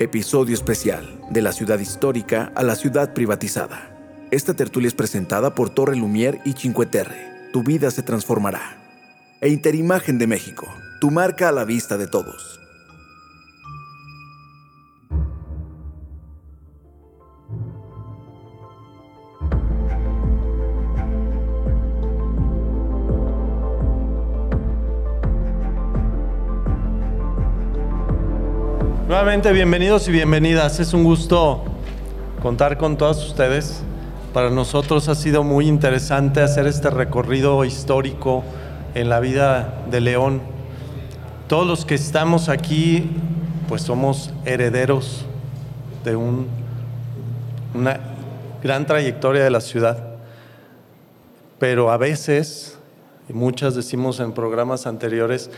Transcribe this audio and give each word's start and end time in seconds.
Episodio 0.00 0.54
especial, 0.54 1.18
de 1.28 1.42
la 1.42 1.50
ciudad 1.50 1.80
histórica 1.80 2.52
a 2.54 2.62
la 2.62 2.76
ciudad 2.76 3.14
privatizada. 3.14 3.90
Esta 4.30 4.54
tertulia 4.54 4.86
es 4.86 4.94
presentada 4.94 5.56
por 5.56 5.70
Torre 5.70 5.96
Lumier 5.96 6.40
y 6.44 6.52
Cinque 6.52 6.86
Terre. 6.86 7.50
Tu 7.52 7.64
vida 7.64 7.90
se 7.90 8.04
transformará. 8.04 8.76
E 9.40 9.48
Interimagen 9.48 10.18
de 10.18 10.28
México, 10.28 10.72
tu 11.00 11.10
marca 11.10 11.48
a 11.48 11.52
la 11.52 11.64
vista 11.64 11.98
de 11.98 12.06
todos. 12.06 12.60
Bienvenidos 29.24 30.06
y 30.06 30.12
bienvenidas. 30.12 30.78
Es 30.78 30.94
un 30.94 31.02
gusto 31.02 31.64
contar 32.40 32.78
con 32.78 32.96
todos 32.96 33.26
ustedes. 33.26 33.82
Para 34.32 34.48
nosotros 34.48 35.08
ha 35.08 35.16
sido 35.16 35.42
muy 35.42 35.66
interesante 35.66 36.40
hacer 36.40 36.68
este 36.68 36.88
recorrido 36.88 37.64
histórico 37.64 38.44
en 38.94 39.08
la 39.08 39.18
vida 39.18 39.82
de 39.90 40.00
León. 40.00 40.40
Todos 41.48 41.66
los 41.66 41.84
que 41.84 41.96
estamos 41.96 42.48
aquí, 42.48 43.10
pues 43.68 43.82
somos 43.82 44.32
herederos 44.44 45.26
de 46.04 46.14
un, 46.14 46.46
una 47.74 47.98
gran 48.62 48.86
trayectoria 48.86 49.42
de 49.42 49.50
la 49.50 49.60
ciudad. 49.60 49.98
Pero 51.58 51.90
a 51.90 51.96
veces, 51.96 52.78
y 53.28 53.32
muchas 53.32 53.74
decimos 53.74 54.20
en 54.20 54.30
programas 54.30 54.86
anteriores, 54.86 55.50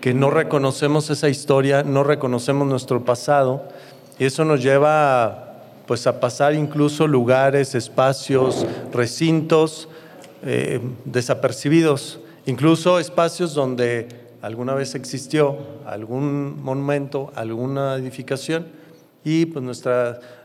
que 0.00 0.14
no 0.14 0.30
reconocemos 0.30 1.10
esa 1.10 1.28
historia, 1.28 1.82
no 1.82 2.04
reconocemos 2.04 2.66
nuestro 2.66 3.04
pasado 3.04 3.64
y 4.18 4.24
eso 4.24 4.44
nos 4.44 4.62
lleva 4.62 5.46
pues 5.86 6.06
a 6.06 6.20
pasar 6.20 6.54
incluso 6.54 7.06
lugares, 7.06 7.74
espacios, 7.74 8.66
recintos 8.92 9.88
eh, 10.42 10.80
desapercibidos, 11.04 12.20
incluso 12.46 12.98
espacios 12.98 13.54
donde 13.54 14.08
alguna 14.40 14.74
vez 14.74 14.94
existió 14.94 15.58
algún 15.84 16.62
monumento, 16.62 17.30
alguna 17.34 17.96
edificación 17.96 18.68
y 19.22 19.46
pues 19.46 19.62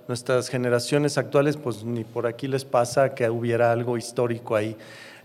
nuestras 0.08 0.50
generaciones 0.50 1.18
actuales 1.18 1.56
pues 1.56 1.86
ni 1.86 2.04
por 2.04 2.28
aquí 2.28 2.48
les 2.50 2.66
pasa 2.66 3.16
que 3.16 3.30
hubiera 3.30 3.72
algo 3.72 3.98
histórico 3.98 4.56
ahí. 4.56 4.76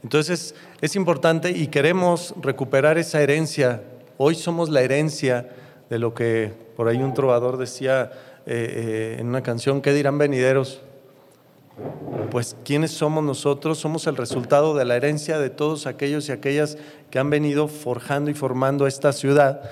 Entonces 0.04 0.54
es 0.80 0.94
importante 0.94 1.50
y 1.50 1.66
queremos 1.66 2.32
recuperar 2.40 2.96
esa 2.96 3.20
herencia 3.20 3.82
Hoy 4.22 4.34
somos 4.34 4.68
la 4.68 4.82
herencia 4.82 5.48
de 5.88 5.98
lo 5.98 6.12
que 6.12 6.52
por 6.76 6.88
ahí 6.88 6.98
un 6.98 7.14
trovador 7.14 7.56
decía 7.56 8.12
eh, 8.44 9.14
eh, 9.16 9.16
en 9.18 9.28
una 9.28 9.42
canción, 9.42 9.80
¿qué 9.80 9.94
dirán 9.94 10.18
venideros? 10.18 10.82
Pues 12.30 12.54
¿quiénes 12.62 12.90
somos 12.90 13.24
nosotros? 13.24 13.78
Somos 13.78 14.06
el 14.06 14.18
resultado 14.18 14.76
de 14.76 14.84
la 14.84 14.96
herencia 14.96 15.38
de 15.38 15.48
todos 15.48 15.86
aquellos 15.86 16.28
y 16.28 16.32
aquellas 16.32 16.76
que 17.10 17.18
han 17.18 17.30
venido 17.30 17.66
forjando 17.66 18.30
y 18.30 18.34
formando 18.34 18.86
esta 18.86 19.14
ciudad. 19.14 19.62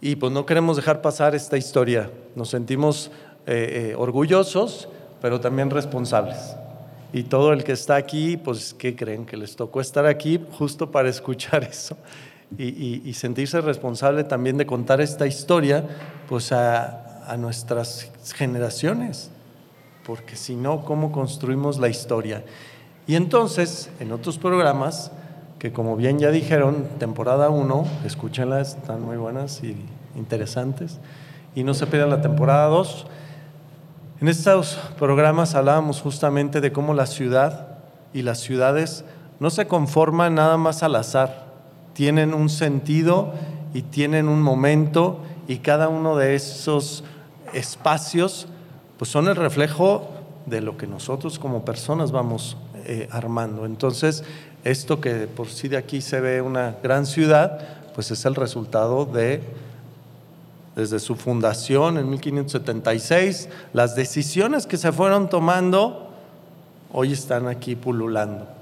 Y 0.00 0.14
pues 0.14 0.32
no 0.32 0.46
queremos 0.46 0.76
dejar 0.76 1.02
pasar 1.02 1.34
esta 1.34 1.56
historia. 1.56 2.08
Nos 2.36 2.50
sentimos 2.50 3.10
eh, 3.48 3.96
orgullosos, 3.98 4.88
pero 5.20 5.40
también 5.40 5.70
responsables. 5.70 6.54
Y 7.12 7.24
todo 7.24 7.52
el 7.52 7.64
que 7.64 7.72
está 7.72 7.96
aquí, 7.96 8.36
pues, 8.36 8.72
¿qué 8.74 8.94
creen? 8.94 9.26
Que 9.26 9.36
les 9.36 9.56
tocó 9.56 9.80
estar 9.80 10.06
aquí 10.06 10.40
justo 10.52 10.92
para 10.92 11.08
escuchar 11.08 11.64
eso 11.64 11.96
y, 12.58 13.12
sentirse 13.14 13.60
responsable 13.60 14.24
también 14.24 14.56
de 14.56 14.66
contar 14.66 15.00
esta 15.00 15.26
historia 15.26 15.84
pues 16.28 16.52
a, 16.52 17.24
a 17.30 17.36
nuestras 17.36 18.10
generaciones, 18.34 19.30
porque 20.04 20.36
si 20.36 20.56
no, 20.56 20.84
¿cómo 20.84 21.12
construimos 21.12 21.78
la 21.78 21.88
historia? 21.88 22.44
Y 23.06 23.16
entonces, 23.16 23.90
en 24.00 24.12
otros 24.12 24.38
programas, 24.38 25.12
que 25.60 25.72
como 25.72 25.94
bien 25.94 26.18
ya 26.18 26.30
dijeron, 26.30 26.88
temporada 26.98 27.50
1, 27.50 27.86
escúchenlas, 28.06 28.76
están 28.76 29.02
muy 29.02 29.16
buenas 29.16 29.62
y 29.62 29.76
interesantes, 30.16 30.98
y 31.54 31.64
no 31.64 31.74
se 31.74 31.86
pierdan 31.86 32.10
la 32.10 32.22
temporada 32.22 32.66
2. 32.66 33.06
En 34.22 34.28
estos 34.28 34.78
programas 34.98 35.54
hablábamos 35.54 36.00
justamente 36.00 36.60
de 36.60 36.72
cómo 36.72 36.94
la 36.94 37.06
ciudad 37.06 37.78
y 38.14 38.22
las 38.22 38.40
ciudades 38.40 39.04
no 39.38 39.50
se 39.50 39.66
conforman 39.66 40.34
nada 40.34 40.56
más 40.56 40.82
al 40.82 40.96
azar, 40.96 41.49
tienen 41.92 42.34
un 42.34 42.48
sentido 42.48 43.32
y 43.74 43.82
tienen 43.82 44.28
un 44.28 44.42
momento 44.42 45.20
y 45.48 45.58
cada 45.58 45.88
uno 45.88 46.16
de 46.16 46.34
esos 46.34 47.04
espacios 47.52 48.46
pues 48.98 49.10
son 49.10 49.28
el 49.28 49.36
reflejo 49.36 50.08
de 50.46 50.60
lo 50.60 50.76
que 50.76 50.86
nosotros 50.86 51.38
como 51.38 51.64
personas 51.64 52.12
vamos 52.12 52.56
eh, 52.84 53.08
armando. 53.10 53.64
Entonces, 53.64 54.24
esto 54.64 55.00
que 55.00 55.26
por 55.26 55.48
sí 55.48 55.68
de 55.68 55.76
aquí 55.76 56.00
se 56.00 56.20
ve 56.20 56.42
una 56.42 56.76
gran 56.82 57.06
ciudad, 57.06 57.60
pues 57.94 58.10
es 58.10 58.24
el 58.26 58.34
resultado 58.34 59.06
de, 59.06 59.40
desde 60.76 60.98
su 60.98 61.16
fundación 61.16 61.98
en 61.98 62.10
1576, 62.10 63.48
las 63.72 63.96
decisiones 63.96 64.66
que 64.66 64.76
se 64.76 64.92
fueron 64.92 65.28
tomando, 65.28 66.10
hoy 66.92 67.12
están 67.12 67.48
aquí 67.48 67.76
pululando. 67.76 68.59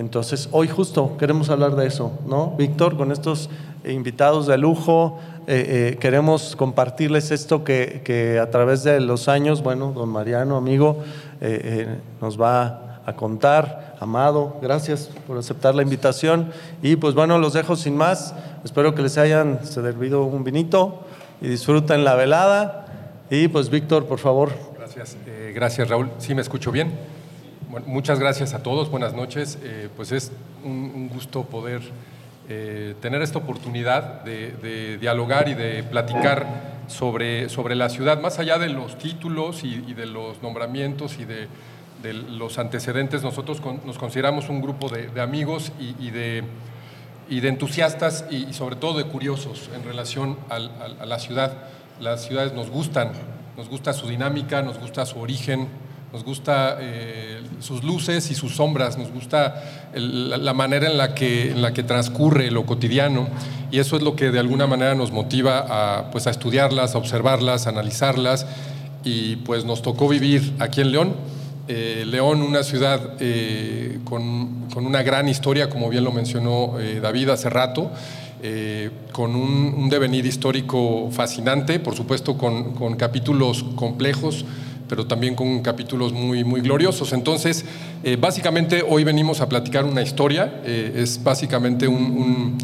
Entonces, 0.00 0.48
hoy 0.52 0.66
justo 0.66 1.18
queremos 1.18 1.50
hablar 1.50 1.76
de 1.76 1.86
eso, 1.86 2.12
¿no? 2.26 2.54
Víctor, 2.56 2.96
con 2.96 3.12
estos 3.12 3.50
invitados 3.84 4.46
de 4.46 4.56
lujo, 4.56 5.18
eh, 5.46 5.92
eh, 5.92 5.96
queremos 6.00 6.56
compartirles 6.56 7.30
esto 7.30 7.64
que, 7.64 8.40
a 8.42 8.48
través 8.48 8.82
de 8.82 8.98
los 9.00 9.28
años, 9.28 9.62
bueno, 9.62 9.92
don 9.94 10.08
Mariano, 10.08 10.56
amigo, 10.56 11.02
eh, 11.42 11.98
nos 12.18 12.40
va 12.40 13.02
a 13.04 13.14
contar. 13.14 13.94
Amado, 14.00 14.56
gracias 14.62 15.10
por 15.26 15.36
aceptar 15.36 15.74
la 15.74 15.82
invitación. 15.82 16.50
Y 16.80 16.96
pues 16.96 17.14
bueno, 17.14 17.36
los 17.36 17.52
dejo 17.52 17.76
sin 17.76 17.94
más. 17.94 18.34
Espero 18.64 18.94
que 18.94 19.02
les 19.02 19.18
hayan 19.18 19.66
servido 19.66 20.24
un 20.24 20.44
vinito 20.44 21.00
y 21.42 21.48
disfruten 21.48 22.04
la 22.04 22.14
velada. 22.14 22.86
Y 23.28 23.48
pues 23.48 23.68
Víctor, 23.68 24.06
por 24.06 24.18
favor. 24.18 24.50
Gracias, 24.78 25.18
gracias 25.54 25.90
Raúl. 25.90 26.10
¿Sí 26.16 26.34
me 26.34 26.40
escucho 26.40 26.72
bien? 26.72 27.19
Muchas 27.86 28.18
gracias 28.18 28.54
a 28.54 28.62
todos, 28.62 28.90
buenas 28.90 29.14
noches. 29.14 29.58
Eh, 29.62 29.88
pues 29.96 30.12
es 30.12 30.32
un, 30.64 31.08
gusto 31.08 31.44
poder 31.44 31.80
eh, 32.48 32.94
tener 33.00 33.22
esta 33.22 33.38
oportunidad 33.38 34.24
de, 34.24 34.98
dialogar 34.98 35.48
y 35.48 35.54
de 35.54 35.82
platicar 35.84 36.46
sobre, 36.88 37.48
sobre 37.48 37.76
la 37.76 37.88
ciudad, 37.88 38.20
más 38.20 38.38
allá 38.38 38.58
de 38.58 38.68
los 38.68 38.98
títulos 38.98 39.62
y, 39.62 39.94
de 39.94 40.06
los 40.06 40.42
nombramientos 40.42 41.18
y 41.18 41.24
de, 41.24 41.48
los 42.02 42.58
antecedentes. 42.58 43.22
Nosotros 43.22 43.60
nos 43.84 43.98
consideramos 43.98 44.48
un 44.48 44.62
grupo 44.62 44.88
de, 44.88 45.20
amigos 45.20 45.72
y, 45.78 46.10
de, 46.10 46.42
y 47.28 47.40
de 47.40 47.48
entusiastas 47.48 48.24
y, 48.30 48.52
sobre 48.52 48.76
todo 48.76 48.98
de 48.98 49.04
curiosos 49.04 49.70
en 49.74 49.84
relación 49.84 50.38
a 50.48 51.06
la 51.06 51.18
ciudad. 51.18 51.52
Las 52.00 52.24
ciudades 52.24 52.54
nos 52.54 52.70
gustan, 52.70 53.12
nos 53.56 53.68
gusta 53.68 53.92
su 53.92 54.08
dinámica, 54.08 54.62
nos 54.62 54.78
gusta 54.78 55.04
su 55.04 55.20
origen, 55.20 55.68
nos 56.12 56.24
gusta 56.24 56.76
eh, 56.80 57.40
sus 57.60 57.84
luces 57.84 58.30
y 58.32 58.34
sus 58.34 58.56
sombras, 58.56 58.98
nos 58.98 59.12
gusta 59.12 59.90
la, 59.94 60.52
manera 60.54 60.88
en 60.88 60.98
la, 60.98 61.14
que, 61.14 61.52
en 61.52 61.62
la 61.62 61.72
que 61.72 61.84
transcurre 61.84 62.50
lo 62.50 62.66
cotidiano 62.66 63.28
y 63.70 63.78
eso 63.78 63.96
es 63.96 64.02
lo 64.02 64.16
que 64.16 64.32
de 64.32 64.40
alguna 64.40 64.66
manera 64.66 64.96
nos 64.96 65.12
motiva 65.12 65.66
a, 65.68 66.10
pues, 66.10 66.26
a 66.26 66.30
estudiarlas, 66.30 66.96
a 66.96 66.98
observarlas, 66.98 67.66
a 67.66 67.70
analizarlas 67.70 68.46
y 69.04 69.36
pues 69.36 69.64
nos 69.64 69.82
tocó 69.82 70.08
vivir 70.08 70.54
aquí 70.58 70.80
en 70.80 70.90
León. 70.90 71.14
Eh, 71.68 72.04
León, 72.04 72.42
una 72.42 72.64
ciudad 72.64 73.14
eh, 73.20 74.00
con, 74.02 74.68
con, 74.74 74.86
una 74.86 75.04
gran 75.04 75.28
historia, 75.28 75.70
como 75.70 75.88
bien 75.88 76.02
lo 76.02 76.10
mencionó 76.10 76.74
David 77.00 77.28
hace 77.28 77.48
rato, 77.48 77.92
con 79.12 79.36
un, 79.36 79.74
un, 79.76 79.88
devenir 79.90 80.26
histórico 80.26 81.10
fascinante, 81.12 81.78
por 81.78 81.94
supuesto 81.94 82.36
con, 82.36 82.74
con 82.74 82.96
capítulos 82.96 83.64
complejos, 83.76 84.44
pero 84.90 85.06
también 85.06 85.36
con 85.36 85.62
capítulos 85.62 86.12
muy, 86.12 86.42
muy 86.42 86.60
gloriosos. 86.60 87.12
Entonces, 87.12 87.64
eh, 88.02 88.16
básicamente 88.16 88.82
hoy 88.86 89.04
venimos 89.04 89.40
a 89.40 89.48
platicar 89.48 89.84
una 89.84 90.02
historia, 90.02 90.60
eh, 90.64 90.94
es 90.96 91.22
básicamente 91.22 91.86
un, 91.86 92.02
un, 92.02 92.58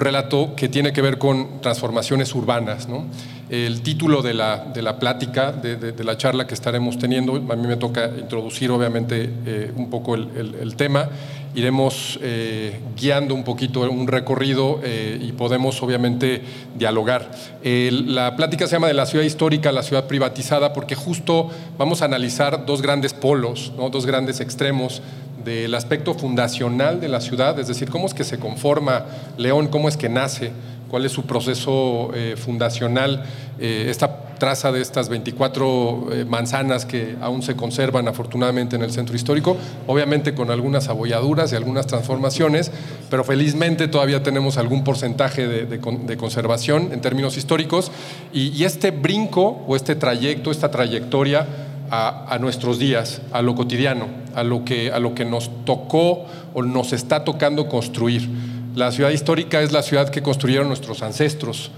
relato 0.00 0.54
que 0.56 0.68
tiene 0.68 0.92
que 0.92 1.02
ver 1.02 1.18
con 1.18 1.60
transformaciones 1.60 2.34
urbanas. 2.34 2.88
¿no? 2.88 3.06
El 3.52 3.82
título 3.82 4.22
de 4.22 4.32
la, 4.32 4.64
de 4.72 4.80
la 4.80 4.98
plática, 4.98 5.52
de, 5.52 5.76
de, 5.76 6.04
la 6.04 6.16
charla 6.16 6.46
que 6.46 6.54
estaremos 6.54 6.98
teniendo, 6.98 7.36
a 7.36 7.56
mí 7.56 7.66
me 7.66 7.76
toca 7.76 8.10
introducir 8.18 8.70
obviamente 8.70 9.28
eh, 9.44 9.70
un 9.76 9.90
poco 9.90 10.14
el, 10.14 10.56
el, 10.58 10.74
tema, 10.74 11.10
iremos 11.54 12.18
eh, 12.22 12.80
guiando 12.96 13.34
un 13.34 13.44
poquito 13.44 13.82
un 13.82 14.08
recorrido 14.08 14.80
eh, 14.82 15.18
y 15.20 15.32
podemos 15.32 15.82
obviamente 15.82 16.40
dialogar. 16.78 17.30
la 17.62 18.36
plática 18.36 18.66
se 18.66 18.76
llama 18.76 18.88
de 18.88 18.94
la 18.94 19.04
ciudad 19.04 19.24
histórica 19.24 19.70
la 19.70 19.82
ciudad 19.82 20.06
privatizada 20.06 20.72
porque 20.72 20.94
justo 20.94 21.50
vamos 21.76 22.00
a 22.00 22.06
analizar 22.06 22.64
dos 22.64 22.80
grandes 22.80 23.12
polos, 23.12 23.72
dos 23.76 24.06
grandes 24.06 24.40
extremos 24.40 25.02
del 25.44 25.74
aspecto 25.74 26.14
fundacional 26.14 27.00
de 27.00 27.08
la 27.08 27.20
ciudad, 27.20 27.58
es 27.58 27.68
decir, 27.68 27.90
cómo 27.90 28.06
es 28.06 28.14
que 28.14 28.24
se 28.24 28.38
conforma 28.38 29.06
León, 29.36 29.68
cómo 29.68 29.88
es 29.88 29.96
que 29.96 30.08
nace, 30.08 30.52
cuál 30.90 31.04
es 31.04 31.12
su 31.12 31.24
proceso 31.24 32.10
eh, 32.14 32.36
fundacional. 32.36 33.24
esta 33.58 34.32
traza 34.42 34.72
de 34.72 34.80
estas 34.80 35.08
24 35.08 36.08
eh, 36.10 36.24
manzanas 36.24 36.84
que 36.84 37.14
aún 37.20 37.44
se 37.44 37.54
conservan 37.54 38.08
afortunadamente 38.08 38.74
en 38.74 38.82
el 38.82 38.90
centro 38.90 39.14
histórico, 39.14 39.56
obviamente 39.86 40.34
con 40.34 40.50
algunas 40.50 40.88
abolladuras 40.88 41.52
y 41.52 41.54
algunas 41.54 41.86
transformaciones, 41.86 42.72
pero 43.08 43.22
felizmente 43.22 43.86
todavía 43.86 44.24
tenemos 44.24 44.56
algún 44.56 44.82
porcentaje 44.82 45.46
de, 45.46 46.16
conservación 46.16 46.88
en 46.90 47.00
términos 47.00 47.36
históricos 47.36 47.92
y, 48.32 48.64
este 48.64 48.90
brinco 48.90 49.62
o 49.68 49.76
este 49.76 49.94
trayecto, 49.94 50.50
esta 50.50 50.72
trayectoria 50.72 51.46
a, 51.94 52.38
nuestros 52.40 52.78
días, 52.78 53.20
a 53.32 53.42
lo 53.42 53.54
cotidiano, 53.54 54.06
a 54.34 54.42
lo, 54.42 54.64
que, 54.64 54.90
a 54.90 54.98
lo 54.98 55.14
que 55.14 55.26
nos 55.26 55.50
tocó 55.66 56.24
o 56.54 56.62
nos 56.62 56.94
está 56.94 57.22
tocando 57.22 57.68
construir. 57.68 58.30
La 58.74 58.90
ciudad 58.92 59.10
histórica 59.10 59.60
es 59.60 59.72
la 59.72 59.82
ciudad 59.82 60.08
que 60.08 60.22
construyeron 60.22 60.68
nuestros 60.68 61.02
ancestros, 61.02 61.70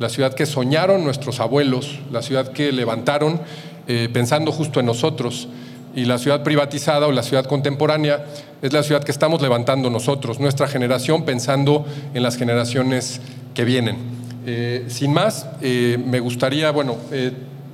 la 0.00 0.08
ciudad 0.08 0.34
que 0.34 0.44
soñaron 0.44 1.04
nuestros 1.04 1.38
abuelos, 1.38 2.00
la 2.10 2.20
ciudad 2.20 2.48
que 2.48 2.72
levantaron 2.72 3.40
eh, 3.86 4.08
pensando 4.12 4.50
justo 4.50 4.80
en 4.80 4.86
nosotros. 4.86 5.46
Y 5.94 6.04
la 6.04 6.18
ciudad 6.18 6.42
privatizada 6.42 7.06
o 7.06 7.12
la 7.12 7.22
ciudad 7.22 7.44
contemporánea 7.44 8.24
es 8.62 8.72
la 8.72 8.82
ciudad 8.82 9.04
que 9.04 9.12
estamos 9.12 9.40
levantando 9.40 9.88
nosotros, 9.88 10.40
nuestra 10.40 10.66
generación, 10.66 11.24
pensando 11.24 11.86
en 12.12 12.24
las 12.24 12.36
generaciones 12.36 13.20
que 13.54 13.64
vienen. 13.64 13.98
Eh, 14.46 14.86
sin 14.88 15.12
más, 15.12 15.46
eh, 15.62 15.96
me 16.04 16.18
gustaría, 16.18 16.72
bueno, 16.72 16.96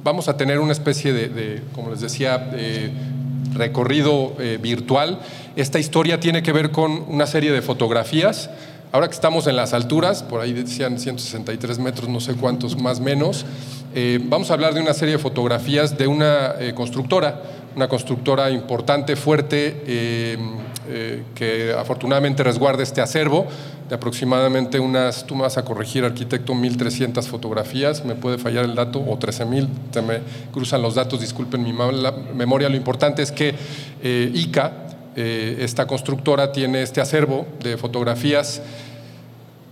vamos 0.06 0.28
a 0.28 0.36
tener 0.36 0.60
una 0.60 0.70
especie 0.72 1.12
de, 1.12 1.62
como 1.74 1.90
les 1.90 2.00
decía, 2.00 2.50
recorrido 3.52 4.34
virtual. 4.62 5.18
Esta 5.56 5.80
historia 5.80 6.20
tiene 6.20 6.44
que 6.44 6.52
ver 6.52 6.70
con 6.70 7.04
una 7.08 7.26
serie 7.26 7.50
de 7.50 7.60
fotografías 7.60 8.48
Ahora 8.92 9.08
que 9.08 9.14
estamos 9.14 9.46
en 9.46 9.56
las 9.56 9.74
alturas, 9.74 10.22
por 10.22 10.40
ahí 10.40 10.52
decían 10.52 10.98
163 10.98 11.78
metros, 11.80 12.08
no 12.08 12.20
sé 12.20 12.34
cuántos 12.34 12.80
más 12.80 13.00
menos, 13.00 13.44
eh, 13.94 14.20
vamos 14.22 14.50
a 14.50 14.54
hablar 14.54 14.74
de 14.74 14.80
una 14.80 14.94
serie 14.94 15.16
de 15.16 15.18
fotografías 15.18 15.98
de 15.98 16.06
una 16.06 16.54
eh, 16.58 16.72
constructora, 16.74 17.42
una 17.74 17.88
constructora 17.88 18.50
importante, 18.50 19.16
fuerte, 19.16 20.38
eh, 20.88 21.22
que 21.34 21.74
afortunadamente 21.76 22.42
resguarda 22.42 22.82
este 22.82 23.00
acervo 23.00 23.46
de 23.88 23.94
aproximadamente 23.94 24.80
unas, 24.80 25.26
tú 25.26 25.34
me 25.34 25.42
vas 25.42 25.58
a 25.58 25.64
corregir, 25.64 26.04
arquitecto, 26.04 26.52
1.300 26.54 27.22
fotografías, 27.22 28.04
me 28.04 28.14
puede 28.14 28.38
fallar 28.38 28.64
el 28.64 28.74
dato, 28.74 28.98
o 29.00 29.18
13.000, 29.18 29.68
se 29.92 30.02
me 30.02 30.20
cruzan 30.52 30.82
los 30.82 30.94
datos, 30.94 31.20
disculpen 31.20 31.62
mi 31.62 31.72
memoria, 31.72 32.68
lo 32.68 32.76
importante 32.76 33.22
es 33.22 33.30
que 33.30 33.54
ICA, 34.02 34.72
esta 35.14 35.86
constructora 35.86 36.50
tiene 36.50 36.82
este 36.82 37.00
acervo 37.00 37.46
de 37.62 37.76
fotografías 37.76 38.60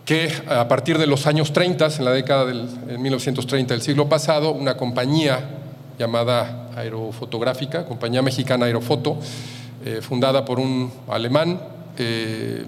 que 0.04 0.30
a 0.48 0.68
partir 0.68 0.98
de 0.98 1.06
los 1.06 1.26
años 1.26 1.52
30, 1.52 1.88
en 1.98 2.04
la 2.04 2.12
década 2.12 2.44
del 2.46 2.68
1930 2.98 3.74
del 3.74 3.82
siglo 3.82 4.08
pasado, 4.08 4.52
una 4.52 4.76
compañía 4.76 5.40
llamada 5.98 6.68
Aerofotográfica, 6.76 7.86
compañía 7.86 8.20
mexicana 8.20 8.66
Aerofoto, 8.66 9.18
eh, 9.84 10.00
fundada 10.00 10.44
por 10.44 10.58
un 10.58 10.92
alemán 11.08 11.60
eh, 11.98 12.64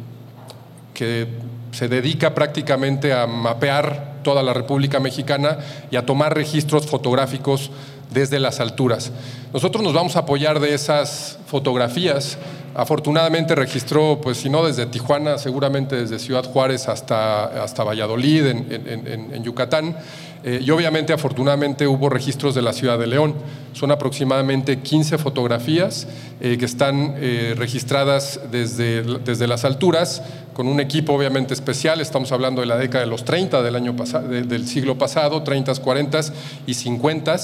que 0.93 1.27
se 1.73 1.89
dedica 1.89 2.35
prácticamente 2.35 3.13
a 3.13 3.27
mapear 3.27 4.17
toda 4.23 4.43
la 4.43 4.53
República 4.53 5.01
Mexicana 5.01 5.59
y 5.91 5.97
a 5.97 6.07
tomar 6.07 6.35
registros 6.35 6.87
fotográficos 6.87 7.71
desde 8.13 8.41
las 8.41 8.61
alturas. 8.61 9.13
Nosotros 9.53 9.83
nos 9.83 9.95
vamos 9.95 10.17
a 10.17 10.21
apoyar 10.21 10.61
de 10.61 10.75
esas 10.75 11.39
fotografías 11.47 12.39
Afortunadamente 12.77 13.55
registró, 13.55 14.21
pues 14.21 14.37
si 14.37 14.51
no 14.51 14.63
desde 14.63 14.85
Tijuana, 14.85 15.39
seguramente 15.39 15.97
desde 15.97 16.19
Ciudad 16.19 16.45
Juárez 16.45 16.89
hasta, 16.89 17.63
hasta 17.65 17.85
Valladolid, 17.85 18.45
en, 18.49 19.43
Yucatán. 19.43 19.97
Eh, 20.47 20.63
y 20.65 20.71
obviamente, 20.71 21.13
afortunadamente, 21.13 21.89
hubo 21.89 22.09
registros 22.09 22.55
de 22.55 22.63
la 22.63 22.73
ciudad 22.73 23.01
de 23.01 23.09
León. 23.09 23.35
Son 23.73 23.91
aproximadamente 23.91 24.79
15 24.79 25.19
fotografías 25.19 26.07
eh, 26.41 26.57
que 26.57 26.65
están 26.65 27.17
eh, 27.17 27.55
registradas 27.59 28.39
desde, 28.53 29.03
desde 29.03 29.49
las 29.49 29.65
alturas, 29.65 30.23
con 30.55 30.69
un 30.69 30.79
equipo 30.79 31.15
obviamente 31.15 31.53
especial. 31.53 32.01
Estamos 32.01 32.31
hablando 32.31 32.61
de 32.61 32.69
la 32.69 32.77
década 32.77 33.05
de 33.05 33.11
los 33.11 33.25
30 33.25 33.61
del, 33.61 33.75
año 33.75 33.93
del 33.93 34.69
siglo 34.69 34.97
pasado, 34.97 35.43
30, 35.43 35.75
40 35.75 36.21
y 36.65 36.75
50. 36.75 37.37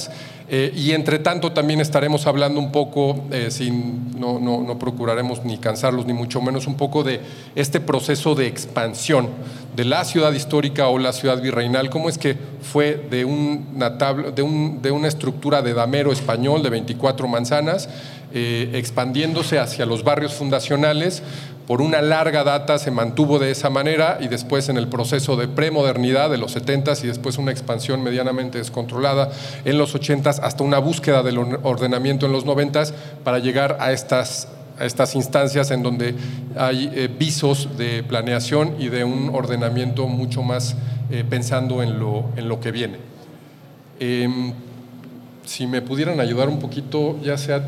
Eh, 0.55 0.71
y 0.77 0.93
entre 0.93 1.19
tanto 1.19 1.53
también 1.53 1.81
estaremos 1.81 2.27
hablando 2.27 2.61
un 2.61 2.73
poco, 2.73 3.25
eh, 3.31 3.51
sin, 3.51 4.21
no, 4.21 4.39
no, 4.39 4.79
procuraremos 4.79 5.43
ni 5.47 5.57
cansarlos 5.57 6.05
ni 6.05 6.13
mucho 6.13 6.43
menos, 6.43 6.67
un 6.67 6.77
poco 6.77 7.03
de 7.03 7.21
este 7.55 7.81
proceso 7.81 8.35
de 8.35 8.49
expansión 8.49 9.31
de 9.75 9.87
la 9.87 10.05
ciudad 10.05 10.31
histórica 10.35 10.89
o 10.89 10.99
la 10.99 11.15
ciudad 11.15 11.41
virreinal, 11.41 11.89
cómo 11.89 12.11
es 12.11 12.19
que 12.19 12.37
fue 12.61 13.03
de, 13.11 13.25
una, 13.25 13.89
de, 13.89 14.43
un, 14.43 14.83
de 14.83 14.91
una 14.91 15.09
estructura 15.09 15.63
de 15.63 15.73
damero 15.73 16.13
español 16.13 16.63
de 16.63 16.69
24 16.69 17.27
manzanas, 17.29 17.89
eh, 18.35 18.73
expandiéndose 18.75 19.59
hacia 19.59 19.87
los 19.87 20.05
barrios 20.05 20.35
fundacionales, 20.35 21.23
por 21.67 21.81
una 21.81 22.03
larga 22.03 22.43
data 22.45 22.79
se 22.79 22.91
mantuvo 22.91 23.39
de 23.39 23.51
esa 23.51 23.71
manera 23.71 24.19
y 24.21 24.29
después 24.29 24.69
en 24.69 24.77
el 24.77 24.89
proceso 24.89 25.37
de 25.37 25.47
premodernidad 25.49 26.29
de 26.29 26.39
los 26.39 26.57
70s 26.57 27.05
y 27.05 27.07
después 27.07 27.39
una 27.39 27.53
expansión 27.53 28.03
medianamente 28.03 28.59
descontrolada 28.59 29.31
en 29.65 29.79
los 29.79 29.95
80s 29.95 30.41
hasta 30.43 30.65
una 30.65 30.79
búsqueda 30.79 31.23
del 31.23 31.39
ordenamiento 31.39 32.27
en 32.27 32.33
los 32.33 32.45
90s 32.47 32.93
para 33.23 33.39
llegar 33.39 33.77
a 33.81 33.93
estas, 33.93 34.49
estas 34.81 35.15
instancias 35.15 35.71
en 35.71 35.83
donde 35.83 36.15
hay 36.57 36.91
eh, 36.95 37.09
visos 37.09 37.79
de 37.79 38.03
planeación 38.03 38.75
y 38.81 38.89
de 38.89 39.05
un 39.05 39.31
ordenamiento 39.33 40.09
mucho 40.09 40.43
más 40.43 40.75
eh, 41.11 41.25
pensando 41.29 41.83
en 41.83 42.01
lo, 42.01 42.25
en 42.37 42.49
lo 42.49 42.59
que 42.59 42.73
viene. 42.73 42.99
Em, 44.01 44.53
si 45.45 45.67
me 45.67 45.81
pudieran 45.81 46.19
ayudar 46.19 46.49
un 46.49 46.59
poquito, 46.59 47.21
ya 47.23 47.39
sea 47.39 47.63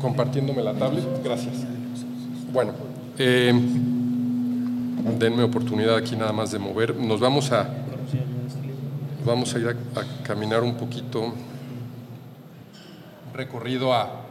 compartiéndome 0.00 0.62
la 0.62 0.72
tablet, 0.74 1.04
gracias. 1.24 1.54
Bueno. 2.52 2.93
Eh, 3.16 3.52
denme 5.18 5.44
oportunidad 5.44 5.96
aquí 5.96 6.16
nada 6.16 6.32
más 6.32 6.50
de 6.50 6.58
mover. 6.58 6.96
Nos 6.96 7.20
vamos 7.20 7.52
a, 7.52 7.68
vamos 9.24 9.54
a 9.54 9.58
ir 9.60 9.68
a, 9.68 10.24
caminar 10.24 10.64
un 10.64 10.74
poquito, 10.74 11.32
recorrido 13.32 13.92
a, 13.92 14.22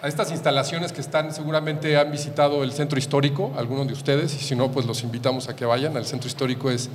a 0.00 0.06
estas 0.06 0.30
instalaciones 0.30 0.92
que 0.92 1.00
están, 1.00 1.32
seguramente 1.34 1.96
han 1.96 2.12
visitado 2.12 2.62
el 2.62 2.70
centro 2.70 2.96
histórico, 2.96 3.52
algunos 3.56 3.88
de 3.88 3.94
ustedes, 3.94 4.32
y 4.34 4.38
si 4.38 4.54
no, 4.54 4.70
pues 4.70 4.86
los 4.86 5.02
invitamos 5.02 5.48
a 5.48 5.56
que 5.56 5.64
vayan. 5.64 5.96
El 5.96 6.04
centro 6.04 6.28
histórico 6.28 6.70
es, 6.70 6.90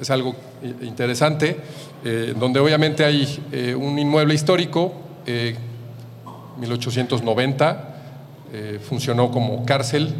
es 0.00 0.08
algo 0.10 0.36
interesante, 0.82 1.58
eh, 2.04 2.32
donde 2.38 2.60
obviamente 2.60 3.04
hay 3.04 3.42
eh, 3.50 3.74
un 3.74 3.98
inmueble 3.98 4.34
histórico, 4.34 4.92
1890, 6.58 7.86
funcionó 8.82 9.30
como 9.30 9.64
cárcel 9.64 10.12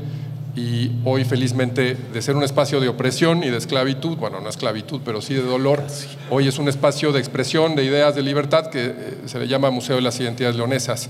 y 0.56 0.90
hoy 1.04 1.24
felizmente 1.24 1.96
de 2.12 2.22
ser 2.22 2.36
un 2.36 2.42
espacio 2.42 2.80
de 2.80 2.88
opresión 2.88 3.44
y 3.44 3.50
de 3.50 3.56
esclavitud, 3.56 4.16
bueno, 4.16 4.40
no 4.40 4.48
esclavitud, 4.48 5.00
pero 5.04 5.20
sí 5.20 5.34
de 5.34 5.42
dolor, 5.42 5.82
hoy 6.28 6.48
es 6.48 6.58
un 6.58 6.68
espacio 6.68 7.12
de 7.12 7.20
expresión 7.20 7.76
de 7.76 7.84
ideas 7.84 8.14
de 8.14 8.22
libertad 8.22 8.66
que 8.66 8.86
eh, 8.86 9.18
se 9.26 9.38
le 9.38 9.46
llama 9.46 9.70
Museo 9.70 9.96
de 9.96 10.02
las 10.02 10.18
Identidades 10.18 10.56
Leonesas. 10.56 11.08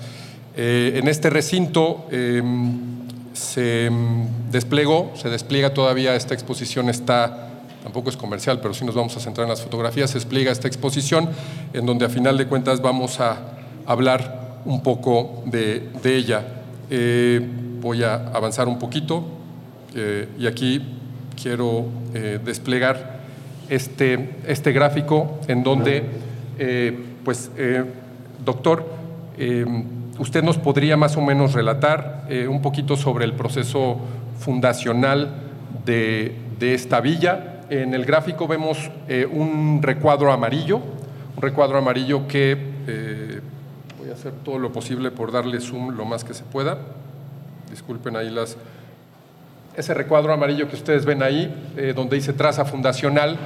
Eh, 0.56 0.92
en 0.96 1.08
este 1.08 1.30
recinto 1.30 2.06
em, 2.10 2.78
se 3.32 3.86
em, 3.86 4.26
desplegó, 4.50 5.12
se 5.14 5.30
despliega 5.30 5.72
todavía 5.72 6.14
esta 6.14 6.34
exposición, 6.34 6.90
está, 6.90 7.48
tampoco 7.82 8.10
es 8.10 8.16
comercial, 8.16 8.60
pero 8.60 8.74
sí 8.74 8.84
nos 8.84 8.94
vamos 8.94 9.16
a 9.16 9.20
centrar 9.20 9.46
en 9.46 9.50
las 9.50 9.62
fotografías, 9.62 10.10
se 10.10 10.18
despliega 10.18 10.52
esta 10.52 10.68
exposición 10.68 11.30
en 11.72 11.86
donde 11.86 12.04
a 12.04 12.08
final 12.10 12.36
de 12.36 12.46
cuentas 12.46 12.82
vamos 12.82 13.20
a 13.20 13.38
hablar 13.86 14.60
un 14.66 14.82
poco 14.82 15.42
de, 15.46 15.88
de 16.02 16.16
ella. 16.16 16.44
Voy 17.80 18.02
a 18.02 18.14
avanzar 18.34 18.68
un 18.68 18.78
poquito 18.78 19.24
eh, 19.94 20.28
y 20.38 20.46
aquí 20.46 20.82
quiero 21.40 21.86
eh, 22.12 22.38
desplegar 22.44 23.20
este, 23.70 24.36
este 24.46 24.72
gráfico 24.72 25.40
en 25.48 25.62
donde, 25.62 26.04
eh, 26.58 26.98
pues, 27.24 27.50
doctor, 28.44 28.84
usted 30.18 30.42
nos 30.42 30.58
podría 30.58 30.98
más 30.98 31.16
o 31.16 31.22
menos 31.22 31.54
relatar 31.54 32.26
un 32.48 32.60
poquito 32.60 32.96
sobre 32.96 33.24
el 33.24 33.32
proceso 33.32 33.98
fundacional 34.38 35.32
de, 35.86 36.34
de 36.58 36.74
esta 36.74 37.00
villa. 37.00 37.62
En 37.70 37.94
el 37.94 38.04
gráfico 38.04 38.46
vemos 38.46 38.90
un 39.32 39.80
recuadro 39.80 40.32
amarillo, 40.32 40.78
un 41.36 41.42
recuadro 41.42 41.78
amarillo 41.78 42.28
que 42.28 42.58
voy 43.98 44.10
a 44.10 44.12
hacer 44.12 44.32
todo 44.44 44.58
lo 44.58 44.72
posible 44.72 45.10
por 45.10 45.32
darle 45.32 45.60
zoom 45.60 45.96
lo 45.96 46.04
más 46.04 46.24
que 46.24 46.34
se 46.34 46.42
pueda 46.44 46.78
disculpen 47.70 48.16
ahí 48.16 48.30
las... 48.30 48.56
Ese 49.76 49.94
recuadro 49.94 50.32
amarillo 50.32 50.68
que 50.68 50.76
ustedes 50.76 51.04
ven 51.04 51.22
ahí, 51.22 51.54
eh, 51.76 51.92
donde 51.94 52.16
dice 52.16 52.32
traza 52.32 52.64
fundacional, 52.64 53.38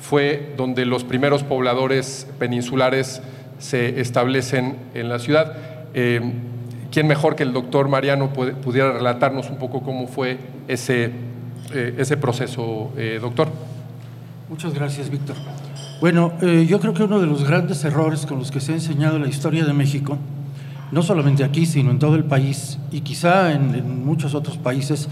fue 0.00 0.54
donde 0.56 0.84
los 0.86 1.04
primeros 1.04 1.42
pobladores 1.42 2.26
peninsulares 2.38 3.22
se 3.58 4.00
establecen 4.00 4.76
en 4.94 5.08
la 5.08 5.18
ciudad. 5.18 5.52
Eh, 5.94 6.20
¿Quién 6.90 7.06
mejor 7.06 7.36
que 7.36 7.42
el 7.42 7.52
doctor 7.52 7.88
Mariano 7.88 8.32
pudiera 8.32 8.92
relatarnos 8.92 9.50
un 9.50 9.58
poco 9.58 9.82
cómo 9.82 10.06
fue 10.06 10.38
ese, 10.66 11.10
eh, 11.74 11.94
ese 11.98 12.16
proceso, 12.16 12.92
doctor? 13.20 13.48
Muchas 14.48 14.72
gracias, 14.72 15.10
Víctor. 15.10 15.36
Bueno, 16.00 16.32
yo 16.40 16.80
creo 16.80 16.94
que 16.94 17.02
uno 17.02 17.20
de 17.20 17.26
los 17.26 17.44
grandes 17.44 17.84
errores 17.84 18.24
con 18.24 18.38
los 18.38 18.50
que 18.50 18.60
se 18.60 18.72
ha 18.72 18.74
enseñado 18.76 19.18
la 19.18 19.28
historia 19.28 19.64
de 19.64 19.72
México, 19.72 20.16
no 20.92 21.02
solamente 21.02 21.44
aquí, 21.44 21.66
sino 21.66 21.90
en 21.90 21.98
todo 21.98 22.14
el 22.16 22.24
país 22.24 22.78
y 22.92 23.00
quizá 23.00 23.52
en, 23.52 24.04
muchos 24.04 24.34
otros 24.34 24.56
países, 24.56 25.08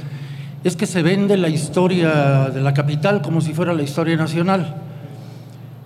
es 0.62 0.76
que 0.76 0.86
se 0.86 1.02
vende 1.02 1.36
la 1.36 1.48
historia 1.48 2.50
de 2.52 2.60
la 2.60 2.74
capital 2.74 3.22
como 3.22 3.40
si 3.40 3.52
fuera 3.52 3.74
la 3.74 3.82
historia 3.82 4.16
nacional. 4.16 4.76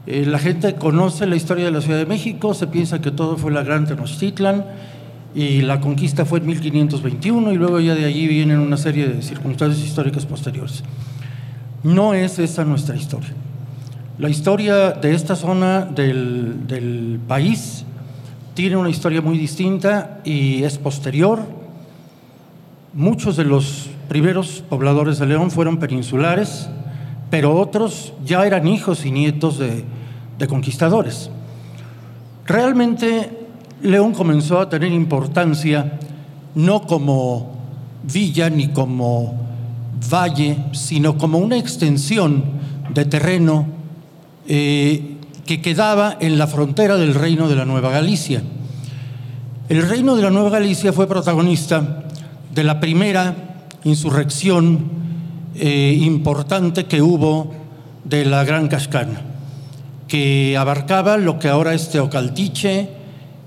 Eh, 0.06 0.24
la 0.26 0.38
gente 0.38 0.74
conoce 0.74 1.26
la 1.26 1.36
historia 1.36 1.66
de 1.66 1.70
la 1.70 1.80
Ciudad 1.80 1.98
de 1.98 2.06
México, 2.06 2.54
se 2.54 2.66
piensa 2.66 3.00
que 3.00 3.10
todo 3.10 3.36
fue 3.36 3.50
la 3.50 3.62
Gran 3.62 3.86
Tenochtitlan 3.86 4.64
y 5.34 5.60
la 5.62 5.80
conquista 5.80 6.24
fue 6.24 6.38
en 6.38 6.46
1521 6.46 7.52
y 7.52 7.56
luego 7.56 7.80
ya 7.80 7.94
de 7.94 8.04
allí 8.04 8.26
vienen 8.26 8.58
una 8.60 8.76
serie 8.76 9.08
de 9.08 9.22
circunstancias 9.22 9.84
históricas 9.84 10.26
posteriores. 10.26 10.82
No 11.82 12.14
es 12.14 12.38
esa 12.38 12.64
nuestra 12.64 12.96
historia. 12.96 13.30
La 14.18 14.28
historia 14.28 14.90
de 14.90 15.14
esta 15.14 15.36
zona 15.36 15.84
del, 15.84 17.20
país 17.28 17.84
tiene 18.58 18.76
una 18.76 18.90
historia 18.90 19.22
muy 19.22 19.38
distinta 19.38 20.18
y 20.24 20.64
es 20.64 20.78
posterior. 20.78 21.38
Muchos 22.92 23.36
de 23.36 23.44
los 23.44 23.88
primeros 24.08 24.64
pobladores 24.68 25.20
de 25.20 25.26
León 25.26 25.52
fueron 25.52 25.76
peninsulares, 25.76 26.68
pero 27.30 27.56
otros 27.56 28.14
ya 28.24 28.44
eran 28.44 28.66
hijos 28.66 29.06
y 29.06 29.12
nietos 29.12 29.60
de, 29.60 29.84
conquistadores. 30.48 31.30
Realmente 32.46 33.30
León 33.80 34.12
comenzó 34.12 34.58
a 34.58 34.68
tener 34.68 34.90
importancia 34.90 36.00
no 36.56 36.82
como 36.82 37.52
villa 38.02 38.50
ni 38.50 38.70
como 38.70 39.36
valle, 40.10 40.56
sino 40.72 41.16
como 41.16 41.38
una 41.38 41.56
extensión 41.56 42.42
de 42.92 43.04
terreno 43.04 43.66
eh, 44.48 45.17
que 45.48 45.62
quedaba 45.62 46.18
en 46.20 46.36
la 46.36 46.46
frontera 46.46 46.98
del 46.98 47.14
reino 47.14 47.48
de 47.48 47.56
la 47.56 47.64
Nueva 47.64 47.90
Galicia. 47.90 48.42
El 49.70 49.88
reino 49.88 50.14
de 50.14 50.20
la 50.20 50.28
Nueva 50.28 50.50
Galicia 50.50 50.92
fue 50.92 51.08
protagonista 51.08 52.04
de 52.54 52.64
la 52.64 52.80
primera 52.80 53.64
insurrección 53.84 54.90
eh, 55.54 55.96
importante 56.02 56.84
que 56.84 57.00
hubo 57.00 57.50
de 58.04 58.26
la 58.26 58.44
Gran 58.44 58.68
Cascana, 58.68 59.22
que 60.06 60.54
abarcaba 60.58 61.16
lo 61.16 61.38
que 61.38 61.48
ahora 61.48 61.72
es 61.72 61.88
Teocaltiche 61.88 62.90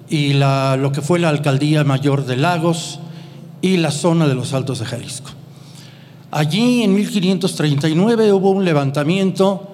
y 0.09 0.33
lo 0.33 0.91
que 0.91 1.01
fue 1.01 1.19
la 1.19 1.29
alcaldía 1.29 1.83
mayor 1.83 2.25
de 2.25 2.35
Lagos 2.35 2.99
y 3.61 3.77
la 3.77 3.91
zona 3.91 4.27
de 4.27 4.33
los 4.33 4.53
Altos 4.53 4.79
de 4.79 4.85
Jalisco. 4.85 5.29
Allí 6.31 6.81
en 6.81 6.95
1539 6.95 8.33
hubo 8.33 8.49
un 8.49 8.65
levantamiento 8.65 9.67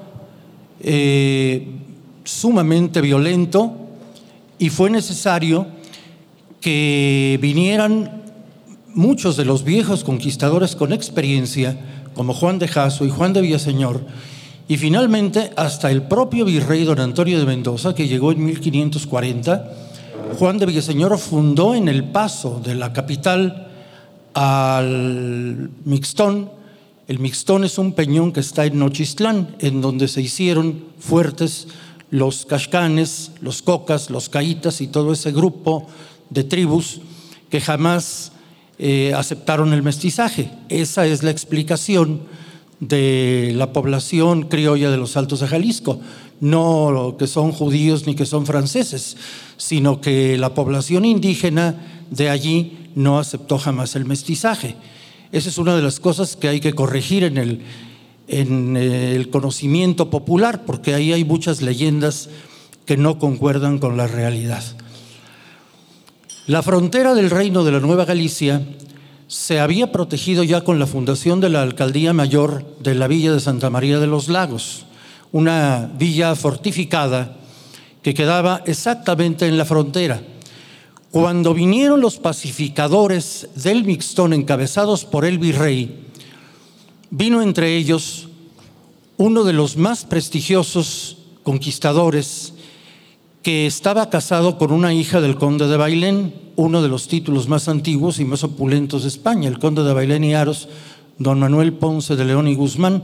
eh, 0.82 1.78
sumamente 2.28 3.00
violento 3.00 3.74
y 4.60 4.70
fue 4.70 4.90
necesario 4.90 5.68
que 6.60 7.40
vinieran 7.42 8.24
muchos 8.94 9.38
de 9.38 9.46
los 9.46 9.64
viejos 9.64 10.04
conquistadores 10.04 10.76
con 10.76 10.92
experiencia, 10.92 11.80
como 12.14 12.34
Juan 12.34 12.60
de 12.60 12.68
Jaso 12.68 13.06
y 13.06 13.10
Juan 13.10 13.32
de 13.32 13.42
Villaseñor, 13.42 14.02
y 14.68 14.76
finalmente 14.78 15.52
hasta 15.56 15.90
el 15.90 16.02
propio 16.04 16.44
virrey 16.44 16.84
don 16.84 17.00
Antonio 17.00 17.40
de 17.40 17.46
Mendoza, 17.46 17.96
que 17.96 18.08
llegó 18.08 18.32
en 18.32 18.44
1540, 18.44 19.72
Juan 20.38 20.58
de 20.58 20.66
Villaseñor 20.66 21.18
fundó 21.20 21.76
en 21.76 21.88
el 21.88 22.04
paso 22.04 22.60
de 22.62 22.76
la 22.76 22.92
capital 22.92 23.70
al 24.34 25.70
Mixtón. 25.86 26.52
El 27.08 27.20
Mixtón 27.20 27.64
es 27.64 27.78
un 27.78 27.94
peñón 27.94 28.34
que 28.34 28.42
está 28.42 28.66
en 28.66 28.80
Nochistlán, 28.80 29.56
en 29.60 29.80
donde 29.80 30.10
se 30.10 30.22
hicieron 30.22 30.84
fuertes 31.00 31.70
los 32.10 32.46
cascanes, 32.46 33.32
los 33.42 33.62
cocas, 33.62 34.10
los 34.10 34.30
caítas 34.30 34.82
y 34.82 34.88
todo 34.88 35.14
ese 35.14 35.32
grupo 35.32 35.88
de 36.30 36.44
tribus 36.44 37.02
que 37.50 37.62
jamás 37.62 38.32
eh, 38.80 39.14
aceptaron 39.16 39.74
el 39.74 39.84
mestizaje. 39.84 40.52
Esa 40.70 41.06
es 41.06 41.24
la 41.24 41.32
explicación 41.32 42.22
de 42.80 43.54
la 43.56 43.74
población 43.74 44.44
criolla 44.44 44.92
de 44.92 44.98
los 44.98 45.18
Altos 45.18 45.40
de 45.40 45.48
Jalisco. 45.48 46.00
No 46.40 47.16
que 47.18 47.26
son 47.26 47.52
judíos 47.52 48.06
ni 48.06 48.16
que 48.16 48.26
son 48.26 48.46
franceses, 48.46 49.18
sino 49.58 50.02
que 50.02 50.38
la 50.38 50.54
población 50.54 51.06
indígena 51.06 52.04
de 52.12 52.30
allí 52.30 52.92
no 52.96 53.20
aceptó 53.20 53.58
jamás 53.58 53.96
el 53.96 54.06
mestizaje. 54.06 54.76
Esa 55.32 55.50
es 55.50 55.58
una 55.58 55.76
de 55.76 55.82
las 55.82 56.00
cosas 56.00 56.36
que 56.36 56.48
hay 56.48 56.60
que 56.60 56.74
corregir 56.74 57.24
en 57.24 57.38
el, 57.38 57.62
en 58.28 58.78
el 58.78 59.30
conocimiento 59.30 60.10
popular, 60.10 60.66
porque 60.66 60.94
ahí 60.94 61.14
hay 61.14 61.24
muchas 61.24 61.62
leyendas 61.62 62.30
que 62.86 62.98
no 62.98 63.20
concuerdan 63.20 63.80
con 63.80 63.98
la 63.98 64.08
realidad. 64.08 64.64
La 66.46 66.64
frontera 66.64 67.14
del 67.14 67.30
reino 67.30 67.64
de 67.64 67.72
la 67.72 67.80
Nueva 67.80 68.06
Galicia 68.06 68.62
se 69.28 69.60
había 69.60 69.92
protegido 69.92 70.44
ya 70.44 70.62
con 70.62 70.80
la 70.80 70.88
fundación 70.88 71.42
de 71.42 71.50
la 71.50 71.62
Alcaldía 71.62 72.14
Mayor 72.14 72.66
de 72.80 72.96
la 72.96 73.08
Villa 73.08 73.34
de 73.34 73.40
Santa 73.40 73.70
María 73.70 74.00
de 74.00 74.08
los 74.08 74.30
Lagos, 74.30 74.86
una 75.32 75.92
villa 75.98 76.36
fortificada 76.36 77.38
que 78.02 78.14
quedaba 78.14 78.62
exactamente 78.66 79.48
en 79.48 79.58
la 79.58 79.66
frontera 79.66 80.22
cuando 81.12 81.54
vinieron 81.54 82.02
los 82.02 82.18
pacificadores 82.18 83.50
del 83.56 83.84
Mixtón 83.86 84.34
encabezados 84.34 85.06
por 85.06 85.26
el 85.26 85.40
virrey, 85.40 86.07
vino 87.10 87.42
entre 87.42 87.76
ellos 87.76 88.28
uno 89.18 89.44
de 89.44 89.54
los 89.54 89.78
más 89.78 90.06
prestigiosos 90.06 91.18
conquistadores 91.44 92.54
que 93.42 93.66
estaba 93.66 94.10
casado 94.10 94.58
con 94.58 94.72
una 94.72 94.94
hija 94.94 95.22
del 95.22 95.38
conde 95.38 95.68
de 95.68 95.78
Bailén, 95.78 96.34
uno 96.56 96.82
de 96.82 96.90
los 96.90 97.08
títulos 97.08 97.48
más 97.48 97.68
antiguos 97.70 98.20
y 98.20 98.26
más 98.26 98.44
opulentos 98.44 99.04
de 99.04 99.08
España, 99.08 99.48
el 99.48 99.60
conde 99.60 99.84
de 99.84 99.94
Bailén 99.94 100.24
y 100.24 100.34
Aros, 100.34 100.68
don 101.18 101.40
Manuel 101.40 101.74
Ponce 101.74 102.16
de 102.16 102.26
León 102.26 102.48
y 102.48 102.56
Guzmán. 102.56 103.04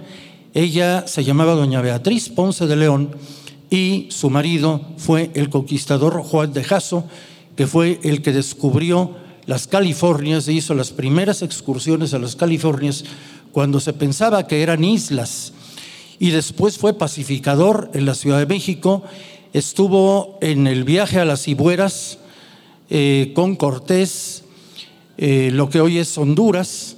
Ella 0.54 1.08
se 1.08 1.24
llamaba 1.24 1.54
doña 1.54 1.82
Beatriz 1.82 2.30
Ponce 2.30 2.68
de 2.68 2.76
León 2.76 3.16
y 3.70 4.08
su 4.12 4.30
marido 4.30 4.82
fue 4.98 5.32
el 5.34 5.50
conquistador 5.50 6.22
Juan 6.22 6.54
de 6.54 6.64
Jaso, 6.64 7.06
que 7.56 7.66
fue 7.66 8.00
el 8.04 8.22
que 8.22 8.34
descubrió 8.34 9.16
las 9.46 9.68
Californias 9.68 10.48
e 10.48 10.54
hizo 10.54 10.74
las 10.74 10.92
primeras 10.92 11.42
excursiones 11.42 12.14
a 12.14 12.20
las 12.20 12.36
Californias 12.36 13.04
cuando 13.54 13.80
se 13.80 13.94
pensaba 13.94 14.48
que 14.48 14.62
eran 14.62 14.84
islas. 14.84 15.54
Y 16.20 16.32
después 16.32 16.78
fue 16.78 16.94
pacificador 16.98 17.90
en 17.94 18.06
la 18.06 18.16
Ciudad 18.16 18.40
de 18.40 18.46
México, 18.46 19.04
estuvo 19.54 20.38
en 20.42 20.68
el 20.68 20.84
viaje 20.84 21.20
a 21.20 21.26
las 21.26 21.44
Cibueras 21.44 22.18
eh, 22.90 23.32
con 23.34 23.56
Cortés, 23.56 24.44
eh, 25.18 25.52
lo 25.54 25.70
que 25.70 25.80
hoy 25.80 26.00
es 26.00 26.18
Honduras, 26.18 26.98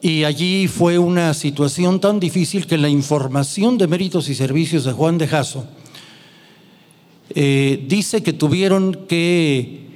y 0.00 0.24
allí 0.24 0.66
fue 0.66 0.98
una 0.98 1.32
situación 1.32 2.00
tan 2.00 2.18
difícil 2.18 2.66
que 2.66 2.76
la 2.76 2.88
información 2.88 3.78
de 3.78 3.86
méritos 3.86 4.28
y 4.28 4.34
servicios 4.34 4.84
de 4.84 4.92
Juan 4.92 5.16
de 5.16 5.28
Jaso 5.28 5.64
eh, 7.34 7.84
dice 7.88 8.22
que 8.22 8.32
tuvieron 8.32 9.06
que 9.06 9.86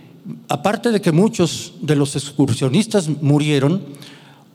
aparte 0.49 0.93
de 0.93 1.01
que 1.01 1.13
muchos 1.13 1.75
de 1.81 1.97
los 1.97 2.15
excursionistas 2.15 3.09
murieron, 3.21 3.83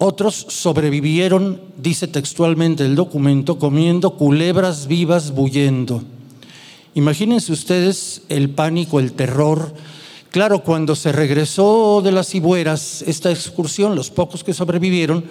otros 0.02 0.48
sobrevivieron, 0.50 1.62
dice 1.78 2.08
textualmente 2.08 2.84
el 2.84 2.96
documento, 2.96 3.60
comiendo 3.60 4.18
culebras 4.18 4.88
vivas 4.88 5.30
bullendo. 5.30 6.02
Imagínense 6.96 7.52
ustedes 7.52 8.24
el 8.28 8.50
pánico, 8.50 9.00
el 9.00 9.14
terror. 9.14 9.76
Claro, 10.32 10.64
cuando 10.64 10.96
se 10.96 11.12
regresó 11.12 12.02
de 12.04 12.12
las 12.12 12.30
Cibueras, 12.30 13.04
esta 13.04 13.30
excursión, 13.30 13.96
los 13.96 14.10
pocos 14.10 14.44
que 14.44 14.56
sobrevivieron, 14.56 15.24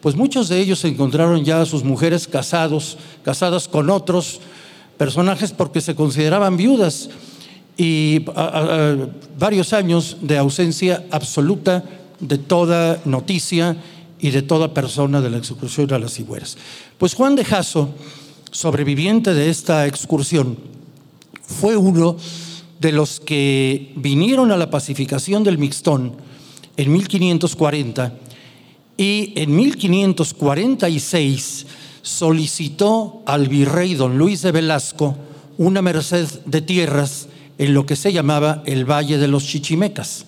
pues 0.00 0.14
muchos 0.14 0.48
de 0.48 0.60
ellos 0.60 0.84
encontraron 0.84 1.44
ya 1.44 1.60
a 1.60 1.66
sus 1.66 1.82
mujeres 1.82 2.28
casados, 2.28 2.98
casadas 3.24 3.66
con 3.66 3.90
otros 3.90 4.38
personajes 4.98 5.50
porque 5.50 5.80
se 5.80 5.96
consideraban 5.96 6.56
viudas 6.56 7.10
y 7.76 8.24
varios 9.36 9.72
años 9.72 10.18
de 10.20 10.38
ausencia 10.38 11.04
absoluta 11.10 11.82
de 12.20 12.38
toda 12.38 13.00
noticia 13.04 13.76
y 14.22 14.30
de 14.30 14.40
toda 14.40 14.72
persona 14.72 15.20
de 15.20 15.28
la 15.28 15.36
excursión 15.36 15.92
a 15.92 15.98
las 15.98 16.14
Cigüeras. 16.14 16.56
Pues 16.96 17.12
Juan 17.12 17.34
de 17.34 17.44
Jaso, 17.44 17.90
sobreviviente 18.52 19.34
de 19.34 19.50
esta 19.50 19.86
excursión, 19.86 20.56
fue 21.42 21.76
uno 21.76 22.16
de 22.80 22.92
los 22.92 23.18
que 23.18 23.92
vinieron 23.96 24.52
a 24.52 24.56
la 24.56 24.70
pacificación 24.70 25.42
del 25.42 25.58
Mixtón 25.58 26.12
en 26.76 26.92
1540 26.92 28.14
y 28.96 29.32
en 29.36 29.56
1546 29.56 31.66
solicitó 32.02 33.24
al 33.26 33.48
virrey 33.48 33.94
don 33.94 34.18
Luis 34.18 34.42
de 34.42 34.52
Velasco 34.52 35.16
una 35.58 35.82
merced 35.82 36.28
de 36.46 36.62
tierras 36.62 37.26
en 37.58 37.74
lo 37.74 37.86
que 37.86 37.96
se 37.96 38.12
llamaba 38.12 38.62
el 38.66 38.88
Valle 38.88 39.18
de 39.18 39.26
los 39.26 39.44
Chichimecas. 39.44 40.26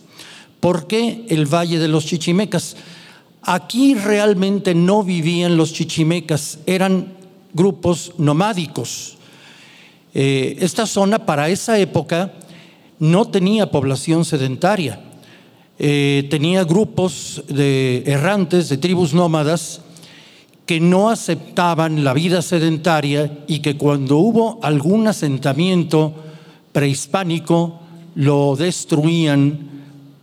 ¿Por 0.59 0.89
qué 0.89 1.27
el 1.29 1.47
Valle 1.47 1.79
de 1.79 1.87
los 1.89 2.07
Chichimecas? 2.07 2.77
Aquí 3.47 3.95
realmente 3.95 4.75
no 4.75 5.03
vivían 5.03 5.57
los 5.57 5.73
chichimecas, 5.73 6.59
eran 6.67 7.13
grupos 7.53 8.13
nomádicos. 8.17 9.19
Eh, 10.15 10.57
esta 10.61 10.87
zona 10.87 11.27
para 11.27 11.49
esa 11.49 11.79
época 11.79 12.33
no 12.99 13.27
tenía 13.27 13.71
población 13.71 14.25
sedentaria, 14.25 15.01
eh, 15.79 16.27
tenía 16.31 16.65
grupos 16.65 17.43
de 17.49 18.03
errantes, 18.07 18.69
de 18.69 18.79
tribus 18.79 19.13
nómadas, 19.13 19.83
que 20.65 20.81
no 20.81 21.11
aceptaban 21.11 22.05
la 22.05 22.15
vida 22.15 22.41
sedentaria 22.41 23.45
y 23.47 23.59
que 23.59 23.77
cuando 23.77 24.17
hubo 24.17 24.59
algún 24.63 25.07
asentamiento 25.07 26.15
prehispánico 26.73 27.81
lo 28.15 28.57
destruían 28.57 29.71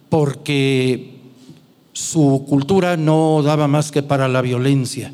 porque 0.09 1.10
su 1.93 2.45
cultura 2.47 2.97
no 2.97 3.41
daba 3.43 3.67
más 3.67 3.91
que 3.91 4.03
para 4.03 4.27
la 4.27 4.41
violencia. 4.41 5.13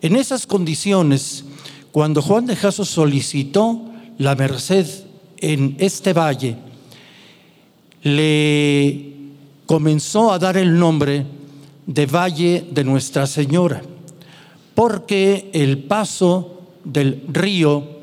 En 0.00 0.16
esas 0.16 0.46
condiciones, 0.46 1.44
cuando 1.92 2.22
Juan 2.22 2.46
de 2.46 2.56
Jaso 2.56 2.84
solicitó 2.84 3.86
la 4.18 4.34
merced 4.34 4.86
en 5.38 5.76
este 5.78 6.12
valle, 6.12 6.56
le 8.02 9.12
comenzó 9.66 10.32
a 10.32 10.38
dar 10.38 10.56
el 10.56 10.78
nombre 10.78 11.24
de 11.86 12.06
Valle 12.06 12.66
de 12.70 12.84
Nuestra 12.84 13.26
Señora, 13.26 13.82
porque 14.74 15.50
el 15.52 15.78
paso 15.78 16.62
del 16.84 17.22
río 17.28 17.94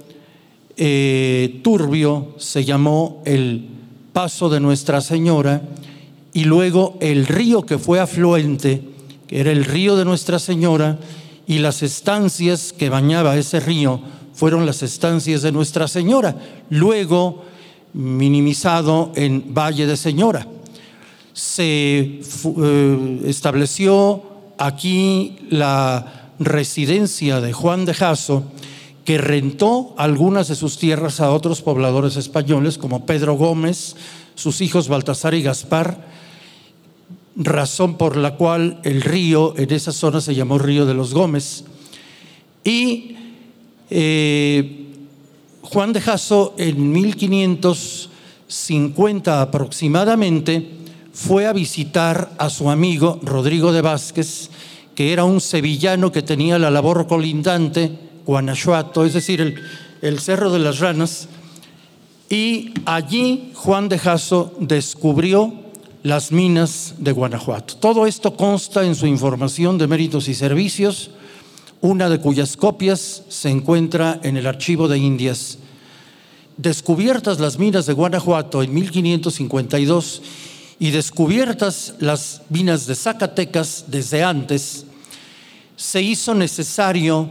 eh, 0.78 1.60
Turbio 1.64 2.36
se 2.38 2.64
llamó 2.64 3.22
el 3.26 3.68
paso 4.14 4.50
de 4.50 4.60
Nuestra 4.60 5.02
Señora 5.02 5.62
y 6.34 6.46
luego 6.46 6.98
el 7.02 7.28
río 7.28 7.66
que 7.66 7.78
fue 7.78 8.00
afluente, 8.00 8.82
que 9.28 9.40
era 9.40 9.52
el 9.52 9.66
río 9.66 9.96
de 9.96 10.06
Nuestra 10.06 10.40
Señora, 10.40 10.98
y 11.48 11.60
las 11.60 11.84
estancias 11.84 12.74
que 12.74 12.90
bañaba 12.90 13.38
ese 13.38 13.60
río 13.60 14.02
fueron 14.34 14.66
las 14.66 14.84
estancias 14.84 15.42
de 15.42 15.52
Nuestra 15.52 15.88
Señora, 15.88 16.36
luego 16.70 17.44
minimizado 17.94 19.12
en 19.16 19.54
Valle 19.54 19.86
de 19.86 19.98
Señora. 19.98 20.48
Se 21.34 22.22
eh, 22.22 23.22
estableció 23.26 24.24
aquí 24.58 25.38
la 25.50 26.32
residencia 26.40 27.42
de 27.42 27.54
Juan 27.54 27.86
de 27.86 27.94
Jaso, 27.94 28.46
que 29.06 29.18
rentó 29.18 29.94
algunas 29.98 30.48
de 30.48 30.56
sus 30.56 30.78
tierras 30.78 31.20
a 31.20 31.32
otros 31.32 31.62
pobladores 31.62 32.16
españoles 32.16 32.78
como 32.78 33.06
Pedro 33.06 33.34
Gómez, 33.34 33.96
sus 34.36 34.62
hijos 34.62 34.88
Baltasar 34.88 35.34
y 35.34 35.42
Gaspar, 35.42 36.21
razón 37.36 37.98
por 37.98 38.16
la 38.18 38.36
cual 38.36 38.80
el 38.84 39.02
río 39.02 39.56
en 39.58 39.72
esa 39.72 39.92
zona 39.92 40.22
se 40.22 40.36
llamó 40.36 40.58
Río 40.58 40.86
de 40.86 40.94
los 40.94 41.14
Gómez. 41.14 41.66
Y 42.64 43.18
eh, 43.90 44.86
Juan 45.62 45.92
de 45.94 46.02
Jasso 46.02 46.54
en 46.58 46.92
1550 46.92 49.42
aproximadamente 49.42 50.70
fue 51.14 51.48
a 51.48 51.54
visitar 51.54 52.34
a 52.38 52.50
su 52.50 52.70
amigo 52.70 53.20
Rodrigo 53.24 53.72
de 53.72 53.82
Vázquez, 53.82 54.50
que 54.96 55.14
era 55.14 55.24
un 55.24 55.40
sevillano 55.42 56.12
que 56.12 56.22
tenía 56.22 56.60
la 56.60 56.72
labor 56.72 57.08
colindante, 57.08 57.98
Guanajuato, 58.26 59.06
es 59.06 59.14
decir, 59.14 59.40
el, 59.42 59.56
el 60.02 60.20
Cerro 60.20 60.52
de 60.52 60.60
las 60.60 60.80
Ranas, 60.80 61.30
y 62.30 62.74
allí 62.86 63.52
Juan 63.56 63.90
de 63.90 64.00
Jasso 64.00 64.54
descubrió 64.60 65.61
las 66.04 66.32
minas 66.32 66.96
de 66.98 67.12
Guanajuato. 67.12 67.76
Todo 67.78 68.08
esto 68.08 68.36
consta 68.36 68.84
en 68.84 68.96
su 68.96 69.06
información 69.06 69.78
de 69.78 69.88
méritos 69.88 70.28
y 70.28 70.34
servicios, 70.34 71.12
una 71.82 72.10
de 72.10 72.20
cuyas 72.20 72.58
copias 72.58 73.24
se 73.30 73.50
encuentra 73.50 74.20
en 74.24 74.38
el 74.38 74.48
archivo 74.48 74.88
de 74.88 74.98
Indias. 74.98 75.60
Descubiertas 76.58 77.40
las 77.40 77.60
minas 77.60 77.86
de 77.86 77.94
Guanajuato 77.94 78.64
en 78.64 78.74
1552 78.74 80.22
y 80.80 80.92
descubiertas 80.92 81.96
las 82.00 82.42
minas 82.50 82.88
de 82.88 82.96
Zacatecas 82.96 83.86
desde 83.88 84.24
antes, 84.24 84.86
se 85.76 86.02
hizo 86.02 86.34
necesario 86.34 87.30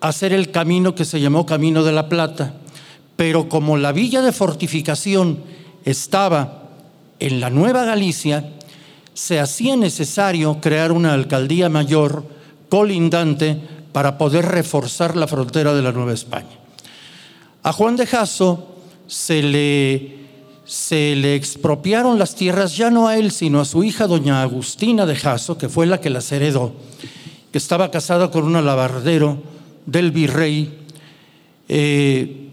hacer 0.00 0.32
el 0.32 0.50
camino 0.50 0.94
que 0.94 1.04
se 1.04 1.20
llamó 1.20 1.46
Camino 1.46 1.82
de 1.82 1.92
la 1.92 2.08
Plata, 2.08 2.54
pero 3.16 3.48
como 3.48 3.76
la 3.76 3.92
villa 3.92 4.20
de 4.20 4.32
fortificación 4.32 5.42
estaba 5.84 6.63
en 7.24 7.40
la 7.40 7.48
Nueva 7.48 7.86
Galicia 7.86 8.50
se 9.14 9.40
hacía 9.40 9.76
necesario 9.76 10.60
crear 10.60 10.92
una 10.92 11.14
alcaldía 11.14 11.70
mayor 11.70 12.26
colindante 12.68 13.58
para 13.92 14.18
poder 14.18 14.44
reforzar 14.44 15.16
la 15.16 15.26
frontera 15.26 15.72
de 15.72 15.80
la 15.80 15.92
Nueva 15.92 16.12
España. 16.12 16.58
A 17.62 17.72
Juan 17.72 17.96
de 17.96 18.06
Jasso 18.06 18.76
se 19.06 19.42
le, 19.42 20.18
se 20.66 21.16
le 21.16 21.34
expropiaron 21.34 22.18
las 22.18 22.34
tierras 22.34 22.76
ya 22.76 22.90
no 22.90 23.08
a 23.08 23.16
él, 23.16 23.30
sino 23.30 23.58
a 23.58 23.64
su 23.64 23.82
hija 23.84 24.06
doña 24.06 24.42
Agustina 24.42 25.06
de 25.06 25.16
Jasso, 25.16 25.56
que 25.56 25.70
fue 25.70 25.86
la 25.86 26.02
que 26.02 26.10
las 26.10 26.30
heredó, 26.30 26.74
que 27.50 27.56
estaba 27.56 27.90
casada 27.90 28.30
con 28.30 28.44
un 28.44 28.56
alabardero 28.56 29.38
del 29.86 30.10
virrey, 30.10 30.78
eh, 31.70 32.50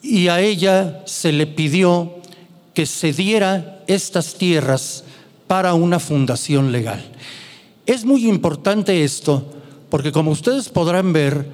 y 0.00 0.28
a 0.28 0.40
ella 0.40 1.02
se 1.04 1.32
le 1.32 1.46
pidió 1.46 2.14
que 2.72 2.86
se 2.86 3.12
diera 3.12 3.73
estas 3.86 4.34
tierras 4.34 5.04
para 5.46 5.74
una 5.74 5.98
fundación 5.98 6.72
legal. 6.72 7.04
Es 7.86 8.04
muy 8.04 8.28
importante 8.28 9.04
esto 9.04 9.44
porque 9.90 10.12
como 10.12 10.32
ustedes 10.32 10.68
podrán 10.68 11.12
ver, 11.12 11.46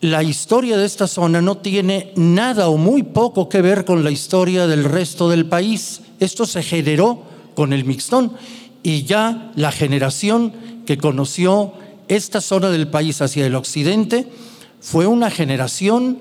la 0.00 0.22
historia 0.22 0.76
de 0.76 0.86
esta 0.86 1.06
zona 1.06 1.42
no 1.42 1.58
tiene 1.58 2.12
nada 2.16 2.68
o 2.68 2.76
muy 2.76 3.02
poco 3.02 3.48
que 3.48 3.62
ver 3.62 3.84
con 3.84 4.04
la 4.04 4.10
historia 4.10 4.66
del 4.66 4.84
resto 4.84 5.28
del 5.28 5.46
país. 5.46 6.02
Esto 6.20 6.46
se 6.46 6.62
generó 6.62 7.22
con 7.54 7.72
el 7.72 7.84
mixtón 7.84 8.32
y 8.82 9.02
ya 9.02 9.52
la 9.56 9.72
generación 9.72 10.52
que 10.86 10.98
conoció 10.98 11.72
esta 12.08 12.40
zona 12.40 12.70
del 12.70 12.88
país 12.88 13.20
hacia 13.20 13.46
el 13.46 13.56
occidente 13.56 14.28
fue 14.80 15.06
una 15.06 15.30
generación 15.30 16.18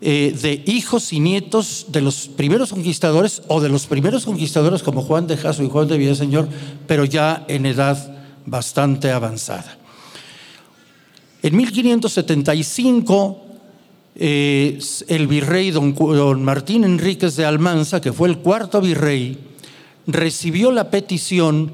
eh, 0.00 0.36
de 0.40 0.62
hijos 0.66 1.12
y 1.12 1.20
nietos 1.20 1.86
de 1.88 2.00
los 2.00 2.28
primeros 2.28 2.70
conquistadores 2.70 3.42
o 3.48 3.60
de 3.60 3.68
los 3.68 3.86
primeros 3.86 4.24
conquistadores 4.24 4.82
como 4.82 5.02
Juan 5.02 5.26
de 5.26 5.36
Jaso 5.36 5.62
y 5.62 5.70
Juan 5.70 5.88
de 5.88 5.98
Villaseñor, 5.98 6.48
pero 6.86 7.04
ya 7.04 7.44
en 7.48 7.66
edad 7.66 8.14
bastante 8.44 9.10
avanzada. 9.10 9.78
En 11.42 11.56
1575, 11.56 13.38
eh, 14.16 14.78
el 15.08 15.26
virrey 15.26 15.70
don, 15.70 15.94
don 15.94 16.42
Martín 16.42 16.84
Enríquez 16.84 17.36
de 17.36 17.44
Almanza, 17.44 18.00
que 18.00 18.12
fue 18.12 18.28
el 18.28 18.38
cuarto 18.38 18.80
virrey, 18.80 19.38
recibió 20.06 20.70
la 20.72 20.90
petición 20.90 21.72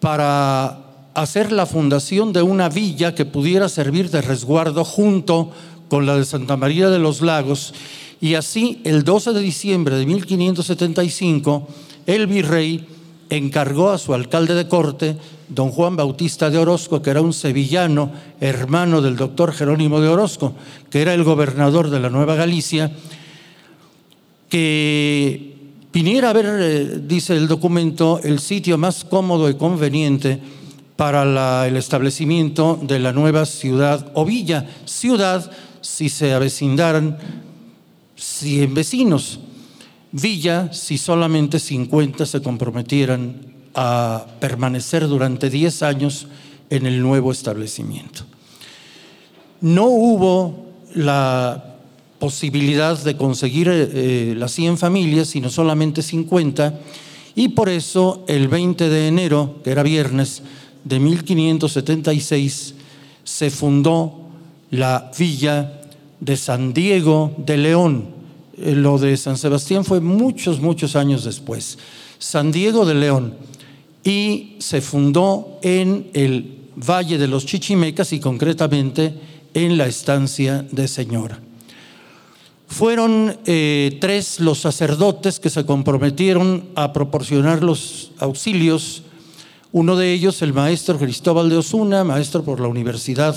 para 0.00 0.84
hacer 1.14 1.52
la 1.52 1.66
fundación 1.66 2.32
de 2.32 2.42
una 2.42 2.68
villa 2.68 3.14
que 3.14 3.24
pudiera 3.24 3.68
servir 3.68 4.10
de 4.10 4.22
resguardo 4.22 4.84
junto 4.84 5.50
con 5.88 6.06
la 6.06 6.16
de 6.16 6.24
Santa 6.24 6.56
María 6.56 6.90
de 6.90 6.98
los 6.98 7.20
Lagos, 7.20 7.74
y 8.20 8.34
así 8.34 8.80
el 8.84 9.04
12 9.04 9.32
de 9.32 9.40
diciembre 9.40 9.96
de 9.96 10.06
1575, 10.06 11.68
el 12.06 12.26
virrey 12.26 12.86
encargó 13.30 13.90
a 13.90 13.98
su 13.98 14.14
alcalde 14.14 14.54
de 14.54 14.68
corte, 14.68 15.16
don 15.48 15.70
Juan 15.70 15.96
Bautista 15.96 16.50
de 16.50 16.58
Orozco, 16.58 17.02
que 17.02 17.10
era 17.10 17.20
un 17.20 17.32
sevillano, 17.32 18.10
hermano 18.40 19.00
del 19.00 19.16
doctor 19.16 19.52
Jerónimo 19.52 20.00
de 20.00 20.08
Orozco, 20.08 20.54
que 20.90 21.02
era 21.02 21.14
el 21.14 21.24
gobernador 21.24 21.90
de 21.90 22.00
la 22.00 22.10
Nueva 22.10 22.34
Galicia, 22.34 22.90
que 24.48 25.56
viniera 25.92 26.30
a 26.30 26.32
ver, 26.32 26.46
eh, 26.48 27.00
dice 27.06 27.36
el 27.36 27.48
documento, 27.48 28.20
el 28.22 28.38
sitio 28.38 28.78
más 28.78 29.04
cómodo 29.04 29.48
y 29.50 29.54
conveniente 29.54 30.40
para 30.96 31.66
el 31.66 31.76
establecimiento 31.76 32.78
de 32.82 32.98
la 32.98 33.12
nueva 33.12 33.46
ciudad 33.46 34.10
o 34.14 34.24
villa, 34.24 34.66
ciudad 34.84 35.48
si 35.80 36.08
se 36.08 36.32
avecindaran 36.32 37.18
100 38.16 38.74
vecinos, 38.74 39.40
Villa 40.10 40.72
si 40.72 40.96
solamente 40.96 41.58
50 41.58 42.24
se 42.24 42.40
comprometieran 42.40 43.48
a 43.74 44.26
permanecer 44.40 45.06
durante 45.06 45.50
10 45.50 45.82
años 45.82 46.26
en 46.70 46.86
el 46.86 47.02
nuevo 47.02 47.30
establecimiento. 47.30 48.24
No 49.60 49.86
hubo 49.86 50.66
la 50.94 51.76
posibilidad 52.18 52.98
de 52.98 53.16
conseguir 53.16 53.68
eh, 53.70 54.34
las 54.36 54.52
100 54.52 54.78
familias, 54.78 55.28
sino 55.28 55.50
solamente 55.50 56.02
50, 56.02 56.80
y 57.34 57.48
por 57.50 57.68
eso 57.68 58.24
el 58.26 58.48
20 58.48 58.88
de 58.88 59.08
enero, 59.08 59.60
que 59.62 59.70
era 59.70 59.82
viernes 59.82 60.42
de 60.84 60.98
1576, 60.98 62.74
se 63.22 63.50
fundó 63.50 64.17
la 64.70 65.10
villa 65.18 65.80
de 66.20 66.36
San 66.36 66.72
Diego 66.72 67.34
de 67.38 67.56
León. 67.56 68.06
Eh, 68.56 68.74
lo 68.74 68.98
de 68.98 69.16
San 69.16 69.36
Sebastián 69.36 69.84
fue 69.84 70.00
muchos, 70.00 70.60
muchos 70.60 70.96
años 70.96 71.24
después. 71.24 71.78
San 72.18 72.52
Diego 72.52 72.84
de 72.84 72.94
León. 72.94 73.34
Y 74.04 74.56
se 74.58 74.80
fundó 74.80 75.58
en 75.62 76.10
el 76.14 76.54
Valle 76.76 77.18
de 77.18 77.28
los 77.28 77.44
Chichimecas 77.44 78.12
y 78.12 78.20
concretamente 78.20 79.14
en 79.54 79.76
la 79.76 79.86
estancia 79.86 80.64
de 80.70 80.86
Señora. 80.86 81.40
Fueron 82.68 83.38
eh, 83.46 83.96
tres 84.00 84.40
los 84.40 84.60
sacerdotes 84.60 85.40
que 85.40 85.50
se 85.50 85.64
comprometieron 85.64 86.68
a 86.74 86.92
proporcionar 86.92 87.62
los 87.62 88.12
auxilios. 88.18 89.02
Uno 89.72 89.96
de 89.96 90.12
ellos, 90.12 90.42
el 90.42 90.52
maestro 90.52 90.98
Cristóbal 90.98 91.48
de 91.48 91.56
Osuna, 91.56 92.04
maestro 92.04 92.44
por 92.44 92.60
la 92.60 92.68
Universidad 92.68 93.34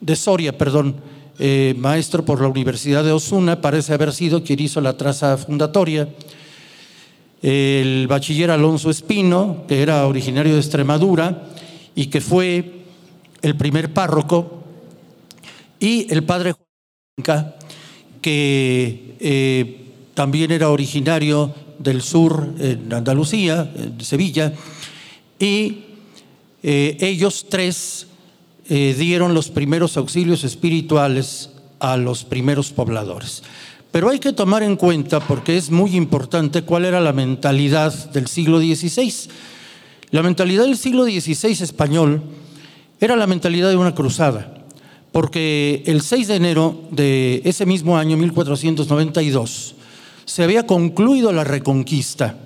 de 0.00 0.16
Soria, 0.16 0.56
perdón, 0.56 0.96
eh, 1.38 1.74
maestro 1.78 2.24
por 2.24 2.40
la 2.40 2.48
Universidad 2.48 3.04
de 3.04 3.12
Osuna, 3.12 3.60
parece 3.60 3.94
haber 3.94 4.12
sido 4.12 4.42
quien 4.42 4.60
hizo 4.60 4.80
la 4.80 4.96
traza 4.96 5.36
fundatoria. 5.36 6.08
El 7.42 8.06
bachiller 8.08 8.50
Alonso 8.50 8.90
Espino, 8.90 9.64
que 9.66 9.82
era 9.82 10.06
originario 10.06 10.54
de 10.54 10.60
Extremadura 10.60 11.44
y 11.94 12.06
que 12.06 12.20
fue 12.20 12.82
el 13.42 13.56
primer 13.56 13.92
párroco, 13.92 14.64
y 15.78 16.06
el 16.12 16.24
padre 16.24 16.52
Juan 16.52 17.52
que 18.20 19.16
eh, 19.18 19.86
también 20.12 20.50
era 20.50 20.68
originario 20.68 21.54
del 21.78 22.02
sur, 22.02 22.52
en 22.58 22.92
Andalucía, 22.92 23.64
de 23.64 24.04
Sevilla, 24.04 24.52
y 25.38 25.84
eh, 26.62 26.98
ellos 27.00 27.46
tres 27.48 28.06
eh, 28.70 28.94
dieron 28.98 29.34
los 29.34 29.50
primeros 29.50 29.98
auxilios 29.98 30.44
espirituales 30.44 31.50
a 31.78 31.98
los 31.98 32.24
primeros 32.24 32.72
pobladores. 32.72 33.42
Pero 33.92 34.08
hay 34.08 34.18
que 34.18 34.32
tomar 34.32 34.62
en 34.62 34.76
cuenta, 34.76 35.20
porque 35.20 35.58
es 35.58 35.70
muy 35.70 35.94
importante, 35.96 36.62
cuál 36.62 36.86
era 36.86 37.00
la 37.00 37.12
mentalidad 37.12 37.92
del 38.12 38.28
siglo 38.28 38.60
XVI. 38.60 39.12
La 40.10 40.22
mentalidad 40.22 40.64
del 40.64 40.78
siglo 40.78 41.04
XVI 41.04 41.62
español 41.62 42.22
era 42.98 43.16
la 43.16 43.26
mentalidad 43.26 43.68
de 43.68 43.76
una 43.76 43.94
cruzada 43.94 44.56
porque 45.12 45.82
el 45.86 46.02
6 46.02 46.28
de 46.28 46.36
enero 46.36 46.82
de 46.90 47.42
ese 47.44 47.66
mismo 47.66 47.96
año, 47.98 48.16
1492, 48.16 49.74
se 50.24 50.44
había 50.44 50.66
concluido 50.66 51.32
la 51.32 51.44
reconquista 51.44 52.36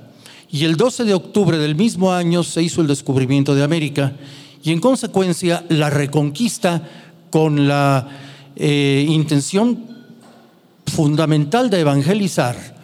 y 0.50 0.64
el 0.64 0.76
12 0.76 1.04
de 1.04 1.14
octubre 1.14 1.58
del 1.58 1.74
mismo 1.74 2.12
año 2.12 2.42
se 2.42 2.62
hizo 2.62 2.80
el 2.80 2.86
descubrimiento 2.86 3.54
de 3.54 3.64
América 3.64 4.14
y 4.64 4.72
en 4.72 4.80
consecuencia 4.80 5.64
la 5.68 5.90
reconquista 5.90 6.82
con 7.30 7.68
la 7.68 8.08
eh, 8.56 9.06
intención 9.08 9.84
fundamental 10.86 11.70
de 11.70 11.80
evangelizar 11.80 12.74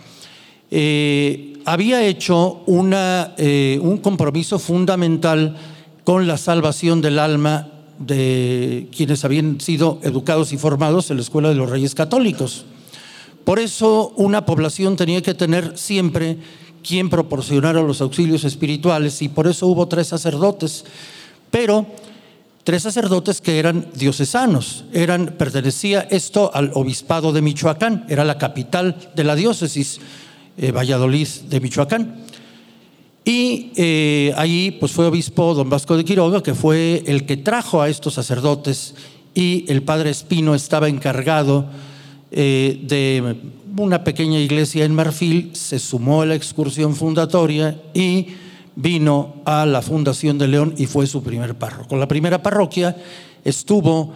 eh, 0.71 1.51
había 1.65 2.05
hecho 2.05 2.63
eh, 2.67 3.79
un 3.83 3.99
compromiso 3.99 4.59
fundamental 4.59 5.57
con 6.05 6.27
la 6.27 6.37
salvación 6.37 7.01
del 7.01 7.19
alma 7.19 7.69
de 7.99 8.89
quienes 8.97 9.25
habían 9.25 9.61
sido 9.61 10.01
educados 10.03 10.53
y 10.53 10.59
formados 10.59 11.11
en 11.11 11.19
la 11.19 11.23
Escuela 11.23 11.51
de 11.51 11.55
los 11.55 11.69
Reyes 11.69 11.95
Católicos. 11.95 12.65
Por 13.45 13.59
eso 13.59 14.13
una 14.17 14.47
población 14.47 14.97
tenía 14.97 15.23
que 15.23 15.35
tener 15.35 15.77
siempre 15.77 16.39
quien 16.83 17.11
proporcionara 17.11 17.83
los 17.83 18.01
auxilios 18.01 18.45
espirituales 18.45 19.21
y 19.23 19.29
por 19.29 19.47
eso 19.47 19.67
hubo 19.67 19.87
tres 19.87 20.07
sacerdotes, 20.07 20.85
pero 21.51 21.87
tres 22.65 22.83
sacerdotes 22.83 23.41
que 23.41 23.59
eran 23.59 23.87
diocesanos, 23.95 24.85
pertenecía 25.39 26.07
esto 26.11 26.51
al 26.55 26.71
obispado 26.75 27.33
de 27.33 27.43
Michoacán, 27.43 28.07
era 28.09 28.25
la 28.25 28.39
capital 28.39 29.11
de 29.15 29.25
la 29.25 29.35
diócesis 29.35 30.01
eh, 30.57 30.73
Valladolid 30.73 31.29
de 31.49 31.61
Michoacán. 31.61 32.25
Y 33.25 33.73
eh, 33.77 34.33
allí 34.37 34.71
pues 34.73 34.93
fue 34.93 35.07
obispo 35.07 35.55
don 35.55 35.69
Vasco 35.69 35.97
de 35.97 36.05
Quiroga, 36.05 36.43
que 36.43 36.55
fue 36.55 37.03
el 37.07 37.27
que 37.27 37.37
trajo 37.37 37.83
a 37.83 37.89
estos 37.89 38.15
sacerdotes 38.15 38.95
y 39.35 39.65
el 39.69 39.83
padre 39.83 40.11
Espino 40.11 40.55
estaba 40.55 40.89
encargado 40.89 41.67
eh, 42.31 42.81
de 42.83 43.37
una 43.77 44.05
pequeña 44.05 44.39
iglesia 44.39 44.85
en 44.85 44.95
Marfil, 44.95 45.51
se 45.55 45.79
sumó 45.79 46.23
a 46.23 46.27
la 46.27 46.35
excursión 46.35 46.95
fundatoria 46.95 47.81
y 47.95 48.29
vino 48.77 49.37
a 49.45 49.67
la 49.67 49.83
Fundación 49.83 50.39
de 50.39 50.49
León 50.49 50.75
y 50.77 50.87
fue 50.87 51.07
su 51.07 51.23
primer 51.23 51.55
párroco. 51.57 51.97
La 51.97 52.09
primera 52.09 52.43
parroquia 52.43 52.97
estuvo 53.45 54.13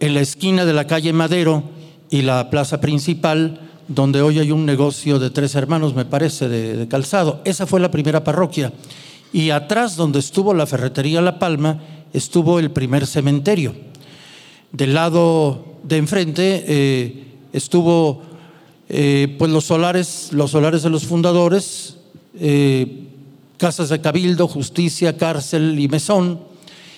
en 0.00 0.14
la 0.14 0.20
esquina 0.20 0.64
de 0.64 0.72
la 0.72 0.86
calle 0.86 1.12
Madero 1.12 1.62
y 2.10 2.22
la 2.22 2.50
plaza 2.50 2.80
principal, 2.80 3.60
donde 3.88 4.22
hoy 4.22 4.38
hay 4.38 4.50
un 4.50 4.66
negocio 4.66 5.18
de 5.18 5.30
tres 5.30 5.54
hermanos, 5.54 5.94
me 5.94 6.04
parece, 6.04 6.48
de, 6.48 6.88
calzado. 6.88 7.40
Esa 7.44 7.66
fue 7.66 7.80
la 7.80 7.90
primera 7.90 8.24
parroquia. 8.24 8.72
Y 9.32 9.50
atrás, 9.50 9.96
donde 9.96 10.18
estuvo 10.18 10.52
la 10.54 10.66
ferretería 10.66 11.20
La 11.20 11.38
Palma, 11.38 11.80
estuvo 12.12 12.58
el 12.58 12.70
primer 12.70 13.06
cementerio. 13.06 13.74
Del 14.72 14.94
lado 14.94 15.64
de 15.82 15.96
enfrente 15.96 16.64
eh, 16.66 17.24
estuvo 17.52 18.22
eh, 18.88 19.36
pues 19.38 19.50
los 19.50 19.64
solares, 19.64 20.30
los 20.32 20.50
solares 20.50 20.82
de 20.82 20.90
los 20.90 21.06
fundadores, 21.06 21.96
eh, 22.38 23.08
casas 23.62 23.90
de 23.90 24.00
cabildo, 24.00 24.48
justicia, 24.48 25.16
cárcel 25.16 25.78
y 25.78 25.86
mesón. 25.86 26.40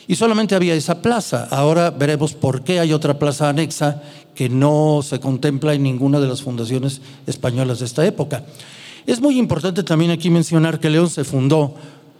Y 0.08 0.14
solamente 0.14 0.54
había 0.54 0.74
esa 0.74 1.02
plaza. 1.02 1.46
Ahora 1.50 1.90
veremos 1.90 2.32
por 2.32 2.64
qué 2.64 2.80
hay 2.80 2.94
otra 2.94 3.18
plaza 3.18 3.50
anexa 3.50 4.00
que 4.34 4.48
no 4.48 5.02
se 5.02 5.20
contempla 5.20 5.74
en 5.74 5.82
ninguna 5.82 6.20
de 6.20 6.26
las 6.26 6.40
fundaciones 6.40 7.02
españolas 7.26 7.80
de 7.80 7.84
esta 7.84 8.06
época. 8.06 8.46
Es 9.04 9.20
muy 9.20 9.38
importante 9.38 9.82
también 9.82 10.10
aquí 10.10 10.30
mencionar 10.30 10.80
que 10.80 10.88
León 10.88 11.10
se 11.10 11.24
fundó 11.24 11.74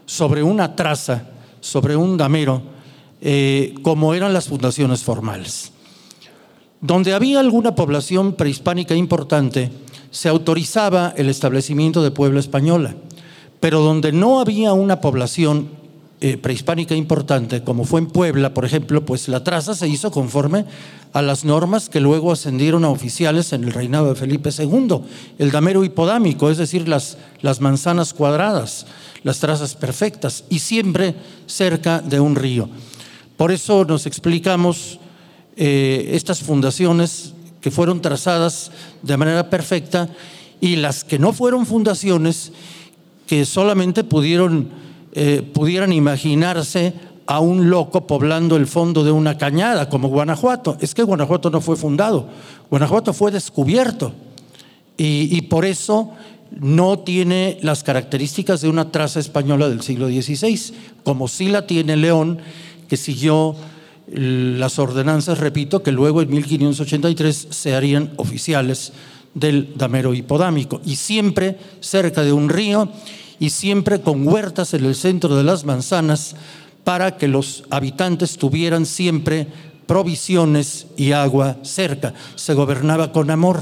sobre 0.05 0.43
una 0.43 0.75
traza, 0.75 1.23
sobre 1.59 1.95
un 1.95 2.15
damero, 2.15 2.61
eh, 3.21 3.73
como 3.81 4.13
eran 4.13 4.31
las 4.31 4.47
fundaciones 4.47 5.01
formales. 5.01 5.71
Donde 6.81 7.15
había 7.15 7.39
alguna 7.39 7.73
población 7.73 8.33
prehispánica 8.33 8.93
importante, 8.93 9.71
se 10.11 10.29
autorizaba 10.29 11.15
el 11.17 11.29
establecimiento 11.29 12.03
de 12.03 12.11
Puebla 12.11 12.39
española, 12.39 12.95
pero 13.65 13.81
donde 13.81 14.11
no 14.11 14.39
había 14.39 14.73
una 14.73 15.01
población 15.01 15.69
eh, 16.21 16.37
prehispánica 16.37 16.93
importante, 16.93 17.63
como 17.63 17.83
fue 17.83 17.99
en 17.99 18.05
Puebla, 18.05 18.53
por 18.53 18.63
ejemplo, 18.63 19.03
pues 19.03 19.27
la 19.27 19.43
traza 19.43 19.73
se 19.73 19.87
hizo 19.87 20.11
conforme 20.11 20.65
a 21.13 21.23
las 21.23 21.45
normas 21.45 21.89
que 21.89 21.99
luego 21.99 22.31
ascendieron 22.31 22.85
a 22.85 22.89
oficiales 22.89 23.53
en 23.53 23.63
el 23.63 23.73
reinado 23.73 24.09
de 24.09 24.13
Felipe 24.13 24.51
II, 24.55 24.99
el 25.39 25.49
damero 25.49 25.83
hipodámico, 25.83 26.51
es 26.51 26.59
decir, 26.59 26.87
las, 26.87 27.17
las 27.41 27.59
manzanas 27.59 28.13
cuadradas, 28.13 28.85
las 29.23 29.39
trazas 29.39 29.73
perfectas, 29.73 30.43
y 30.47 30.59
siempre 30.59 31.15
cerca 31.47 32.01
de 32.01 32.19
un 32.19 32.35
río. 32.35 32.69
Por 33.35 33.51
eso 33.51 33.83
nos 33.83 34.05
explicamos 34.05 34.99
eh, 35.57 36.11
estas 36.13 36.43
fundaciones 36.43 37.33
que 37.61 37.71
fueron 37.71 37.99
trazadas 37.99 38.69
de 39.01 39.17
manera 39.17 39.49
perfecta 39.49 40.07
y 40.61 40.75
las 40.75 41.03
que 41.03 41.17
no 41.17 41.33
fueron 41.33 41.65
fundaciones 41.65 42.51
que 43.27 43.45
solamente 43.45 44.03
pudieron 44.03 44.69
eh, 45.17 45.41
pudieran 45.41 45.93
imaginarse 45.93 46.93
a 47.25 47.39
un 47.39 47.69
loco 47.69 48.05
poblando 48.05 48.57
el 48.57 48.67
fondo 48.67 49.01
de 49.05 49.11
una 49.11 49.37
cañada 49.37 49.87
como 49.87 50.09
Guanajuato. 50.09 50.75
Es 50.81 50.93
que 50.93 51.03
Guanajuato 51.03 51.49
no 51.49 51.61
fue 51.61 51.77
fundado, 51.77 52.27
Guanajuato 52.69 53.13
fue 53.13 53.31
descubierto 53.31 54.11
y, 54.97 55.41
por 55.43 55.63
eso 55.63 56.11
no 56.59 56.99
tiene 56.99 57.59
las 57.61 57.83
características 57.83 58.59
de 58.59 58.67
una 58.67 58.91
traza 58.91 59.21
española 59.21 59.69
del 59.69 59.81
siglo 59.81 60.09
XVI, 60.09 60.73
como 61.05 61.29
sí 61.29 61.47
la 61.47 61.65
tiene 61.65 61.95
León, 61.95 62.39
que 62.89 62.97
siguió 62.97 63.55
las 64.07 64.79
ordenanzas, 64.79 65.37
repito, 65.37 65.81
que 65.81 65.93
luego 65.93 66.21
en 66.21 66.29
1583 66.29 67.47
se 67.51 67.73
harían 67.73 68.11
oficiales 68.17 68.91
del 69.35 69.73
damero 69.75 70.13
hipodámico, 70.13 70.81
y 70.83 70.95
siempre 70.95 71.59
cerca 71.81 72.23
de 72.23 72.33
un 72.33 72.49
río 72.49 72.89
y 73.37 73.51
siempre 73.51 74.01
con 74.01 74.27
huertas 74.27 74.73
en 74.73 74.85
el 74.85 74.95
centro 74.95 75.35
de 75.35 75.43
las 75.43 75.65
manzanas 75.65 76.35
para 76.83 77.17
que 77.17 77.27
los 77.27 77.65
habitantes 77.69 78.37
tuvieran 78.37 78.85
siempre 78.85 79.47
provisiones 79.85 80.87
y 80.97 81.11
agua 81.11 81.57
cerca. 81.63 82.13
Se 82.35 82.53
gobernaba 82.53 83.11
con 83.11 83.29
amor. 83.29 83.61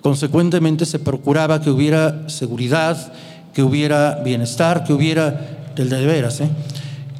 Consecuentemente 0.00 0.86
se 0.86 1.00
procuraba 1.00 1.60
que 1.60 1.70
hubiera 1.70 2.28
seguridad, 2.28 3.12
que 3.52 3.62
hubiera 3.62 4.22
bienestar, 4.22 4.84
que 4.84 4.92
hubiera, 4.92 5.70
del 5.74 5.88
de 5.88 6.06
veras, 6.06 6.40
¿eh? 6.40 6.48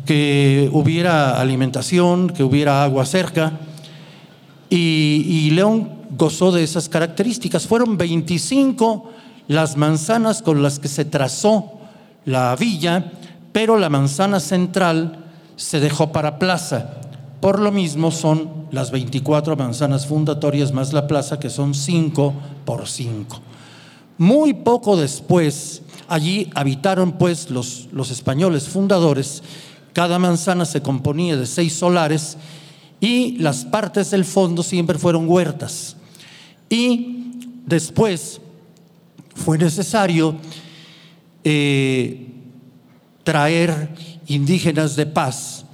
que 0.07 0.71
hubiera 0.73 1.40
alimentación, 1.40 2.31
que 2.31 2.44
hubiera 2.44 2.85
agua 2.85 3.05
cerca. 3.05 3.59
Y, 4.71 5.25
y 5.27 5.51
León 5.51 5.97
gozó 6.16 6.53
de 6.53 6.62
esas 6.62 6.88
características. 6.88 7.66
Fueron 7.66 7.97
25 7.97 9.11
las 9.49 9.77
manzanas 9.77 10.42
con 10.42 10.62
las 10.62 10.79
que 10.79 10.88
se 10.88 11.05
trazó 11.05 11.73
la 12.25 12.55
villa, 12.57 13.12
pero 13.53 13.79
la 13.79 13.88
manzana 13.88 14.40
central 14.40 15.25
se 15.57 15.81
dejó 15.81 16.12
para 16.12 16.38
plaza. 16.38 16.99
Por 17.40 17.61
lo 17.61 17.73
mismo 17.73 18.11
son 18.11 18.66
las 18.71 18.90
24 18.90 19.57
manzanas 19.57 20.07
fundatorias 20.07 20.73
más 20.73 20.92
la 20.92 21.07
plaza, 21.07 21.38
que 21.38 21.51
son 21.51 21.75
5 21.75 22.35
por 22.64 22.87
5. 22.87 23.40
Muy 24.18 24.53
poco 24.53 24.97
después, 24.97 25.83
allí 26.09 26.51
habitaron 26.55 27.12
pues 27.12 27.51
los, 27.51 27.88
los 27.92 28.11
españoles 28.11 28.68
fundadores. 28.68 29.42
Cada 29.92 30.18
manzana 30.18 30.64
se 30.64 30.83
componía 30.83 31.37
de 31.37 31.47
seis 31.47 31.75
solares 31.75 32.37
y 33.01 33.38
las 33.38 33.64
partes 33.64 34.11
del 34.11 34.25
fondo 34.25 34.62
siempre 34.62 34.99
fueron 34.99 35.29
huertas. 35.29 35.97
Y 36.70 37.33
después 37.66 38.40
fue 39.35 39.59
necesario 39.59 40.37
eh, 41.44 42.26
traer 43.22 43.88
indígenas 44.26 44.96
de 44.96 45.07
paz 45.07 45.64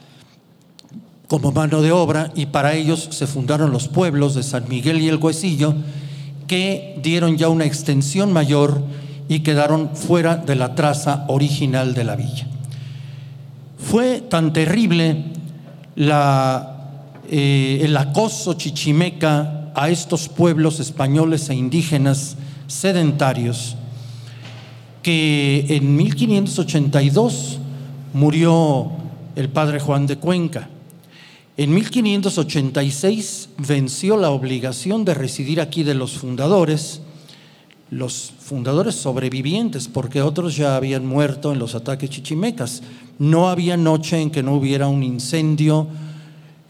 como 1.28 1.50
mano 1.52 1.83
de 1.83 1.90
obra 1.90 2.30
y 2.35 2.46
para 2.46 2.74
ellos 2.74 3.09
se 3.11 3.26
fundaron 3.26 3.72
los 3.72 3.88
pueblos 3.88 4.35
de 4.35 4.42
San 4.42 4.68
Miguel 4.68 5.00
y 5.00 5.09
el 5.09 5.16
Huesillo 5.16 5.74
que 6.46 7.00
dieron 7.02 7.37
ya 7.37 7.48
una 7.48 7.64
extensión 7.64 8.33
mayor 8.33 8.83
y 9.28 9.40
quedaron 9.40 9.96
fuera 9.96 10.37
de 10.37 10.54
la 10.54 10.74
traza 10.74 11.24
original 11.28 11.94
de 11.94 12.04
la 12.04 12.16
villa. 12.16 12.46
Fue 13.78 14.20
tan 14.20 14.52
terrible 14.52 15.24
eh, 15.96 17.80
el 17.83 17.96
acoso 17.96 18.54
chichimeca 18.54 19.63
a 19.74 19.90
estos 19.90 20.28
pueblos 20.28 20.80
españoles 20.80 21.50
e 21.50 21.54
indígenas 21.54 22.37
sedentarios 22.66 23.76
que 25.02 25.66
en 25.68 25.96
1582 25.96 27.58
murió 28.14 28.90
el 29.37 29.50
padre 29.50 29.78
Juan 29.78 30.06
de 30.06 30.16
Cuenca. 30.16 30.70
En 31.56 31.74
1586 31.74 33.50
venció 33.58 34.16
la 34.16 34.30
obligación 34.30 35.04
de 35.04 35.14
residir 35.14 35.60
aquí 35.60 35.82
de 35.82 35.94
los 35.94 36.12
fundadores, 36.12 37.02
los 37.90 38.32
fundadores 38.40 38.94
sobrevivientes, 38.94 39.88
porque 39.88 40.22
otros 40.22 40.56
ya 40.56 40.74
habían 40.74 41.06
muerto 41.06 41.52
en 41.52 41.58
los 41.58 41.74
ataques 41.74 42.10
chichimecas. 42.10 42.82
No 43.18 43.48
había 43.48 43.76
noche 43.76 44.20
en 44.20 44.30
que 44.30 44.42
no 44.42 44.54
hubiera 44.54 44.88
un 44.88 45.02
incendio, 45.02 45.87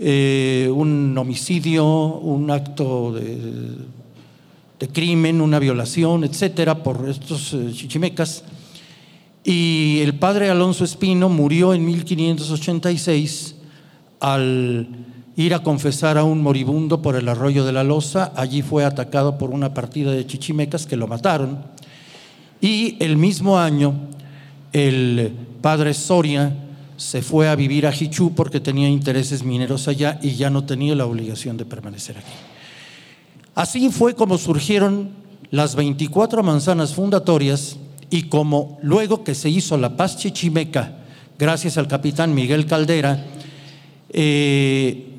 eh, 0.07 0.69
un 0.71 1.17
homicidio, 1.17 1.87
un 1.87 2.51
acto 2.51 3.15
de, 3.15 3.79
crimen, 4.93 5.41
una 5.41 5.59
violación, 5.59 6.25
etcétera, 6.25 6.83
por 6.83 7.09
estos 7.09 7.55
eh, 7.55 7.71
chichimecas. 7.73 8.45
Y 9.45 10.01
el 10.01 10.19
padre 10.19 10.51
Alonso 10.51 10.85
Espino 10.85 11.31
murió 11.31 11.73
en 11.73 11.87
1586 11.87 13.55
al 14.21 14.89
ir 15.37 15.55
a 15.55 15.63
confesar 15.63 16.19
a 16.19 16.25
un 16.25 16.43
moribundo 16.43 17.01
por 17.01 17.17
el 17.17 17.27
arroyo 17.27 17.65
de 17.65 17.73
la 17.73 17.83
Loza. 17.83 18.31
Allí 18.37 18.61
fue 18.61 18.85
atacado 18.85 19.39
por 19.39 19.53
una 19.53 19.73
partida 19.73 20.13
de 20.13 20.27
chichimecas 20.27 20.85
que 20.85 20.97
lo 20.97 21.09
mataron. 21.09 21.61
Y 22.61 22.99
el 23.01 23.17
mismo 23.17 23.59
año, 23.59 23.95
el 24.75 25.33
padre 25.63 25.95
Soria 25.95 26.64
se 26.97 27.23
fue 27.23 27.49
a 27.49 27.57
vivir 27.57 27.87
a 27.87 27.93
Jichú 27.93 28.35
porque 28.35 28.61
tenía 28.61 28.89
intereses 28.89 29.43
mineros 29.43 29.89
allá 29.89 30.19
y 30.23 30.33
ya 30.33 30.51
no 30.51 30.65
tenía 30.65 30.95
la 30.95 31.07
obligación 31.07 31.57
de 31.57 31.65
permanecer 31.65 32.19
aquí. 32.19 32.33
Así 33.55 33.91
fue 33.91 34.15
como 34.15 34.39
surgieron 34.39 35.11
las 35.51 35.75
24 35.75 36.43
manzanas 36.43 36.95
fundatorias 36.95 37.77
y 38.11 38.25
como 38.25 38.79
luego 38.83 39.25
que 39.25 39.35
se 39.35 39.49
hizo 39.49 39.77
la 39.77 39.97
paz 39.97 40.17
chichimeca, 40.17 40.99
gracias 41.39 41.79
al 41.79 41.89
capitán 41.89 42.35
Miguel 42.35 42.67
Caldera, 42.67 43.25
eh, 44.11 45.11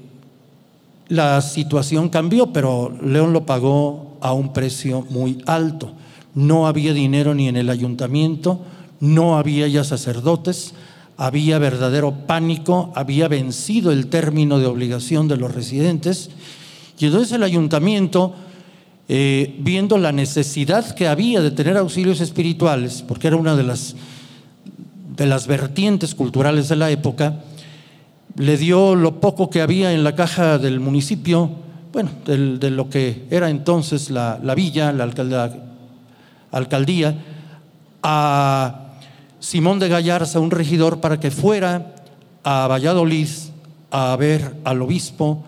la 1.08 1.42
situación 1.42 2.10
cambió, 2.10 2.52
pero 2.52 2.94
León 3.02 3.34
lo 3.34 3.46
pagó 3.46 4.18
a 4.22 4.34
un 4.34 4.54
precio 4.54 5.06
muy 5.10 5.44
alto. 5.46 5.94
No 6.34 6.68
había 6.68 6.94
dinero 6.94 7.34
ni 7.36 7.48
en 7.48 7.58
el 7.58 7.70
ayuntamiento, 7.70 8.62
no 9.00 9.38
había 9.38 9.68
ya 9.68 9.84
sacerdotes, 9.84 10.74
había 11.18 11.60
verdadero 11.60 12.12
pánico, 12.28 12.92
había 12.96 13.28
vencido 13.28 13.92
el 13.92 14.08
término 14.08 14.60
de 14.60 14.66
obligación 14.66 15.28
de 15.28 15.38
los 15.38 15.54
residentes. 15.54 16.30
Y 17.00 17.06
entonces 17.06 17.32
el 17.32 17.44
ayuntamiento, 17.44 18.34
eh, 19.08 19.56
viendo 19.60 19.98
la 19.98 20.12
necesidad 20.12 20.94
que 20.96 21.08
había 21.08 21.42
de 21.42 21.52
tener 21.52 21.78
auxilios 21.78 22.22
espirituales, 22.22 23.04
porque 23.08 23.28
era 23.28 23.38
una 23.38 23.56
de 23.56 23.64
las, 23.64 23.96
de 25.16 25.26
las 25.26 25.48
vertientes 25.48 26.16
culturales 26.16 26.68
de 26.70 26.76
la 26.76 26.92
época, 26.92 27.42
le 28.38 28.58
dio 28.58 28.96
lo 28.96 29.22
poco 29.22 29.50
que 29.50 29.62
había 29.62 29.94
en 29.94 30.04
la 30.04 30.16
caja 30.16 30.58
del 30.58 30.82
municipio, 30.82 31.50
bueno, 31.94 32.10
de 32.26 32.70
lo 32.72 32.90
que 32.90 33.26
era 33.30 33.50
entonces 33.50 34.10
la, 34.10 34.38
villa, 34.54 34.92
la 34.92 35.06
alcaldía, 36.52 37.16
a 38.04 38.85
Simón 39.46 39.78
de 39.78 39.90
Gallarza, 39.90 40.40
un 40.40 40.50
regidor, 40.50 41.02
para 41.02 41.20
que 41.20 41.30
fuera 41.30 41.94
a 42.44 42.66
Valladolid 42.68 43.28
a 43.92 44.16
ver 44.16 44.56
al 44.64 44.82
obispo 44.82 45.44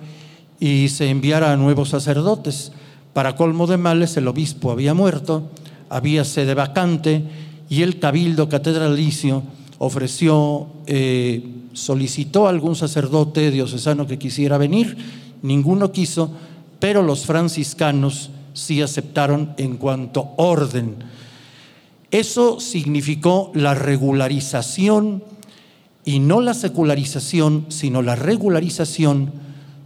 y 0.60 0.90
se 0.90 1.10
enviara 1.10 1.52
a 1.52 1.58
nuevos 1.58 1.90
sacerdotes. 1.90 2.74
Para 3.14 3.36
colmo 3.36 3.66
de 3.66 3.78
males, 3.78 4.16
el 4.16 4.28
obispo 4.28 4.70
había 4.70 4.94
muerto, 4.94 5.50
había 5.90 6.26
sede 6.26 6.54
vacante 6.54 7.24
y 7.70 7.82
el 7.82 7.98
cabildo 7.98 8.50
catedralicio 8.50 9.42
ofreció, 9.80 10.68
eh, 10.86 11.44
solicitó 11.74 12.46
a 12.46 12.52
algún 12.52 12.76
sacerdote 12.76 13.50
diocesano 13.50 14.06
que 14.06 14.20
quisiera 14.20 14.60
venir, 14.60 14.96
ninguno 15.42 15.92
quiso, 15.92 16.30
pero 16.80 17.02
los 17.02 17.26
franciscanos 17.26 18.30
sí 18.54 18.80
aceptaron 18.80 19.56
en 19.58 19.78
cuanto 19.78 20.34
orden 20.38 20.98
eso 22.12 22.60
significó 22.60 23.52
la 23.54 23.74
regularización 23.74 25.24
y 26.06 26.20
no 26.20 26.40
la 26.40 26.54
secularización, 26.54 27.66
sino 27.70 28.02
la 28.02 28.16
regularización 28.16 29.34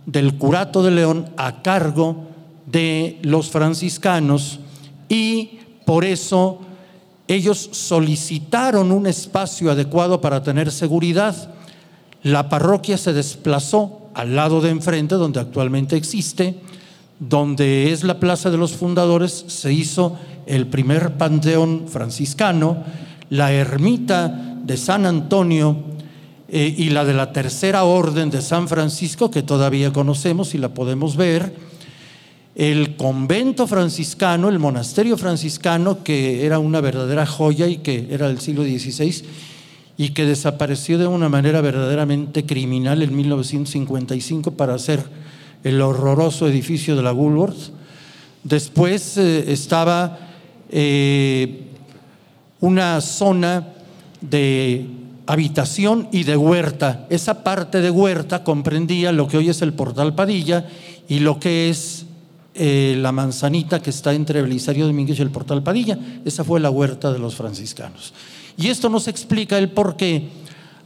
del 0.06 0.38
curato 0.38 0.84
de 0.84 0.92
León 0.92 1.30
a 1.38 1.62
cargo 1.62 2.28
de 2.68 3.18
los 3.24 3.50
franciscanos 3.50 4.60
y 5.10 5.60
por 5.86 6.06
eso 6.06 6.60
ellos 7.28 7.70
solicitaron 7.72 8.92
un 8.92 9.08
espacio 9.08 9.72
adecuado 9.72 10.22
para 10.22 10.44
tener 10.44 10.72
seguridad. 10.72 11.54
La 12.24 12.50
parroquia 12.50 12.98
se 12.98 13.14
desplazó 13.14 14.02
al 14.14 14.36
lado 14.36 14.62
de 14.62 14.70
enfrente, 14.70 15.16
donde 15.16 15.40
actualmente 15.40 15.96
existe, 15.96 16.60
donde 17.20 17.92
es 17.92 18.04
la 18.04 18.20
Plaza 18.20 18.50
de 18.52 18.58
los 18.58 18.74
Fundadores, 18.74 19.46
se 19.48 19.72
hizo 19.74 20.18
el 20.46 20.68
primer 20.68 21.14
panteón 21.18 21.88
franciscano, 21.88 22.84
la 23.30 23.52
ermita 23.52 24.28
de 24.64 24.78
San 24.78 25.06
Antonio 25.06 25.78
eh, 26.48 26.74
y 26.78 26.90
la 26.90 27.06
de 27.06 27.14
la 27.14 27.32
Tercera 27.32 27.84
Orden 27.84 28.30
de 28.30 28.42
San 28.42 28.68
Francisco, 28.68 29.32
que 29.32 29.44
todavía 29.44 29.94
conocemos 29.94 30.54
y 30.54 30.58
la 30.58 30.74
podemos 30.74 31.16
ver, 31.16 31.54
el 32.56 32.98
convento 32.98 33.68
franciscano, 33.68 34.50
el 34.50 34.60
monasterio 34.60 35.18
franciscano, 35.18 36.04
que 36.04 36.46
era 36.46 36.60
una 36.60 36.82
verdadera 36.82 37.26
joya 37.26 37.68
y 37.68 37.78
que 37.78 38.08
era 38.12 38.28
del 38.28 38.42
siglo 38.42 38.64
XVI 38.64 39.24
y 39.98 40.10
que 40.10 40.26
desapareció 40.26 40.98
de 40.98 41.08
una 41.08 41.30
manera 41.30 41.62
verdaderamente 41.62 42.46
criminal 42.46 43.02
en 43.04 43.16
1955 43.16 44.52
para 44.52 44.74
hacer 44.74 45.04
el 45.64 45.82
horroroso 45.82 46.48
edificio 46.48 46.96
de 46.96 47.04
la 47.04 47.14
Woolworth. 47.14 47.72
Después 48.44 49.18
eh, 49.18 49.52
estaba 49.52 50.31
eh, 50.72 51.68
una 52.62 53.02
zona 53.02 53.68
de 54.22 54.86
habitación 55.28 56.08
y 56.12 56.24
de 56.24 56.38
huerta. 56.38 57.06
Esa 57.10 57.44
parte 57.44 57.82
de 57.82 57.92
huerta 57.92 58.44
comprendía 58.44 59.12
lo 59.12 59.28
que 59.28 59.38
hoy 59.38 59.50
es 59.50 59.62
el 59.62 59.74
portal 59.74 60.16
Padilla 60.16 60.68
y 61.08 61.20
lo 61.20 61.40
que 61.40 61.70
es 61.70 62.06
eh, 62.54 62.96
la 62.98 63.12
manzanita 63.12 63.82
que 63.82 63.90
está 63.90 64.14
entre 64.14 64.42
Belisario 64.42 64.86
Domínguez 64.86 65.20
y 65.20 65.22
el 65.22 65.32
portal 65.32 65.64
Padilla. 65.64 65.98
Esa 66.26 66.44
fue 66.44 66.60
la 66.60 66.70
huerta 66.70 67.12
de 67.12 67.20
los 67.20 67.36
franciscanos. 67.36 68.14
Y 68.58 68.68
esto 68.68 68.90
nos 68.90 69.08
explica 69.08 69.58
el 69.58 69.70
por 69.70 69.96
qué 69.96 70.30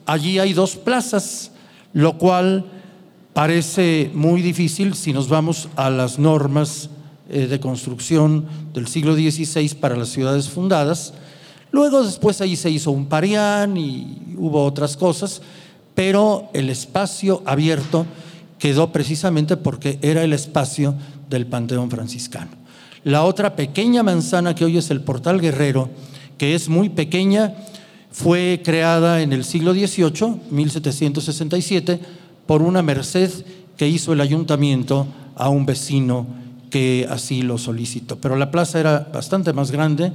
allí 0.05 0.39
hay 0.39 0.53
dos 0.53 0.75
plazas, 0.75 1.51
lo 1.93 2.17
cual 2.17 2.65
parece 3.33 4.11
muy 4.13 4.41
difícil 4.41 4.93
si 4.93 5.11
nos 5.11 5.27
vamos 5.27 5.69
a 5.75 5.89
las 5.89 6.19
normas 6.19 6.89
eh, 7.29 7.47
de 7.47 7.59
construcción 7.59 8.45
del 8.73 8.87
siglo 8.87 9.15
XVI 9.15 9.75
para 9.79 9.95
las 9.95 10.09
ciudades 10.09 10.49
fundadas. 10.49 11.13
Luego 11.71 12.03
después 12.03 12.39
ahí 12.41 12.55
se 12.55 12.69
hizo 12.69 12.91
un 12.91 13.07
parián 13.07 13.77
y 13.77 14.35
hubo 14.37 14.63
otras 14.63 14.95
cosas, 14.95 15.41
pero 15.93 16.49
el 16.53 16.69
espacio 16.69 17.41
abierto 17.45 18.05
quedó 18.59 18.91
precisamente 18.91 19.57
porque 19.57 19.99
era 20.01 20.23
el 20.23 20.33
espacio 20.33 20.95
del 21.29 21.47
Panteón 21.47 21.89
franciscano. 21.89 22.51
La 23.03 23.23
otra 23.23 23.55
pequeña 23.55 24.03
manzana 24.03 24.55
que 24.55 24.65
hoy 24.65 24.77
es 24.77 24.89
el 24.89 25.01
Portal 25.01 25.41
Guerrero, 25.41 25.89
que 26.37 26.55
es 26.55 26.69
muy 26.69 26.89
pequeña, 26.89 27.55
fue 28.11 28.61
creada 28.63 29.21
en 29.21 29.33
el 29.33 29.43
siglo 29.43 29.73
XVIII, 29.73 30.41
1767, 30.49 31.99
por 32.45 32.61
una 32.61 32.81
merced 32.81 33.31
que 33.77 33.89
hizo 33.89 34.13
el 34.13 34.21
ayuntamiento 34.21 35.07
a 35.35 35.49
un 35.49 35.65
vecino 35.65 36.44
que 36.69 37.07
así 37.09 37.41
lo 37.41 37.57
solicitó. 37.57 38.17
Pero 38.17 38.35
la 38.35 38.51
plaza 38.51 38.79
era 38.79 39.07
bastante 39.13 39.53
más 39.53 39.71
grande 39.71 40.13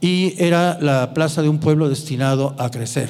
y 0.00 0.34
era 0.38 0.78
la 0.80 1.12
plaza 1.14 1.42
de 1.42 1.48
un 1.48 1.58
pueblo 1.58 1.88
destinado 1.88 2.54
a 2.58 2.70
crecer. 2.70 3.08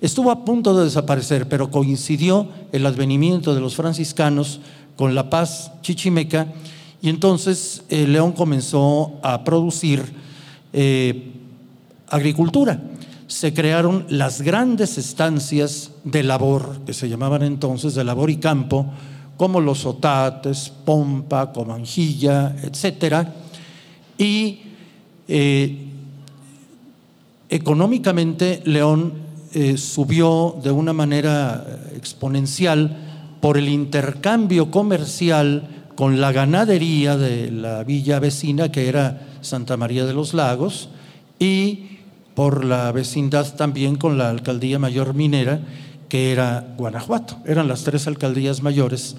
Estuvo 0.00 0.30
a 0.30 0.44
punto 0.44 0.76
de 0.76 0.84
desaparecer, 0.84 1.48
pero 1.48 1.70
coincidió 1.70 2.48
el 2.72 2.86
advenimiento 2.86 3.54
de 3.54 3.60
los 3.60 3.76
franciscanos 3.76 4.60
con 4.96 5.14
la 5.14 5.30
paz 5.30 5.72
chichimeca 5.82 6.48
y 7.00 7.08
entonces 7.08 7.82
eh, 7.88 8.06
León 8.06 8.32
comenzó 8.32 9.12
a 9.22 9.44
producir 9.44 10.04
eh, 10.72 11.32
agricultura. 12.08 12.80
Se 13.26 13.54
crearon 13.54 14.06
las 14.08 14.42
grandes 14.42 14.98
estancias 14.98 15.92
de 16.04 16.22
labor, 16.22 16.80
que 16.84 16.94
se 16.94 17.08
llamaban 17.08 17.42
entonces 17.42 17.94
de 17.94 18.04
labor 18.04 18.30
y 18.30 18.36
campo, 18.36 18.86
como 19.42 19.60
los 19.60 19.84
Otates, 19.86 20.70
Pompa, 20.84 21.52
Comanjilla, 21.52 22.54
etc. 22.62 23.26
Y 24.16 24.60
eh, 25.26 25.78
económicamente 27.50 28.62
León 28.66 29.14
eh, 29.52 29.76
subió 29.78 30.60
de 30.62 30.70
una 30.70 30.92
manera 30.92 31.66
exponencial 31.96 32.96
por 33.40 33.58
el 33.58 33.68
intercambio 33.68 34.70
comercial 34.70 35.88
con 35.96 36.20
la 36.20 36.30
ganadería 36.30 37.16
de 37.16 37.50
la 37.50 37.82
villa 37.82 38.20
vecina 38.20 38.70
que 38.70 38.86
era 38.86 39.26
Santa 39.40 39.76
María 39.76 40.06
de 40.06 40.14
los 40.14 40.34
Lagos 40.34 40.88
y 41.40 41.98
por 42.36 42.64
la 42.64 42.92
vecindad 42.92 43.56
también 43.56 43.96
con 43.96 44.18
la 44.18 44.30
alcaldía 44.30 44.78
mayor 44.78 45.14
minera 45.14 45.62
que 46.12 46.30
era 46.30 46.74
Guanajuato. 46.76 47.38
Eran 47.46 47.68
las 47.68 47.84
tres 47.84 48.06
alcaldías 48.06 48.62
mayores 48.62 49.16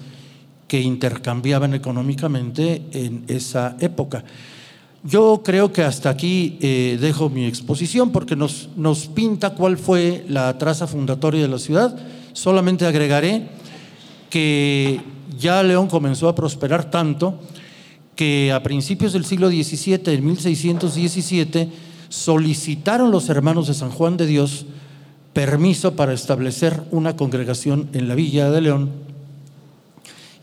que 0.68 0.80
intercambiaban 0.80 1.74
económicamente 1.74 2.82
en 2.92 3.24
esa 3.26 3.76
época. 3.80 4.22
Yo 5.02 5.42
creo 5.44 5.72
que 5.72 5.82
hasta 5.82 6.08
aquí 6.08 6.56
eh, 6.60 6.96
dejo 7.00 7.30
mi 7.30 7.46
exposición 7.46 8.12
porque 8.12 8.36
nos, 8.36 8.68
nos 8.76 9.08
pinta 9.08 9.54
cuál 9.56 9.76
fue 9.76 10.24
la 10.28 10.56
traza 10.56 10.86
fundatoria 10.86 11.42
de 11.42 11.48
la 11.48 11.58
ciudad. 11.58 11.98
Solamente 12.32 12.86
agregaré 12.86 13.48
que 14.30 15.00
ya 15.36 15.64
León 15.64 15.88
comenzó 15.88 16.28
a 16.28 16.36
prosperar 16.36 16.92
tanto 16.92 17.40
que 18.14 18.52
a 18.52 18.62
principios 18.62 19.12
del 19.14 19.24
siglo 19.24 19.48
XVII, 19.48 20.14
en 20.14 20.24
1617, 20.26 21.68
solicitaron 22.08 23.10
los 23.10 23.28
hermanos 23.30 23.66
de 23.66 23.74
San 23.74 23.90
Juan 23.90 24.16
de 24.16 24.26
Dios 24.26 24.66
permiso 25.34 25.94
para 25.94 26.14
establecer 26.14 26.82
una 26.90 27.16
congregación 27.16 27.90
en 27.92 28.08
la 28.08 28.14
villa 28.14 28.50
de 28.50 28.60
León 28.62 28.90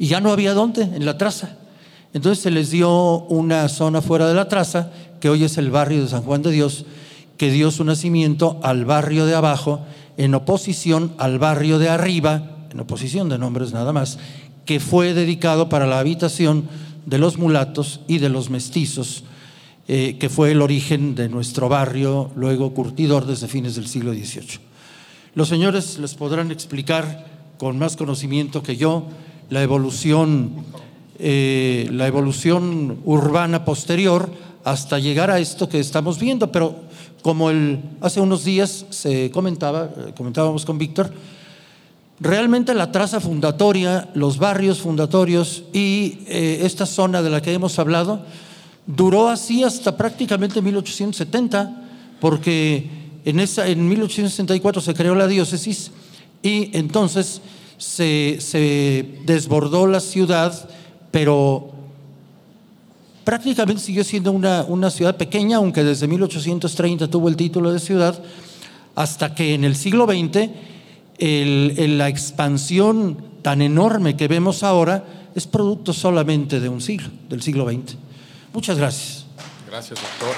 y 0.01 0.07
ya 0.07 0.19
no 0.19 0.31
había 0.31 0.55
dónde, 0.55 0.81
en 0.81 1.05
la 1.05 1.19
traza. 1.19 1.57
Entonces 2.13 2.41
se 2.41 2.49
les 2.49 2.71
dio 2.71 3.19
una 3.25 3.69
zona 3.69 4.01
fuera 4.01 4.27
de 4.27 4.33
la 4.33 4.47
traza, 4.47 4.89
que 5.19 5.29
hoy 5.29 5.43
es 5.43 5.59
el 5.59 5.69
barrio 5.69 6.01
de 6.01 6.09
San 6.09 6.23
Juan 6.23 6.41
de 6.41 6.49
Dios, 6.49 6.85
que 7.37 7.51
dio 7.51 7.69
su 7.69 7.83
nacimiento 7.83 8.59
al 8.63 8.83
barrio 8.83 9.27
de 9.27 9.35
abajo, 9.35 9.81
en 10.17 10.33
oposición 10.33 11.13
al 11.19 11.37
barrio 11.37 11.77
de 11.77 11.89
arriba, 11.89 12.57
en 12.71 12.79
oposición 12.79 13.29
de 13.29 13.37
nombres 13.37 13.73
nada 13.73 13.93
más, 13.93 14.17
que 14.65 14.79
fue 14.79 15.13
dedicado 15.13 15.69
para 15.69 15.85
la 15.85 15.99
habitación 15.99 16.67
de 17.05 17.19
los 17.19 17.37
mulatos 17.37 18.01
y 18.07 18.17
de 18.17 18.29
los 18.29 18.49
mestizos, 18.49 19.23
eh, 19.87 20.17
que 20.19 20.29
fue 20.29 20.49
el 20.49 20.63
origen 20.63 21.13
de 21.13 21.29
nuestro 21.29 21.69
barrio, 21.69 22.31
luego 22.35 22.73
curtidor 22.73 23.27
desde 23.27 23.47
fines 23.47 23.75
del 23.75 23.85
siglo 23.85 24.13
XVIII. 24.13 24.70
Los 25.33 25.47
señores 25.47 25.97
les 25.97 26.13
podrán 26.15 26.51
explicar 26.51 27.25
con 27.57 27.79
más 27.79 27.95
conocimiento 27.95 28.61
que 28.63 28.75
yo 28.75 29.05
la 29.49 29.63
evolución, 29.63 30.65
eh, 31.19 31.87
la 31.89 32.05
evolución 32.05 32.99
urbana 33.05 33.63
posterior 33.63 34.29
hasta 34.65 34.99
llegar 34.99 35.31
a 35.31 35.39
esto 35.39 35.69
que 35.69 35.79
estamos 35.79 36.19
viendo. 36.19 36.51
Pero 36.51 36.75
como 37.21 37.49
el, 37.49 37.79
hace 38.01 38.19
unos 38.19 38.43
días 38.43 38.85
se 38.89 39.31
comentaba, 39.31 39.85
eh, 39.85 40.13
comentábamos 40.17 40.65
con 40.65 40.77
Víctor, 40.77 41.13
realmente 42.19 42.73
la 42.73 42.91
traza 42.91 43.21
fundatoria, 43.21 44.09
los 44.13 44.37
barrios 44.37 44.81
fundatorios 44.81 45.63
y 45.71 46.19
eh, 46.27 46.59
esta 46.63 46.85
zona 46.85 47.21
de 47.21 47.29
la 47.29 47.41
que 47.41 47.53
hemos 47.53 47.79
hablado 47.79 48.25
duró 48.85 49.29
así 49.29 49.63
hasta 49.63 49.95
prácticamente 49.95 50.61
1870, 50.61 51.83
porque 52.19 53.00
en, 53.25 53.39
esa, 53.39 53.67
en 53.67 53.87
1864 53.87 54.81
se 54.81 54.93
creó 54.93 55.15
la 55.15 55.27
diócesis 55.27 55.91
y 56.41 56.75
entonces 56.77 57.41
se, 57.77 59.19
desbordó 59.25 59.87
la 59.87 59.99
ciudad, 59.99 60.69
pero 61.11 61.71
prácticamente 63.23 63.81
siguió 63.81 64.03
siendo 64.03 64.31
una, 64.31 64.63
una, 64.63 64.89
ciudad 64.89 65.17
pequeña, 65.17 65.57
aunque 65.57 65.83
desde 65.83 66.07
1830 66.07 67.07
tuvo 67.07 67.29
el 67.29 67.35
título 67.35 67.71
de 67.71 67.79
ciudad, 67.79 68.21
hasta 68.95 69.33
que 69.35 69.53
en 69.53 69.63
el 69.63 69.75
siglo 69.75 70.05
XX 70.05 70.49
la 71.19 72.09
expansión 72.09 73.17
tan 73.41 73.61
enorme 73.61 74.15
que 74.15 74.27
vemos 74.27 74.63
ahora 74.63 75.03
es 75.35 75.47
producto 75.47 75.93
solamente 75.93 76.59
de 76.59 76.69
un 76.69 76.81
siglo, 76.81 77.09
del 77.29 77.41
siglo 77.41 77.69
XX. 77.69 77.95
Muchas 78.53 78.77
gracias. 78.77 79.25
Gracias, 79.69 79.99
doctor. 80.01 80.35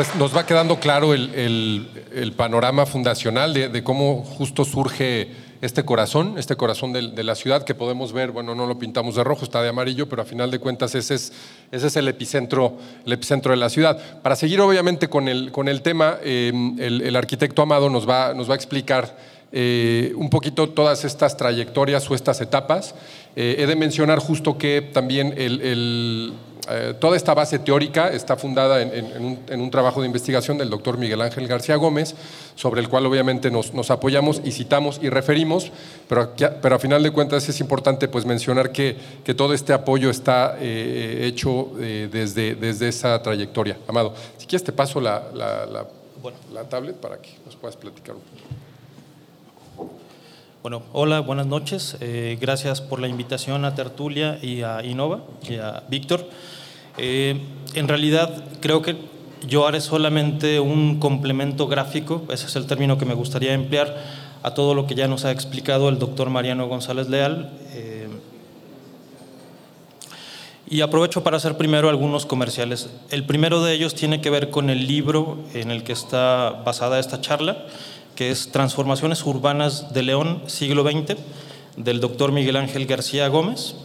Pues 0.00 0.16
nos 0.16 0.34
va 0.34 0.46
quedando 0.46 0.80
claro 0.80 1.12
el, 1.12 2.32
panorama 2.34 2.86
fundacional 2.86 3.52
de, 3.52 3.84
cómo 3.84 4.24
justo 4.24 4.64
surge 4.64 5.28
este 5.60 5.84
corazón, 5.84 6.38
este 6.38 6.56
corazón 6.56 6.94
de, 6.94 7.22
la 7.22 7.34
ciudad 7.34 7.64
que 7.64 7.74
podemos 7.74 8.14
ver, 8.14 8.30
bueno, 8.30 8.54
no 8.54 8.66
lo 8.66 8.78
pintamos 8.78 9.16
de 9.16 9.24
rojo, 9.24 9.44
está 9.44 9.60
de 9.60 9.68
amarillo, 9.68 10.08
pero 10.08 10.22
a 10.22 10.24
final 10.24 10.50
de 10.50 10.58
cuentas 10.58 10.94
ese 10.94 11.16
es, 11.16 11.34
ese 11.70 11.88
es 11.88 11.96
el, 11.96 12.08
epicentro, 12.08 12.78
el 13.04 13.12
epicentro 13.12 13.50
de 13.50 13.58
la 13.58 13.68
ciudad. 13.68 14.22
Para 14.22 14.36
seguir 14.36 14.62
obviamente 14.62 15.08
con 15.08 15.28
el, 15.28 15.52
con 15.52 15.68
el 15.68 15.82
tema, 15.82 16.16
eh, 16.22 16.50
el, 16.78 17.14
arquitecto 17.14 17.60
Amado 17.60 17.90
nos 17.90 18.08
va, 18.08 18.32
nos 18.32 18.48
va 18.48 18.54
a 18.54 18.56
explicar 18.56 19.18
eh, 19.52 20.14
un 20.16 20.30
poquito 20.30 20.70
todas 20.70 21.04
estas 21.04 21.36
trayectorias 21.36 22.10
o 22.10 22.14
estas 22.14 22.40
etapas. 22.40 22.94
Eh, 23.36 23.56
he 23.58 23.66
de 23.66 23.76
mencionar 23.76 24.18
justo 24.18 24.56
que 24.56 24.80
también 24.80 25.34
el 25.36 26.32
eh, 26.68 26.94
toda 26.98 27.16
esta 27.16 27.34
base 27.34 27.58
teórica 27.58 28.08
está 28.08 28.36
fundada 28.36 28.82
en, 28.82 29.60
un, 29.60 29.70
trabajo 29.70 30.00
de 30.00 30.06
investigación 30.06 30.58
del 30.58 30.70
doctor 30.70 30.98
Miguel 30.98 31.20
Ángel 31.22 31.46
García 31.46 31.76
Gómez, 31.76 32.14
sobre 32.54 32.80
el 32.80 32.88
cual 32.88 33.06
obviamente 33.06 33.50
nos, 33.50 33.90
apoyamos 33.90 34.40
y 34.44 34.52
citamos 34.52 35.00
y 35.02 35.08
referimos, 35.08 35.70
pero, 36.08 36.32
pero, 36.60 36.76
a 36.76 36.78
final 36.78 37.02
de 37.02 37.10
cuentas 37.10 37.48
es 37.48 37.60
importante 37.60 38.08
pues, 38.08 38.26
mencionar 38.26 38.72
que, 38.72 38.96
que 39.24 39.34
todo 39.34 39.54
este 39.54 39.72
apoyo 39.72 40.10
está 40.10 40.56
eh, 40.60 41.20
hecho 41.22 41.72
eh, 41.80 42.08
desde, 42.10 42.54
desde 42.54 42.88
esa 42.88 43.22
trayectoria. 43.22 43.78
Amado, 43.88 44.14
si 44.36 44.46
quieres 44.46 44.64
te 44.64 44.72
paso 44.72 45.00
la, 45.00 45.22
la, 45.34 46.64
tablet 46.68 46.96
para 46.96 47.16
que 47.16 47.30
nos 47.46 47.56
puedas 47.56 47.76
platicar 47.76 48.14
un 48.14 48.20
poco. 48.20 48.69
Bueno, 50.62 50.82
hola, 50.92 51.20
buenas 51.20 51.46
noches. 51.46 51.96
gracias 52.38 52.82
por 52.82 53.00
la 53.00 53.08
invitación 53.08 53.64
a 53.64 53.74
Tertulia 53.74 54.38
y 54.42 54.60
a 54.60 54.84
Innova 54.84 55.20
y 55.48 55.54
a 55.54 55.84
Víctor. 55.88 56.28
Eh, 56.98 57.40
en 57.72 57.88
realidad 57.88 58.44
creo 58.60 58.82
que 58.82 58.96
yo 59.48 59.66
haré 59.66 59.80
solamente 59.80 60.60
un 60.60 61.00
complemento 61.00 61.66
gráfico, 61.66 62.24
ese 62.30 62.44
es 62.44 62.56
el 62.56 62.66
término 62.66 62.98
que 62.98 63.06
me 63.06 63.14
gustaría 63.14 63.54
emplear, 63.54 64.04
a 64.42 64.52
todo 64.52 64.74
lo 64.74 64.86
que 64.86 64.94
ya 64.94 65.08
nos 65.08 65.24
ha 65.24 65.30
explicado 65.30 65.88
el 65.88 65.98
doctor 65.98 66.28
Mariano 66.28 66.68
González 66.68 67.08
Leal. 67.08 67.50
Eh, 67.72 68.08
y 70.68 70.82
aprovecho 70.82 71.24
para 71.24 71.38
hacer 71.38 71.56
primero 71.56 71.88
algunos 71.88 72.26
comerciales. 72.26 72.90
El 73.10 73.24
primero 73.24 73.64
de 73.64 73.72
ellos 73.72 73.94
tiene 73.94 74.20
que 74.20 74.28
ver 74.28 74.50
con 74.50 74.68
el 74.68 74.86
libro 74.86 75.38
en 75.54 75.70
el 75.70 75.84
que 75.84 75.92
está 75.92 76.50
basada 76.66 76.98
esta 76.98 77.22
charla, 77.22 77.64
que 78.20 78.30
es 78.30 78.52
Transformaciones 78.52 79.24
Urbanas 79.24 79.94
de 79.94 80.02
León, 80.02 80.42
siglo 80.44 80.82
XX, 80.82 81.16
del 81.78 82.00
doctor 82.00 82.32
Miguel 82.32 82.56
Ángel 82.56 82.84
García 82.84 83.26
Gómez 83.28 83.76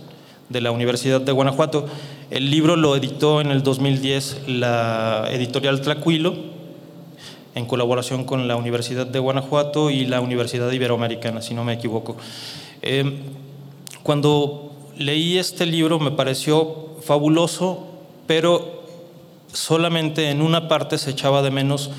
de 0.49 0.59
la 0.59 0.71
Universidad 0.71 1.21
de 1.21 1.31
Guanajuato. 1.31 1.85
El 2.29 2.51
libro 2.51 2.75
lo 2.75 2.97
editó 2.97 3.39
en 3.39 3.49
el 3.49 3.63
2010 3.63 4.41
la 4.47 5.29
editorial 5.31 5.79
Tlacuilo, 5.79 6.35
en 7.55 7.65
colaboración 7.65 8.25
con 8.25 8.45
la 8.49 8.57
Universidad 8.57 9.07
de 9.07 9.19
Guanajuato 9.19 9.89
y 9.89 10.05
la 10.05 10.19
Universidad 10.19 10.69
Iberoamericana, 10.69 11.41
si 11.41 11.53
no 11.53 11.63
me 11.63 11.71
equivoco. 11.71 12.17
Em, 12.81 13.19
cuando 14.03 14.75
leí 14.97 15.37
este 15.37 15.65
libro 15.65 15.97
me 15.97 16.11
pareció 16.11 16.97
fabuloso, 17.03 17.87
pero 18.27 18.83
solamente 19.53 20.29
en 20.29 20.41
una 20.41 20.67
parte 20.67 20.97
se 20.97 21.11
echaba 21.11 21.41
de 21.41 21.51
menos 21.51 21.89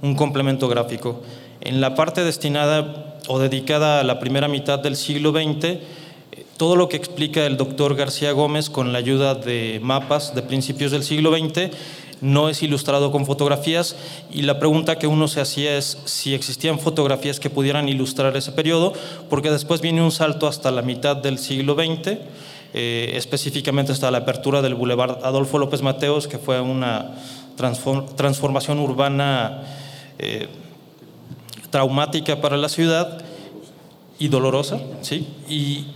un 0.00 0.14
complemento 0.14 0.68
gráfico. 0.68 1.20
En 1.64 1.80
la 1.80 1.94
parte 1.94 2.24
destinada 2.24 3.16
o 3.28 3.38
dedicada 3.38 4.00
a 4.00 4.04
la 4.04 4.18
primera 4.18 4.48
mitad 4.48 4.80
del 4.80 4.96
siglo 4.96 5.30
XX, 5.30 5.78
todo 6.56 6.74
lo 6.74 6.88
que 6.88 6.96
explica 6.96 7.46
el 7.46 7.56
doctor 7.56 7.94
García 7.94 8.32
Gómez 8.32 8.68
con 8.68 8.92
la 8.92 8.98
ayuda 8.98 9.36
de 9.36 9.78
mapas 9.80 10.34
de 10.34 10.42
principios 10.42 10.90
del 10.90 11.04
siglo 11.04 11.30
XX 11.30 11.70
no 12.20 12.48
es 12.48 12.62
ilustrado 12.62 13.10
con 13.10 13.26
fotografías 13.26 13.96
y 14.32 14.42
la 14.42 14.58
pregunta 14.58 14.96
que 14.96 15.06
uno 15.08 15.28
se 15.28 15.40
hacía 15.40 15.76
es 15.76 15.98
si 16.04 16.34
existían 16.34 16.78
fotografías 16.78 17.40
que 17.40 17.50
pudieran 17.50 17.88
ilustrar 17.88 18.36
ese 18.36 18.52
periodo, 18.52 18.92
porque 19.28 19.50
después 19.50 19.80
viene 19.80 20.02
un 20.02 20.12
salto 20.12 20.46
hasta 20.46 20.70
la 20.70 20.82
mitad 20.82 21.16
del 21.16 21.38
siglo 21.38 21.74
XX, 21.74 22.18
eh, 22.74 23.12
específicamente 23.14 23.92
hasta 23.92 24.10
la 24.10 24.18
apertura 24.18 24.62
del 24.62 24.74
Boulevard 24.74 25.24
Adolfo 25.24 25.58
López 25.58 25.82
Mateos, 25.82 26.28
que 26.28 26.38
fue 26.38 26.60
una 26.60 27.10
transformación 27.56 28.78
urbana 28.78 29.62
eh, 30.18 30.48
traumática 31.72 32.40
para 32.40 32.56
la 32.56 32.68
ciudad 32.68 33.18
y 34.20 34.28
dolorosa, 34.28 34.78
¿sí? 35.00 35.26
Y, 35.48 35.86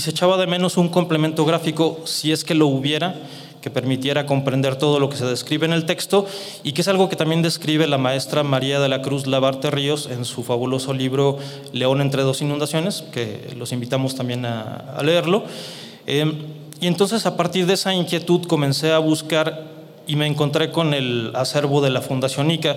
se 0.00 0.10
echaba 0.10 0.36
de 0.36 0.46
menos 0.46 0.76
un 0.76 0.90
complemento 0.90 1.44
gráfico, 1.44 1.98
si 2.04 2.30
es 2.30 2.44
que 2.44 2.54
lo 2.54 2.68
hubiera, 2.68 3.16
que 3.60 3.68
permitiera 3.68 4.26
comprender 4.26 4.76
todo 4.76 5.00
lo 5.00 5.08
que 5.08 5.16
se 5.16 5.24
describe 5.24 5.66
en 5.66 5.72
el 5.72 5.86
texto 5.86 6.24
y 6.62 6.70
que 6.70 6.82
es 6.82 6.88
algo 6.88 7.08
que 7.08 7.16
también 7.16 7.42
describe 7.42 7.88
la 7.88 7.98
maestra 7.98 8.44
María 8.44 8.78
de 8.78 8.88
la 8.88 9.02
Cruz 9.02 9.26
Labarte 9.26 9.72
Ríos 9.72 10.08
en 10.08 10.24
su 10.24 10.44
fabuloso 10.44 10.94
libro 10.94 11.38
León 11.72 12.00
entre 12.00 12.22
dos 12.22 12.42
inundaciones, 12.42 13.02
que 13.10 13.52
los 13.56 13.72
invitamos 13.72 14.14
también 14.14 14.44
a, 14.44 14.96
leerlo. 15.02 15.42
Eh, 16.06 16.32
y 16.80 16.86
entonces 16.86 17.26
a 17.26 17.36
partir 17.36 17.66
de 17.66 17.74
esa 17.74 17.92
inquietud 17.92 18.46
comencé 18.46 18.92
a 18.92 18.98
buscar 18.98 19.64
y 20.06 20.14
me 20.14 20.26
encontré 20.26 20.70
con 20.70 20.94
el 20.94 21.32
acervo 21.34 21.80
de 21.80 21.90
la 21.90 22.02
Fundación 22.02 22.52
ICA. 22.52 22.76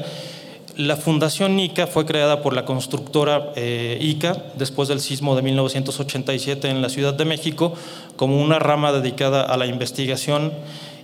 La 0.77 0.95
Fundación 0.95 1.59
ICA 1.59 1.85
fue 1.87 2.05
creada 2.05 2.41
por 2.41 2.53
la 2.53 2.65
constructora 2.65 3.51
eh, 3.55 3.97
ICA 3.99 4.41
después 4.55 4.87
del 4.87 5.01
sismo 5.01 5.35
de 5.35 5.41
1987 5.41 6.69
en 6.69 6.81
la 6.81 6.89
Ciudad 6.89 7.13
de 7.13 7.25
México 7.25 7.73
como 8.15 8.41
una 8.41 8.57
rama 8.57 8.91
dedicada 8.91 9.41
a 9.43 9.57
la 9.57 9.65
investigación 9.65 10.53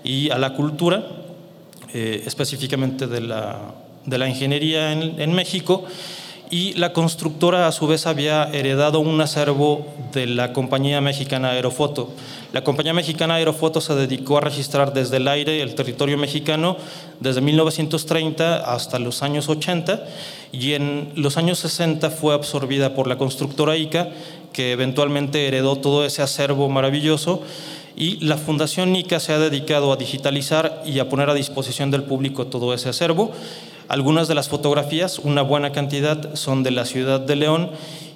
y 0.04 0.30
a 0.30 0.38
la 0.38 0.54
cultura, 0.54 1.06
eh, 1.94 2.24
específicamente 2.26 3.08
de 3.08 3.22
la, 3.22 3.74
de 4.06 4.18
la 4.18 4.30
ingeniería 4.30 4.94
en, 4.94 5.20
en 5.20 5.34
México 5.34 5.84
y 6.50 6.74
la 6.74 6.94
constructora 6.94 7.68
a 7.68 7.72
su 7.72 7.88
vez 7.88 8.08
había 8.08 8.46
heredado 8.46 9.00
un 9.00 9.20
acervo 9.20 9.86
de 10.14 10.28
la 10.28 10.54
compañía 10.54 11.02
mexicana 11.02 11.50
Aerofoto. 11.50 12.10
La 12.54 12.64
compañía 12.64 12.94
mexicana 12.94 13.36
Aerofoto 13.36 13.82
se 13.82 13.96
dedicó 13.96 14.38
a 14.38 14.42
registrar 14.42 14.94
desde 14.94 15.18
el 15.18 15.28
aire 15.28 15.62
el 15.62 15.76
territorio 15.76 16.18
mexicano 16.18 16.78
desde 17.20 17.42
1930 17.42 18.58
hasta 18.74 19.00
los 19.00 19.24
años 19.24 19.50
80 19.50 20.06
y 20.54 20.74
en 20.74 21.12
los 21.16 21.38
años 21.38 21.60
60 21.60 22.10
fue 22.12 22.34
absorbida 22.34 22.94
por 22.94 23.08
la 23.08 23.18
constructora 23.18 23.76
ICA 23.76 24.10
que 24.54 24.72
eventualmente 24.72 25.48
heredó 25.48 25.76
todo 25.76 26.06
ese 26.06 26.22
acervo 26.22 26.70
maravilloso 26.70 27.42
y 27.98 28.24
la 28.24 28.38
Fundación 28.38 28.96
ICA 28.96 29.20
se 29.20 29.34
ha 29.34 29.40
dedicado 29.40 29.92
a 29.92 29.98
digitalizar 29.98 30.84
y 30.86 31.00
a 31.00 31.10
poner 31.10 31.30
a 31.30 31.34
disposición 31.34 31.92
del 31.92 32.04
público 32.04 32.46
todo 32.46 32.74
ese 32.74 32.90
acervo 32.90 33.34
algunas 33.88 34.28
de 34.28 34.36
las 34.36 34.50
fotografías, 34.50 35.20
una 35.20 35.42
buena 35.42 35.72
cantidad, 35.72 36.36
son 36.36 36.64
de 36.64 36.72
la 36.72 36.86
ciudad 36.86 37.20
de 37.20 37.36
León 37.36 37.72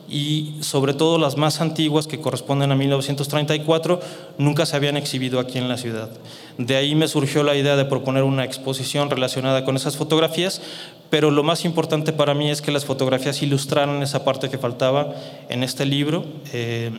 y 0.10 0.56
sobre 0.60 0.94
todo 0.94 1.18
las 1.18 1.38
más 1.38 1.62
antiguas 1.62 2.06
que 2.06 2.20
corresponden 2.20 2.72
a 2.72 2.76
1934 2.76 4.02
nunca 4.38 4.66
se 4.66 4.76
habían 4.76 4.98
exhibido 4.98 5.40
aquí 5.40 5.58
en 5.58 5.70
la 5.70 5.78
ciudad. 5.78 6.10
De 6.58 6.76
ahí 6.76 6.96
me 6.96 7.08
surgió 7.08 7.44
la 7.44 7.56
idea 7.56 7.78
de 7.78 7.86
proponer 7.86 8.24
una 8.24 8.44
exposición 8.44 9.10
relacionada 9.10 9.64
con 9.64 9.78
esas 9.78 9.96
fotografías, 9.96 10.62
pero 11.10 11.32
lo 11.32 11.44
más 11.44 11.64
importante 11.64 12.12
para 12.12 12.34
mí 12.34 12.52
es 12.52 12.62
que 12.62 12.72
las 12.72 12.84
fotografías 12.84 13.42
ilustraran 13.42 14.04
esa 14.04 14.26
parte 14.26 14.50
que 14.50 14.58
faltaba 14.58 15.16
en 15.48 15.64
este 15.64 15.86
libro. 15.86 16.26
Eh, 16.52 16.92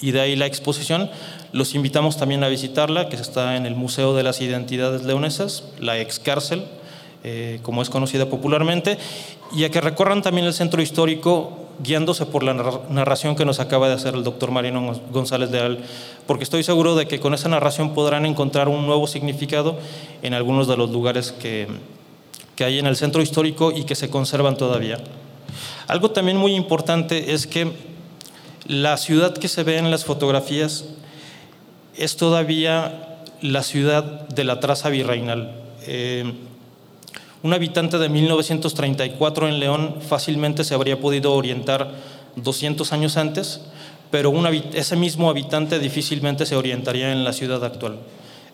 y 0.00 0.12
de 0.12 0.20
ahí 0.20 0.36
la 0.36 0.46
exposición. 0.46 1.10
Los 1.52 1.74
invitamos 1.74 2.16
también 2.16 2.44
a 2.44 2.48
visitarla, 2.48 3.08
que 3.08 3.16
está 3.16 3.56
en 3.56 3.66
el 3.66 3.74
Museo 3.74 4.14
de 4.14 4.22
las 4.22 4.40
Identidades 4.40 5.04
Leonesas, 5.04 5.64
la 5.80 5.98
ex 5.98 6.18
cárcel, 6.18 6.64
eh, 7.24 7.60
como 7.62 7.82
es 7.82 7.90
conocida 7.90 8.26
popularmente, 8.26 8.98
y 9.54 9.64
a 9.64 9.70
que 9.70 9.80
recorran 9.80 10.22
también 10.22 10.46
el 10.46 10.54
centro 10.54 10.82
histórico 10.82 11.68
guiándose 11.82 12.26
por 12.26 12.42
la 12.42 12.54
narración 12.90 13.36
que 13.36 13.44
nos 13.44 13.60
acaba 13.60 13.88
de 13.88 13.94
hacer 13.94 14.14
el 14.14 14.24
doctor 14.24 14.50
Marino 14.50 14.94
González 15.10 15.50
de 15.50 15.60
Al, 15.60 15.78
porque 16.26 16.44
estoy 16.44 16.62
seguro 16.64 16.96
de 16.96 17.06
que 17.06 17.20
con 17.20 17.34
esa 17.34 17.48
narración 17.48 17.94
podrán 17.94 18.26
encontrar 18.26 18.68
un 18.68 18.86
nuevo 18.86 19.06
significado 19.06 19.78
en 20.22 20.34
algunos 20.34 20.66
de 20.66 20.76
los 20.76 20.90
lugares 20.90 21.32
que, 21.32 21.68
que 22.56 22.64
hay 22.64 22.78
en 22.78 22.86
el 22.86 22.96
centro 22.96 23.22
histórico 23.22 23.70
y 23.70 23.84
que 23.84 23.94
se 23.94 24.10
conservan 24.10 24.56
todavía. 24.56 24.98
Algo 25.86 26.10
también 26.10 26.36
muy 26.36 26.54
importante 26.54 27.32
es 27.32 27.46
que 27.46 27.72
la 28.66 28.96
ciudad 28.96 29.34
que 29.34 29.48
se 29.48 29.62
ve 29.62 29.78
en 29.78 29.90
las 29.90 30.04
fotografías 30.04 30.84
es 31.96 32.16
todavía 32.16 33.20
la 33.40 33.62
ciudad 33.62 34.28
de 34.28 34.44
la 34.44 34.60
traza 34.60 34.88
virreinal. 34.88 35.52
Eh, 35.86 36.32
un 37.42 37.52
habitante 37.52 37.98
de 37.98 38.08
1934 38.08 39.48
en 39.48 39.60
León 39.60 39.96
fácilmente 40.00 40.64
se 40.64 40.74
habría 40.74 41.00
podido 41.00 41.34
orientar 41.34 41.92
200 42.36 42.92
años 42.92 43.16
antes, 43.16 43.60
pero 44.10 44.32
ese 44.74 44.96
mismo 44.96 45.30
habitante 45.30 45.78
difícilmente 45.78 46.46
se 46.46 46.56
orientaría 46.56 47.12
en 47.12 47.24
la 47.24 47.32
ciudad 47.32 47.64
actual. 47.64 47.98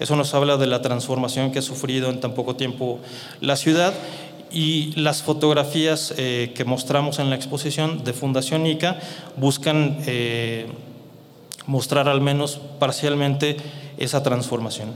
Eso 0.01 0.17
nos 0.17 0.35
habla 0.35 0.57
de 0.57 0.67
la 0.67 0.83
transformación 0.83 1.53
que 1.53 1.61
ha 1.61 1.63
sufrido 1.63 2.11
en 2.11 2.21
tan 2.21 2.35
poco 2.35 2.57
tiempo 2.57 2.99
la 3.41 3.57
ciudad 3.57 3.95
y 4.51 4.93
las 5.01 5.23
fotografías 5.23 6.15
eh, 6.17 6.53
que 6.55 6.65
mostramos 6.65 7.19
en 7.19 7.31
la 7.31 7.37
exposición 7.37 8.05
de 8.05 8.13
Fundación 8.13 8.67
ICA 8.67 8.99
buscan 9.37 9.99
eh, 10.07 10.67
mostrar 11.67 12.09
al 12.09 12.21
menos 12.21 12.61
parcialmente 12.79 13.57
esa 13.99 14.23
transformación. 14.23 14.91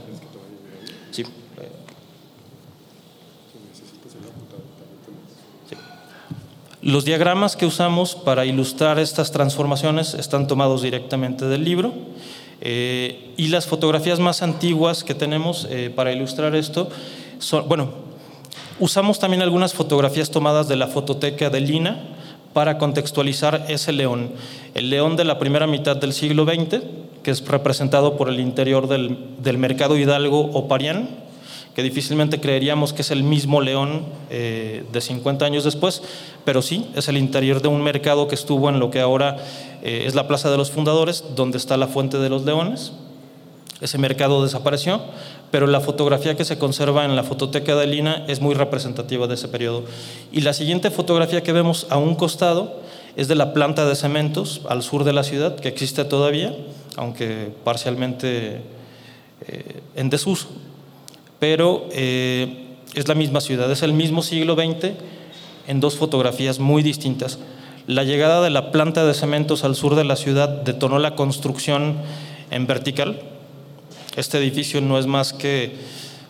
Los 6.81 7.03
diagramas 7.03 7.57
que 7.57 7.65
usamos 7.65 8.15
para 8.15 8.45
ilustrar 8.45 8.99
estas 8.99 9.31
transformaciones 9.31 10.13
están 10.13 10.47
tomados 10.47 10.81
directamente 10.81 11.43
del 11.45 11.65
libro 11.65 11.91
eh, 12.61 13.33
y 13.35 13.47
las 13.47 13.67
fotografías 13.67 14.19
más 14.19 14.41
antiguas 14.41 15.03
que 15.03 15.13
tenemos 15.13 15.67
eh, 15.69 15.91
para 15.93 16.13
ilustrar 16.13 16.55
esto 16.55 16.89
son, 17.39 17.67
bueno, 17.67 17.89
usamos 18.79 19.19
también 19.19 19.41
algunas 19.41 19.73
fotografías 19.73 20.31
tomadas 20.31 20.69
de 20.69 20.77
la 20.77 20.87
fototeca 20.87 21.49
de 21.49 21.59
Lina 21.59 22.01
para 22.53 22.77
contextualizar 22.77 23.65
ese 23.67 23.91
león, 23.91 24.31
el 24.73 24.89
león 24.89 25.17
de 25.17 25.25
la 25.25 25.37
primera 25.37 25.67
mitad 25.67 25.97
del 25.97 26.13
siglo 26.13 26.45
XX, 26.45 26.81
que 27.23 27.31
es 27.31 27.45
representado 27.45 28.15
por 28.15 28.29
el 28.29 28.39
interior 28.39 28.87
del, 28.87 29.35
del 29.39 29.57
mercado 29.57 29.97
Hidalgo 29.97 30.49
o 30.53 30.69
Parián, 30.69 31.09
que 31.79 31.83
difícilmente 31.83 32.41
creeríamos 32.41 32.91
que 32.91 33.03
es 33.03 33.09
el 33.09 33.23
mismo 33.23 33.61
león 33.61 34.03
eh, 34.29 34.83
de 34.91 34.99
50 34.99 35.45
años 35.45 35.63
después, 35.63 36.03
pero 36.43 36.61
sí, 36.61 36.85
es 36.93 37.07
el 37.07 37.15
interior 37.15 37.61
de 37.61 37.69
un 37.69 37.81
mercado 37.81 38.27
que 38.27 38.35
estuvo 38.35 38.67
en 38.67 38.81
lo 38.81 38.91
que 38.91 38.99
ahora 38.99 39.37
eh, 39.81 40.03
es 40.05 40.13
la 40.13 40.27
Plaza 40.27 40.51
de 40.51 40.57
los 40.57 40.71
Fundadores, 40.71 41.23
donde 41.37 41.57
está 41.57 41.77
la 41.77 41.87
Fuente 41.87 42.17
de 42.17 42.27
los 42.27 42.43
Leones. 42.43 42.91
Ese 43.79 43.97
mercado 43.97 44.43
desapareció, 44.43 44.99
pero 45.51 45.67
la 45.67 45.79
fotografía 45.79 46.35
que 46.35 46.43
se 46.43 46.57
conserva 46.57 47.05
en 47.05 47.15
la 47.15 47.23
fototeca 47.23 47.77
de 47.77 47.87
Lina 47.87 48.25
es 48.27 48.41
muy 48.41 48.55
representativa 48.55 49.25
de 49.27 49.35
ese 49.35 49.47
periodo. 49.47 49.85
Y 50.33 50.41
la 50.41 50.51
siguiente 50.51 50.91
fotografía 50.91 51.43
que 51.43 51.53
vemos 51.53 51.87
a 51.89 51.97
un 51.97 52.15
costado 52.15 52.81
es 53.15 53.29
de 53.29 53.35
la 53.35 53.53
planta 53.53 53.85
de 53.85 53.95
cementos 53.95 54.63
al 54.67 54.83
sur 54.83 55.05
de 55.05 55.13
la 55.13 55.23
ciudad, 55.23 55.55
que 55.55 55.69
existe 55.69 56.03
todavía, 56.03 56.53
aunque 56.97 57.53
parcialmente 57.63 58.63
eh, 59.47 59.79
en 59.95 60.09
desuso 60.09 60.49
pero 61.39 61.87
eh, 61.91 62.67
es 62.93 63.07
la 63.07 63.15
misma 63.15 63.41
ciudad, 63.41 63.71
es 63.71 63.81
el 63.81 63.93
mismo 63.93 64.21
siglo 64.21 64.55
XX 64.55 64.91
en 65.67 65.79
dos 65.79 65.95
fotografías 65.95 66.59
muy 66.59 66.83
distintas. 66.83 67.39
La 67.87 68.03
llegada 68.03 68.41
de 68.41 68.49
la 68.49 68.71
planta 68.71 69.05
de 69.05 69.13
cementos 69.13 69.63
al 69.63 69.75
sur 69.75 69.95
de 69.95 70.03
la 70.03 70.15
ciudad 70.15 70.49
detonó 70.49 70.99
la 70.99 71.15
construcción 71.15 71.95
en 72.51 72.67
vertical. 72.67 73.21
Este 74.15 74.37
edificio 74.37 74.81
no 74.81 74.99
es 74.99 75.07
más 75.07 75.33
que 75.33 75.75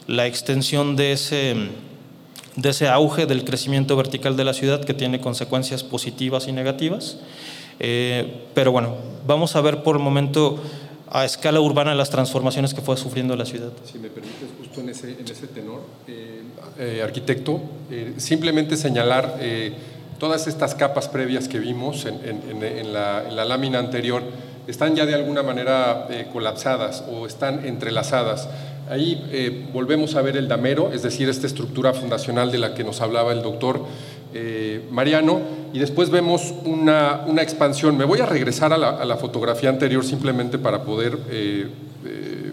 la 0.07 0.25
extensión 0.25 0.95
de 0.95 1.11
ese, 1.11 1.55
de 2.55 2.69
ese 2.69 2.87
auge 2.87 3.25
del 3.25 3.43
crecimiento 3.43 3.95
vertical 3.95 4.37
de 4.37 4.43
la 4.43 4.53
ciudad 4.53 4.83
que 4.83 4.93
tiene 4.93 5.21
consecuencias 5.21 5.83
positivas 5.83 6.47
y 6.47 6.51
negativas. 6.51 7.17
Eh, 7.79 8.45
pero 8.53 8.71
bueno, 8.71 8.95
vamos 9.25 9.55
a 9.55 9.61
ver 9.61 9.83
por 9.83 9.95
el 9.95 10.01
momento 10.01 10.59
a 11.11 11.25
escala 11.25 11.59
urbana 11.59 11.95
las 11.95 12.09
transformaciones 12.09 12.73
que 12.73 12.81
fue 12.81 12.95
sufriendo 12.97 13.35
la 13.35 13.45
ciudad. 13.45 13.71
Si 13.83 13.97
me 13.97 14.09
permites, 14.09 14.49
justo 14.59 14.81
en 14.81 14.89
ese, 14.89 15.11
en 15.11 15.25
ese 15.25 15.47
tenor, 15.47 15.81
eh, 16.07 16.41
eh, 16.77 17.01
arquitecto, 17.03 17.61
eh, 17.89 18.13
simplemente 18.17 18.77
señalar 18.77 19.39
todas 20.19 20.47
estas 20.47 20.75
capas 20.75 21.07
previas 21.07 21.47
que 21.47 21.59
vimos 21.59 22.05
en, 22.05 22.19
en, 22.23 22.93
la, 22.93 23.27
en, 23.27 23.35
la, 23.35 23.45
lámina 23.45 23.79
anterior, 23.79 24.21
están 24.67 24.95
ya 24.95 25.05
de 25.05 25.15
alguna 25.15 25.41
manera 25.41 26.07
colapsadas 26.31 27.03
o 27.09 27.25
están 27.25 27.65
entrelazadas. 27.65 28.49
Ahí 28.89 29.69
volvemos 29.71 30.15
a 30.15 30.21
ver 30.21 30.35
el 30.35 30.47
damero, 30.47 30.91
es 30.91 31.03
decir, 31.03 31.29
esta 31.29 31.47
estructura 31.47 31.93
fundacional 31.93 32.51
de 32.51 32.57
la 32.57 32.73
que 32.73 32.83
nos 32.83 33.01
hablaba 33.01 33.31
el 33.31 33.41
doctor 33.41 33.85
Mariano, 34.91 35.41
y 35.73 35.79
después 35.79 36.09
vemos 36.09 36.53
una, 36.65 37.23
una, 37.27 37.41
expansión. 37.41 37.97
Me 37.97 38.05
voy 38.05 38.19
a 38.19 38.25
regresar 38.25 38.73
a 38.73 38.77
la, 38.77 38.89
a 38.89 39.05
la 39.05 39.17
fotografía 39.17 39.69
anterior 39.69 40.03
simplemente 40.03 40.57
para 40.57 40.83
poder 40.83 41.17
eh, 41.29 41.67
eh, 42.05 42.51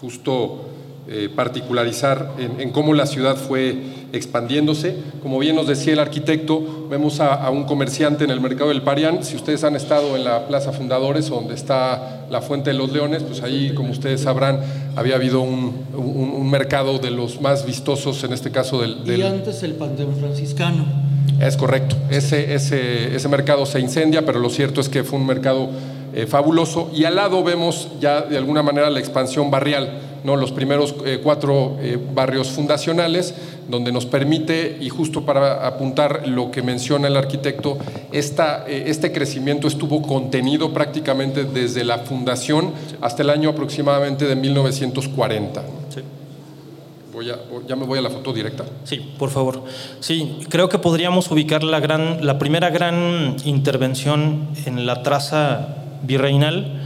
justo 0.00 0.71
eh, 1.08 1.28
particularizar 1.34 2.30
en, 2.38 2.70
cómo 2.70 2.94
la 2.94 3.06
ciudad 3.06 3.36
fue 3.36 3.76
expandiéndose. 4.12 4.94
Como 5.20 5.40
bien 5.40 5.56
nos 5.56 5.66
decía 5.66 5.94
el 5.94 5.98
arquitecto, 5.98 6.86
vemos 6.88 7.18
a, 7.18 7.50
un 7.50 7.64
comerciante 7.64 8.22
en 8.22 8.30
el 8.30 8.40
mercado 8.40 8.68
del 8.68 8.82
Parián. 8.82 9.24
Si 9.24 9.34
ustedes 9.34 9.64
han 9.64 9.74
estado 9.74 10.16
en 10.16 10.22
la 10.22 10.46
Plaza 10.46 10.70
Fundadores, 10.70 11.28
donde 11.28 11.54
está 11.54 12.26
la 12.30 12.40
Fuente 12.40 12.70
de 12.70 12.76
los 12.76 12.92
Leones, 12.92 13.24
pues 13.24 13.42
ahí, 13.42 13.74
como 13.74 13.90
ustedes 13.90 14.20
sabrán, 14.20 14.60
había 14.94 15.16
habido 15.16 15.40
un, 15.40 16.48
mercado 16.48 16.98
de 16.98 17.10
los 17.10 17.40
más 17.40 17.66
vistosos, 17.66 18.22
en 18.22 18.32
este 18.32 18.52
caso 18.52 18.80
del... 18.80 18.98
Y 19.04 19.22
antes 19.22 19.62
el 19.64 19.74
Panteón 19.74 20.14
Franciscano. 20.16 20.84
Es 21.40 21.56
correcto. 21.56 21.96
Ese, 22.10 22.54
ese, 22.54 23.16
ese 23.16 23.28
mercado 23.28 23.66
se 23.66 23.80
incendia, 23.80 24.24
pero 24.24 24.38
lo 24.38 24.50
cierto 24.50 24.80
es 24.80 24.88
que 24.88 25.02
fue 25.02 25.18
un 25.18 25.26
mercado 25.26 25.68
eh, 26.14 26.26
fabuloso. 26.26 26.90
Y 26.94 27.04
al 27.04 27.16
lado 27.16 27.42
vemos 27.42 27.88
ya 28.00 28.20
de 28.20 28.36
alguna 28.36 28.62
manera 28.62 28.90
la 28.90 29.00
expansión 29.00 29.50
barrial 29.50 30.11
¿no? 30.24 30.36
los 30.36 30.52
primeros 30.52 30.94
eh, 31.04 31.20
cuatro 31.22 31.76
eh, 31.80 31.98
barrios 32.14 32.48
fundacionales, 32.48 33.34
donde 33.68 33.92
nos 33.92 34.06
permite, 34.06 34.78
y 34.80 34.88
justo 34.88 35.24
para 35.24 35.66
apuntar 35.66 36.26
lo 36.28 36.50
que 36.50 36.62
menciona 36.62 37.08
el 37.08 37.16
arquitecto, 37.16 37.78
esta, 38.12 38.64
eh, 38.68 38.84
este 38.86 39.12
crecimiento 39.12 39.68
estuvo 39.68 40.02
contenido 40.02 40.72
prácticamente 40.72 41.44
desde 41.44 41.84
la 41.84 41.98
fundación 41.98 42.72
hasta 43.00 43.22
el 43.22 43.30
año 43.30 43.50
aproximadamente 43.50 44.26
de 44.26 44.36
1940. 44.36 45.62
Voy 47.12 47.28
a, 47.28 47.38
ya 47.68 47.76
me 47.76 47.84
voy 47.84 47.98
a 47.98 48.02
la 48.02 48.08
foto 48.08 48.32
directa. 48.32 48.64
Sí, 48.84 49.12
por 49.18 49.28
favor. 49.28 49.64
Sí, 50.00 50.38
creo 50.48 50.70
que 50.70 50.78
podríamos 50.78 51.30
ubicar 51.30 51.62
la, 51.62 51.78
gran, 51.78 52.24
la 52.24 52.38
primera 52.38 52.70
gran 52.70 53.36
intervención 53.44 54.48
en 54.64 54.86
la 54.86 55.02
traza 55.02 55.76
virreinal 56.02 56.81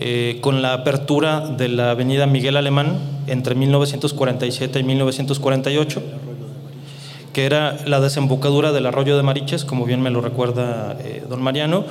eh, 0.00 0.38
con 0.40 0.62
la 0.62 0.74
apertura 0.74 1.40
de 1.40 1.66
la 1.66 1.90
avenida 1.90 2.26
Miguel 2.26 2.56
Alemán 2.56 3.00
entre 3.26 3.56
1947 3.56 4.78
y 4.78 4.84
1948, 4.84 6.02
que 7.32 7.44
era 7.44 7.76
la 7.84 7.98
desembocadura 7.98 8.70
del 8.70 8.86
arroyo 8.86 9.16
de 9.16 9.24
Mariches, 9.24 9.64
como 9.64 9.86
bien 9.86 10.00
me 10.00 10.10
lo 10.10 10.20
recuerda 10.20 10.96
eh, 11.00 11.24
don 11.28 11.42
Mariano. 11.42 11.84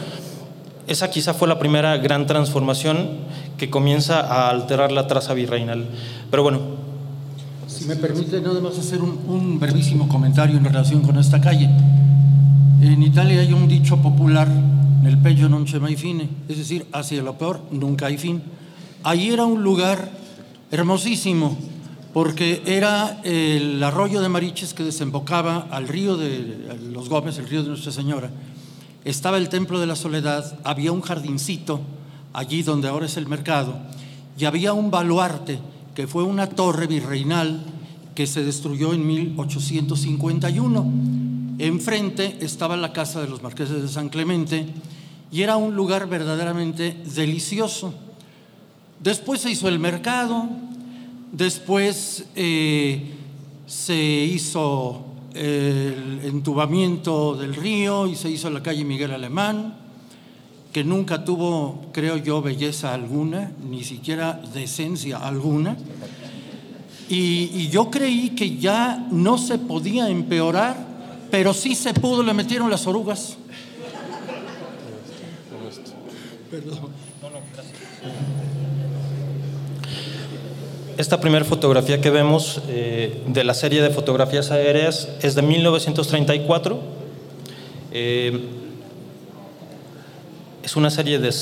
Esa 0.88 1.10
quizá 1.10 1.34
fue 1.34 1.50
la 1.50 1.60
primera 1.60 1.98
gran 1.98 2.28
transformación 2.28 3.10
que 3.58 3.70
comienza 3.70 4.22
a 4.22 4.52
alterar 4.52 4.94
la 4.94 5.06
traza 5.08 5.34
virreinal. 5.34 5.86
Pero 6.32 6.44
bueno. 6.44 6.62
Si 7.68 7.84
me 7.84 7.98
permite 7.98 8.40
nada 8.40 8.62
más 8.62 8.80
hacer 8.80 9.02
un, 9.02 9.20
un 9.28 9.60
brevísimo 9.60 10.08
comentario 10.08 10.56
en 10.56 10.64
relación 10.64 11.02
con 11.02 11.18
esta 11.18 11.42
calle. 11.42 11.70
En 12.82 13.04
Italia 13.04 13.42
hay 13.42 13.52
un 13.52 13.68
dicho 13.68 13.98
popular 13.98 14.48
el 15.06 15.18
peggio 15.18 15.48
non 15.48 15.64
c'è 15.64 15.80
mai 15.80 15.96
fine, 15.96 16.28
es 16.48 16.58
decir, 16.58 16.86
hacia 16.92 17.22
lo 17.22 17.34
peor 17.34 17.62
nunca 17.72 18.08
hay 18.08 18.18
fin. 18.18 18.42
Ahí 19.04 19.30
era 19.30 19.46
un 19.46 19.64
lugar 19.64 20.10
hermosísimo, 20.72 21.58
porque 22.14 22.62
era 22.66 23.22
el 23.24 23.82
arroyo 23.84 24.22
de 24.22 24.30
Mariches 24.30 24.74
que 24.74 24.84
desembocaba 24.84 25.68
al 25.70 25.88
río 25.88 26.18
de 26.18 26.78
los 26.92 27.10
Gómez, 27.10 27.38
el 27.38 27.48
río 27.48 27.64
de 27.64 27.70
Nuestra 27.70 27.92
Señora. 27.92 28.32
Estaba 29.06 29.38
el 29.38 29.50
Templo 29.50 29.80
de 29.80 29.86
la 29.86 29.96
Soledad, 29.96 30.58
había 30.64 30.92
un 30.92 31.02
jardincito 31.02 31.82
allí 32.34 32.64
donde 32.64 32.88
ahora 32.88 33.06
es 33.06 33.18
el 33.18 33.28
mercado, 33.28 33.78
y 34.38 34.46
había 34.46 34.74
un 34.74 34.92
baluarte 34.92 35.60
que 35.96 36.08
fue 36.08 36.24
una 36.24 36.48
torre 36.48 36.88
virreinal 36.88 37.62
que 38.14 38.28
se 38.28 38.44
destruyó 38.44 38.94
en 38.94 39.06
1851. 39.06 41.27
Enfrente 41.60 42.38
estaba 42.42 42.78
la 42.78 42.94
casa 42.94 43.22
de 43.22 43.28
los 43.28 43.42
marqueses 43.42 43.82
de 43.82 43.88
San 43.88 44.10
Clemente 44.10 44.68
y 45.32 45.42
era 45.42 45.58
un 45.58 45.76
lugar 45.76 46.08
verdaderamente 46.08 46.96
delicioso. 47.16 47.94
Después 49.00 49.42
se 49.42 49.52
hizo 49.52 49.68
el 49.68 49.80
mercado, 49.80 50.48
después 51.32 52.26
eh, 52.36 53.12
se 53.66 53.96
hizo 53.96 55.06
el 55.34 56.22
entubamiento 56.24 57.36
del 57.36 57.56
río 57.56 58.08
y 58.08 58.16
se 58.16 58.30
hizo 58.30 58.50
la 58.50 58.64
calle 58.64 58.84
Miguel 58.84 59.12
Alemán, 59.12 59.76
que 60.72 60.84
nunca 60.84 61.24
tuvo, 61.24 61.86
creo 61.92 62.18
yo, 62.18 62.42
belleza 62.42 62.94
alguna, 62.94 63.52
ni 63.68 63.84
siquiera 63.84 64.42
decencia 64.54 65.18
alguna. 65.18 65.78
Y, 67.10 67.50
y 67.54 67.70
yo 67.70 67.90
creí 67.90 68.32
que 68.32 68.58
ya 68.58 69.08
no 69.12 69.38
se 69.38 69.58
podía 69.58 70.10
empeorar, 70.10 70.87
pero 71.32 71.54
sí 71.54 71.76
se 71.76 71.94
pudo, 71.94 72.24
le 72.24 72.34
metieron 72.34 72.70
las 72.70 72.88
orugas. 72.88 73.38
Esta 80.98 81.20
primera 81.22 81.46
fotografía 81.46 82.02
que 82.02 82.10
vemos 82.10 82.62
eh, 82.68 83.22
de 83.28 83.44
la 83.44 83.54
serie 83.54 83.82
de 83.84 83.92
fotografías 83.92 84.50
aéreas 84.50 85.10
es 85.22 85.36
de 85.36 85.44
1934. 85.44 86.80
Eh, 87.92 88.48
es 90.64 90.76
una 90.76 90.90
serie 90.90 91.20
de, 91.20 91.34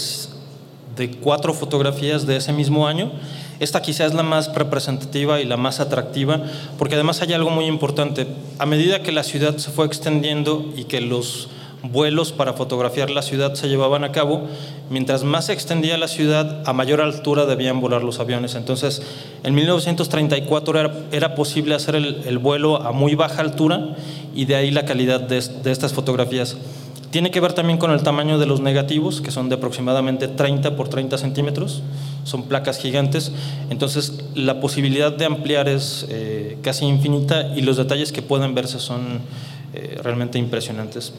de 0.97 1.11
cuatro 1.11 1.53
fotografías 1.53 2.25
de 2.25 2.35
ese 2.35 2.51
mismo 2.51 2.85
año. 2.85 3.13
Esta 3.59 3.81
quizás 3.81 4.11
es 4.11 4.13
la 4.13 4.23
más 4.23 4.53
representativa 4.53 5.39
y 5.39 5.45
la 5.45 5.57
más 5.57 5.79
atractiva, 5.79 6.41
porque 6.77 6.95
además 6.95 7.21
hay 7.21 7.33
algo 7.33 7.49
muy 7.49 7.65
importante. 7.65 8.27
A 8.59 8.65
medida 8.65 9.01
que 9.01 9.11
la 9.11 9.23
ciudad 9.23 9.57
se 9.57 9.71
fue 9.71 9.85
extendiendo 9.85 10.65
y 10.75 10.85
que 10.85 11.01
los 11.01 11.49
vuelos 11.91 12.31
para 12.31 12.53
fotografiar 12.53 13.09
la 13.09 13.21
ciudad 13.21 13.53
se 13.53 13.67
llevaban 13.67 14.03
a 14.03 14.11
cabo, 14.11 14.47
mientras 14.89 15.23
más 15.23 15.45
se 15.45 15.53
extendía 15.53 15.97
la 15.97 16.07
ciudad, 16.07 16.63
a 16.65 16.73
mayor 16.73 17.01
altura 17.01 17.45
debían 17.45 17.79
volar 17.79 18.03
los 18.03 18.19
aviones. 18.19 18.55
Entonces, 18.55 19.01
en 19.43 19.55
1934 19.55 20.91
era, 21.11 21.35
posible 21.35 21.75
hacer 21.75 21.95
el, 21.95 22.37
vuelo 22.37 22.81
a 22.81 22.91
muy 22.91 23.15
baja 23.15 23.41
altura 23.41 23.95
y 24.33 24.45
de 24.45 24.55
ahí 24.55 24.71
la 24.71 24.85
calidad 24.85 25.21
de, 25.21 25.37
estas 25.37 25.93
fotografías. 25.93 26.57
Tiene 27.15 27.31
que 27.31 27.39
ver 27.39 27.53
también 27.53 27.79
con 27.79 27.91
el 27.91 28.03
tamaño 28.03 28.37
de 28.39 28.45
los 28.45 28.59
negativos, 28.59 29.21
que 29.21 29.31
son 29.31 29.47
de 29.47 29.55
aproximadamente 29.55 30.27
30 30.27 30.75
por 30.75 30.89
30 30.89 31.17
centímetros, 31.17 31.81
son 32.25 32.43
placas 32.43 32.77
gigantes, 32.77 33.31
entonces 33.69 34.25
la 34.35 34.59
posibilidad 34.59 35.13
de 35.13 35.23
ampliar 35.23 35.69
es 35.69 36.05
eh, 36.09 36.57
casi 36.61 36.83
infinita 36.83 37.55
y 37.55 37.61
los 37.61 37.77
detalles 37.77 38.11
que 38.11 38.21
pueden 38.21 38.53
verse 38.53 38.81
son 38.81 39.21
eh, 39.73 39.97
realmente 40.03 40.39
impresionantes. 40.39 41.13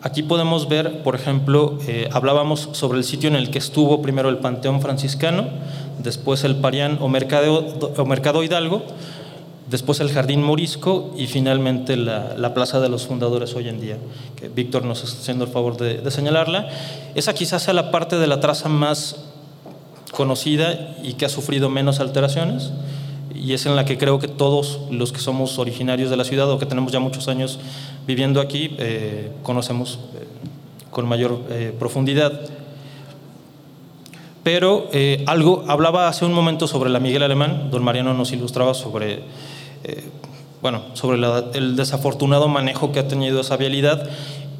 Aquí 0.00 0.22
podemos 0.22 0.68
ver, 0.68 1.02
por 1.02 1.16
ejemplo, 1.16 1.80
eh, 1.88 2.08
hablábamos 2.12 2.68
sobre 2.70 2.98
el 2.98 3.04
sitio 3.04 3.28
en 3.28 3.34
el 3.34 3.50
que 3.50 3.58
estuvo 3.58 4.00
primero 4.00 4.28
el 4.28 4.38
Panteón 4.38 4.80
Franciscano, 4.80 5.48
después 5.98 6.44
el 6.44 6.54
Parián 6.54 6.98
o 7.00 7.08
Mercado, 7.08 7.66
o 7.96 8.04
Mercado 8.04 8.44
Hidalgo, 8.44 8.84
después 9.70 10.00
el 10.00 10.10
Jardín 10.10 10.42
Morisco 10.42 11.14
y 11.16 11.26
finalmente 11.26 11.96
la, 11.96 12.54
Plaza 12.54 12.80
de 12.80 12.88
los 12.88 13.06
Fundadores 13.06 13.54
hoy 13.54 13.68
en 13.68 13.80
día, 13.80 13.98
que 14.36 14.48
Víctor 14.48 14.84
nos 14.84 15.04
está 15.04 15.20
haciendo 15.20 15.44
el 15.44 15.50
favor 15.50 15.76
de, 15.76 15.98
de 15.98 16.10
señalarla. 16.10 16.68
Esa 17.14 17.34
quizás 17.34 17.62
sea 17.62 17.74
la 17.74 17.90
parte 17.90 18.16
de 18.18 18.26
la 18.26 18.40
traza 18.40 18.68
más 18.68 19.16
conocida 20.12 20.96
y 21.02 21.14
que 21.14 21.26
ha 21.26 21.28
sufrido 21.28 21.68
menos 21.68 22.00
alteraciones 22.00 22.72
y 23.34 23.52
es 23.52 23.66
en 23.66 23.76
la 23.76 23.84
que 23.84 23.98
creo 23.98 24.18
que 24.18 24.28
todos 24.28 24.80
los 24.90 25.12
que 25.12 25.20
somos 25.20 25.58
originarios 25.58 26.10
de 26.10 26.16
la 26.16 26.24
ciudad 26.24 26.50
o 26.50 26.58
que 26.58 26.66
tenemos 26.66 26.92
ya 26.92 27.00
muchos 27.00 27.28
años 27.28 27.58
viviendo 28.06 28.40
aquí 28.40 28.74
eh, 28.78 29.32
conocemos 29.42 29.98
eh, 30.14 30.26
con 30.90 31.06
mayor 31.06 31.40
eh, 31.50 31.74
profundidad. 31.78 32.40
Pero 34.42 34.88
algo, 35.26 35.64
hablaba 35.68 36.08
hace 36.08 36.24
un 36.24 36.32
momento 36.32 36.66
sobre 36.66 36.88
la 36.88 37.00
Miguel 37.00 37.22
Alemán, 37.22 37.68
don 37.70 37.84
Mariano 37.84 38.14
nos 38.14 38.32
ilustraba 38.32 38.72
sobre, 38.72 39.20
bueno, 40.60 40.82
sobre 40.94 41.18
el 41.54 41.76
desafortunado 41.76 42.48
manejo 42.48 42.92
que 42.92 42.98
ha 42.98 43.08
tenido 43.08 43.40
esa 43.40 43.56
vialidad 43.56 44.08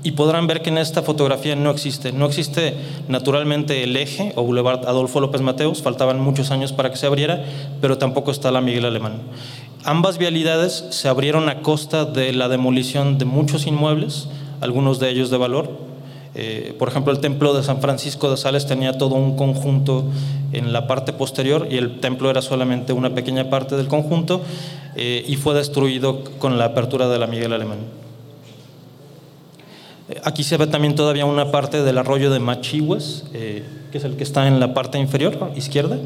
y 0.02 0.12
podrán 0.12 0.46
ver 0.46 0.62
que 0.62 0.70
en 0.70 0.78
esta 0.78 1.02
fotografía 1.02 1.56
no 1.56 1.70
existe. 1.70 2.12
No 2.12 2.26
existe 2.26 2.74
naturalmente 3.08 3.82
el 3.82 3.96
eje 3.96 4.32
o 4.36 4.42
Boulevard 4.42 4.86
Adolfo 4.86 5.20
López 5.20 5.40
Mateos, 5.40 5.82
faltaban 5.82 6.20
muchos 6.20 6.50
años 6.50 6.72
para 6.72 6.90
que 6.90 6.96
se 6.96 7.06
abriera, 7.06 7.44
pero 7.80 7.98
tampoco 7.98 8.30
está 8.30 8.50
la 8.50 8.60
Miguel 8.60 8.84
Alemán. 8.84 9.22
Ambas 9.84 10.18
vialidades 10.18 10.84
se 10.90 11.08
abrieron 11.08 11.48
a 11.48 11.62
costa 11.62 12.04
de 12.04 12.32
la 12.32 12.48
demolición 12.48 13.18
de 13.18 13.24
muchos 13.24 13.66
inmuebles, 13.66 14.28
algunos 14.60 14.98
de 15.00 15.10
ellos 15.10 15.30
de 15.30 15.36
valor. 15.36 15.70
Eh, 16.40 16.72
por 16.78 16.86
ejemplo, 16.88 17.12
el 17.12 17.18
templo 17.18 17.52
de 17.52 17.64
San 17.64 17.80
Francisco 17.80 18.30
de 18.30 18.36
Sales 18.36 18.64
tenía 18.64 18.92
todo 18.92 19.16
un 19.16 19.36
conjunto 19.36 20.04
en 20.52 20.72
la 20.72 20.86
parte 20.86 21.12
posterior 21.12 21.66
y 21.68 21.78
el 21.78 21.98
templo 21.98 22.30
era 22.30 22.42
solamente 22.42 22.92
una 22.92 23.12
pequeña 23.12 23.50
parte 23.50 23.76
del 23.76 23.88
conjunto 23.88 24.40
eh, 24.94 25.24
y 25.26 25.34
fue 25.34 25.56
destruido 25.56 26.22
con 26.38 26.56
la 26.56 26.66
apertura 26.66 27.08
de 27.08 27.18
la 27.18 27.26
Miguel 27.26 27.52
Alemán. 27.52 27.78
Aquí 30.22 30.44
se 30.44 30.56
ve 30.56 30.68
también 30.68 30.94
todavía 30.94 31.24
una 31.24 31.50
parte 31.50 31.82
del 31.82 31.98
arroyo 31.98 32.30
de 32.30 32.38
Machihues, 32.38 33.24
eh, 33.34 33.64
que 33.90 33.98
es 33.98 34.04
el 34.04 34.14
que 34.14 34.22
está 34.22 34.46
en 34.46 34.60
la 34.60 34.74
parte 34.74 34.96
inferior, 34.96 35.50
izquierda. 35.56 35.98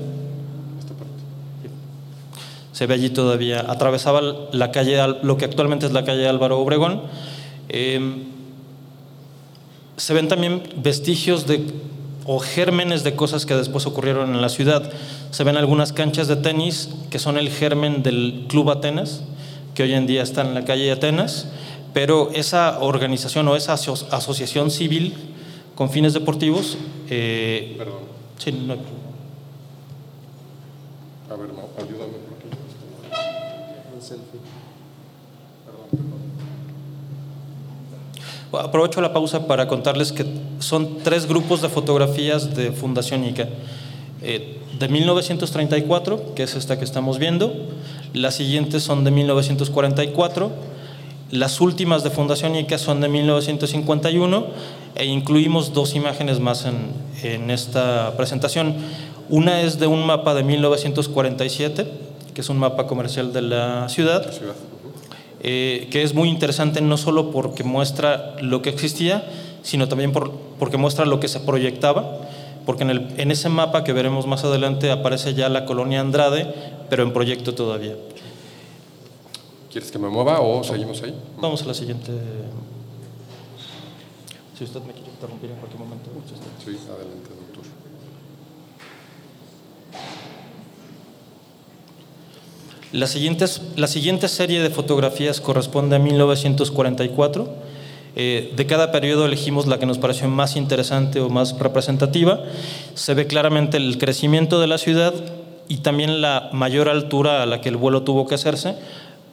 Se 2.72 2.86
ve 2.86 2.94
allí 2.94 3.10
todavía, 3.10 3.66
atravesaba 3.68 4.22
la 4.50 4.70
calle, 4.70 4.98
lo 5.22 5.36
que 5.36 5.44
actualmente 5.44 5.84
es 5.84 5.92
la 5.92 6.06
calle 6.06 6.26
Álvaro 6.26 6.58
Obregón. 6.58 7.02
Em, 7.68 8.31
se 10.02 10.14
ven 10.14 10.26
también 10.26 10.64
vestigios 10.78 11.46
de 11.46 11.64
o 12.26 12.40
gérmenes 12.40 13.04
de 13.04 13.14
cosas 13.14 13.46
que 13.46 13.54
después 13.54 13.86
ocurrieron 13.86 14.34
en 14.34 14.42
la 14.42 14.48
ciudad. 14.48 14.90
Se 15.30 15.44
ven 15.44 15.56
algunas 15.56 15.92
canchas 15.92 16.26
de 16.26 16.34
tenis 16.34 16.90
que 17.08 17.20
son 17.20 17.38
el 17.38 17.50
germen 17.50 18.02
del 18.02 18.46
Club 18.48 18.70
Atenas, 18.70 19.22
que 19.76 19.84
hoy 19.84 19.92
en 19.92 20.08
día 20.08 20.24
está 20.24 20.40
en 20.40 20.54
la 20.54 20.64
calle 20.64 20.90
Atenas, 20.90 21.46
pero 21.94 22.30
esa 22.34 22.80
organización 22.80 23.46
o 23.46 23.54
esa 23.54 23.74
asociación 23.74 24.72
civil 24.72 25.14
con 25.76 25.88
fines 25.88 26.14
deportivos... 26.14 26.78
Eh, 27.08 27.76
Perdón. 27.78 28.02
Sí, 28.38 28.50
no, 28.50 28.72
a 28.72 28.76
ver, 31.36 31.48
ayúdame. 31.78 32.22
Aprovecho 38.52 39.00
la 39.00 39.12
pausa 39.12 39.46
para 39.46 39.66
contarles 39.66 40.12
que 40.12 40.26
son 40.58 40.98
tres 41.02 41.26
grupos 41.26 41.62
de 41.62 41.68
fotografías 41.68 42.54
de 42.54 42.72
Fundación 42.72 43.24
ICA. 43.24 43.48
Eh, 44.22 44.58
de 44.78 44.88
1934, 44.88 46.34
que 46.34 46.42
es 46.42 46.54
esta 46.54 46.78
que 46.78 46.84
estamos 46.84 47.18
viendo, 47.18 47.52
las 48.12 48.34
siguientes 48.34 48.82
son 48.82 49.04
de 49.04 49.10
1944, 49.10 50.50
las 51.30 51.60
últimas 51.60 52.04
de 52.04 52.10
Fundación 52.10 52.54
ICA 52.56 52.78
son 52.78 53.00
de 53.00 53.08
1951 53.08 54.46
e 54.96 55.06
incluimos 55.06 55.72
dos 55.72 55.94
imágenes 55.94 56.40
más 56.40 56.66
en, 56.66 56.92
en 57.22 57.50
esta 57.50 58.14
presentación. 58.16 58.74
Una 59.30 59.62
es 59.62 59.78
de 59.78 59.86
un 59.86 60.06
mapa 60.06 60.34
de 60.34 60.42
1947, 60.42 61.86
que 62.34 62.40
es 62.40 62.48
un 62.48 62.58
mapa 62.58 62.86
comercial 62.86 63.32
de 63.32 63.42
la 63.42 63.88
ciudad. 63.88 64.30
Eh, 65.44 65.88
que 65.90 66.02
es 66.02 66.14
muy 66.14 66.28
interesante 66.28 66.80
no 66.80 66.96
solo 66.96 67.32
porque 67.32 67.64
muestra 67.64 68.36
lo 68.40 68.62
que 68.62 68.70
existía, 68.70 69.28
sino 69.62 69.88
también 69.88 70.12
porque 70.12 70.76
muestra 70.76 71.04
lo 71.04 71.18
que 71.18 71.26
se 71.26 71.40
proyectaba, 71.40 72.20
porque 72.64 72.84
en, 72.84 72.90
el, 72.90 73.08
en 73.16 73.30
ese 73.32 73.48
mapa 73.48 73.82
que 73.82 73.92
veremos 73.92 74.26
más 74.26 74.44
adelante 74.44 74.92
aparece 74.92 75.34
ya 75.34 75.48
la 75.48 75.64
colonia 75.64 76.00
Andrade, 76.00 76.54
pero 76.88 77.02
en 77.02 77.12
proyecto 77.12 77.54
todavía. 77.54 77.96
¿Quieres 79.72 79.90
que 79.90 79.98
me 79.98 80.08
mueva 80.08 80.40
o 80.40 80.62
seguimos 80.62 81.02
ahí? 81.02 81.14
Vamos 81.40 81.62
a 81.62 81.66
la 81.66 81.74
siguiente. 81.74 82.12
Si 84.56 84.64
usted 84.64 84.80
me 84.82 84.92
quiere 84.92 85.10
interrumpir 85.10 85.50
en 85.50 85.56
cualquier 85.56 85.80
momento. 85.80 86.10
Sí, 86.64 86.78
adelante. 86.88 87.41
La, 92.92 93.08
la 93.76 93.86
siguiente 93.86 94.28
serie 94.28 94.62
de 94.62 94.68
fotografías 94.68 95.40
corresponde 95.40 95.96
a 95.96 95.98
1944. 95.98 97.48
Eh, 98.14 98.52
de 98.54 98.66
cada 98.66 98.92
periodo 98.92 99.24
elegimos 99.24 99.66
la 99.66 99.78
que 99.78 99.86
nos 99.86 99.96
pareció 99.96 100.28
más 100.28 100.56
interesante 100.56 101.20
o 101.20 101.30
más 101.30 101.58
representativa. 101.58 102.40
Se 102.94 103.14
ve 103.14 103.26
claramente 103.26 103.78
el 103.78 103.96
crecimiento 103.96 104.60
de 104.60 104.66
la 104.66 104.76
ciudad 104.76 105.14
y 105.68 105.78
también 105.78 106.20
la 106.20 106.50
mayor 106.52 106.90
altura 106.90 107.42
a 107.42 107.46
la 107.46 107.62
que 107.62 107.70
el 107.70 107.78
vuelo 107.78 108.02
tuvo 108.02 108.26
que 108.26 108.34
hacerse 108.34 108.74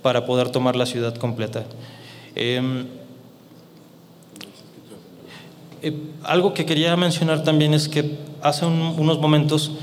para 0.02 0.26
poder 0.26 0.50
tomar 0.52 0.78
la 0.78 0.86
ciudad 0.86 1.14
completa. 1.16 1.66
Em, 2.36 2.88
eh, 5.82 5.94
algo 6.24 6.54
que 6.54 6.66
quería 6.66 6.96
mencionar 6.96 7.44
también 7.44 7.74
es 7.74 7.90
que 7.90 8.18
hace 8.42 8.66
unos 8.66 9.20
momentos 9.20 9.74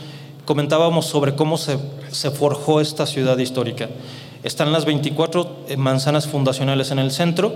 comentábamos 0.46 1.04
sobre 1.06 1.34
cómo 1.34 1.58
se, 1.58 1.78
se, 2.10 2.30
forjó 2.30 2.80
esta 2.80 3.04
ciudad 3.04 3.36
histórica. 3.36 3.90
Están 4.42 4.72
las 4.72 4.86
24 4.86 5.64
eh, 5.68 5.76
manzanas 5.76 6.26
fundacionales 6.26 6.90
en 6.90 6.98
el 6.98 7.10
centro, 7.10 7.52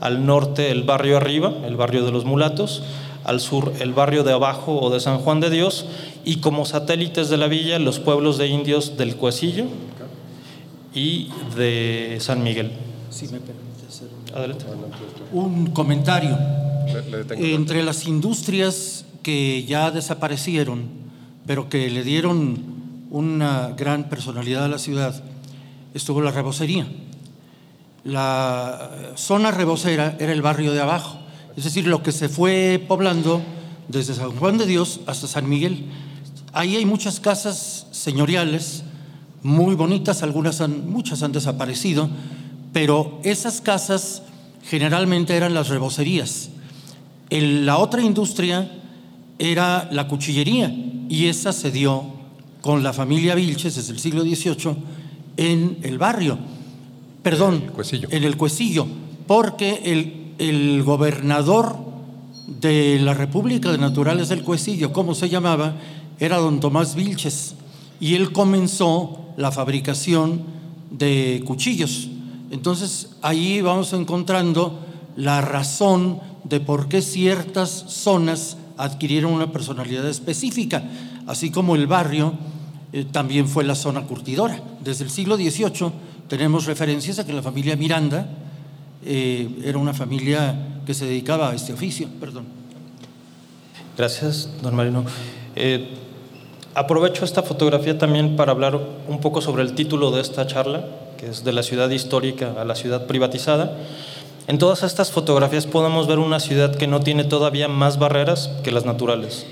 al 0.00 0.24
norte 0.24 0.70
el 0.70 0.84
barrio 0.84 1.16
arriba, 1.16 1.52
el 1.66 1.76
barrio 1.76 2.04
de 2.04 2.12
los 2.12 2.24
mulatos, 2.24 2.82
al 3.24 3.40
sur 3.40 3.72
el 3.80 3.92
barrio 3.92 4.22
de 4.22 4.32
abajo 4.32 4.78
o 4.78 4.90
de 4.90 5.00
San 5.00 5.18
Juan 5.18 5.40
de 5.40 5.50
Dios, 5.50 5.86
y 6.24 6.36
como 6.36 6.64
satélites 6.64 7.28
de 7.28 7.38
la 7.38 7.48
villa 7.48 7.78
los 7.78 7.98
pueblos 7.98 8.38
de 8.38 8.46
indios 8.46 8.96
del 8.96 9.16
Cuesillo 9.16 9.64
y 10.94 11.30
de 11.56 12.18
San 12.20 12.42
Miguel. 12.42 12.70
Si 13.10 13.26
me 13.28 13.40
permite 13.40 13.86
hacer 13.88 14.08
un, 15.32 15.66
comentario. 15.68 16.38
Entre 17.30 17.82
las 17.82 18.06
industrias 18.06 19.06
que 19.22 19.64
ya 19.64 19.90
desaparecieron, 19.90 21.05
pero 21.46 21.68
que 21.68 21.88
le 21.90 22.02
dieron 22.02 23.06
una 23.10 23.68
gran 23.76 24.08
personalidad 24.08 24.64
a 24.64 24.68
la 24.68 24.78
ciudad, 24.78 25.22
estuvo 25.94 26.20
la 26.20 26.32
rebocería. 26.32 26.86
La 28.04 28.90
zona 29.16 29.50
rebocera 29.50 30.16
era 30.20 30.32
el 30.32 30.42
barrio 30.42 30.72
de 30.72 30.80
abajo, 30.80 31.18
es 31.56 31.64
decir, 31.64 31.86
lo 31.86 32.02
que 32.02 32.12
se 32.12 32.28
fue 32.28 32.84
poblando 32.86 33.42
desde 33.88 34.14
San 34.14 34.32
Juan 34.32 34.58
de 34.58 34.66
Dios 34.66 35.00
hasta 35.06 35.26
San 35.26 35.48
Miguel. 35.48 35.86
Ahí 36.52 36.76
hay 36.76 36.84
muchas 36.84 37.20
casas 37.20 37.86
señoriales, 37.90 38.82
muy 39.42 39.74
bonitas, 39.74 40.22
algunas 40.22 40.60
han, 40.60 40.90
muchas 40.90 41.22
han 41.22 41.32
desaparecido, 41.32 42.08
pero 42.72 43.20
esas 43.22 43.60
casas 43.60 44.22
generalmente 44.68 45.36
eran 45.36 45.54
las 45.54 45.68
rebocerías. 45.68 46.50
la 47.30 47.78
otra 47.78 48.02
industria 48.02 48.70
era 49.38 49.88
la 49.92 50.08
cuchillería 50.08 50.74
y 51.08 51.26
esa 51.26 51.52
se 51.52 51.70
dio 51.70 52.04
con 52.60 52.82
la 52.82 52.92
familia 52.92 53.34
Vilches 53.34 53.76
desde 53.76 53.92
el 53.92 53.98
siglo 53.98 54.22
XVIII 54.22 54.76
en 55.36 55.78
el 55.82 55.98
barrio, 55.98 56.38
perdón, 57.22 57.70
en 58.10 58.24
el 58.24 58.36
Cuesillo, 58.36 58.86
porque 59.26 59.82
el, 59.84 60.34
el 60.38 60.82
gobernador 60.82 61.76
de 62.46 62.98
la 63.00 63.14
República 63.14 63.70
de 63.70 63.78
Naturales 63.78 64.28
del 64.28 64.42
Cuesillo, 64.42 64.92
como 64.92 65.14
se 65.14 65.28
llamaba, 65.28 65.76
era 66.18 66.38
don 66.38 66.60
Tomás 66.60 66.94
Vilches, 66.94 67.54
y 68.00 68.14
él 68.14 68.32
comenzó 68.32 69.26
la 69.36 69.52
fabricación 69.52 70.42
de 70.90 71.42
cuchillos. 71.46 72.08
Entonces 72.50 73.10
ahí 73.22 73.60
vamos 73.60 73.92
encontrando 73.92 74.80
la 75.16 75.40
razón 75.40 76.20
de 76.44 76.60
por 76.60 76.88
qué 76.88 77.02
ciertas 77.02 77.84
zonas 77.88 78.56
adquirieron 78.76 79.32
una 79.32 79.52
personalidad 79.52 80.06
específica, 80.08 80.82
así 81.26 81.50
como 81.50 81.74
el 81.74 81.86
barrio 81.86 82.34
eh, 82.92 83.04
también 83.10 83.48
fue 83.48 83.64
la 83.64 83.74
zona 83.74 84.02
curtidora. 84.02 84.60
Desde 84.82 85.04
el 85.04 85.10
siglo 85.10 85.36
XVIII 85.36 85.92
tenemos 86.28 86.66
referencias 86.66 87.18
a 87.18 87.26
que 87.26 87.32
la 87.32 87.42
familia 87.42 87.76
Miranda 87.76 88.28
eh, 89.04 89.48
era 89.64 89.78
una 89.78 89.94
familia 89.94 90.80
que 90.86 90.94
se 90.94 91.06
dedicaba 91.06 91.50
a 91.50 91.54
este 91.54 91.72
oficio. 91.72 92.08
Perdón. 92.20 92.44
Gracias, 93.96 94.50
don 94.62 94.74
Marino. 94.74 95.04
Eh, 95.54 95.88
aprovecho 96.74 97.24
esta 97.24 97.42
fotografía 97.42 97.98
también 97.98 98.36
para 98.36 98.52
hablar 98.52 98.78
un 99.08 99.20
poco 99.20 99.40
sobre 99.40 99.62
el 99.62 99.74
título 99.74 100.10
de 100.10 100.20
esta 100.20 100.46
charla, 100.46 100.84
que 101.16 101.26
es 101.26 101.44
de 101.44 101.52
la 101.52 101.62
ciudad 101.62 101.88
histórica 101.90 102.54
a 102.60 102.64
la 102.64 102.74
ciudad 102.74 103.06
privatizada. 103.06 103.76
En 104.48 104.58
todas 104.58 104.84
estas 104.84 105.10
fotografías 105.10 105.66
podemos 105.66 106.06
ver 106.06 106.20
una 106.20 106.38
ciudad 106.38 106.76
que 106.76 106.86
no 106.86 107.00
tiene 107.00 107.24
todavía 107.24 107.66
más 107.66 107.98
barreras 107.98 108.48
que 108.62 108.70
las 108.70 108.84
naturales, 108.84 109.44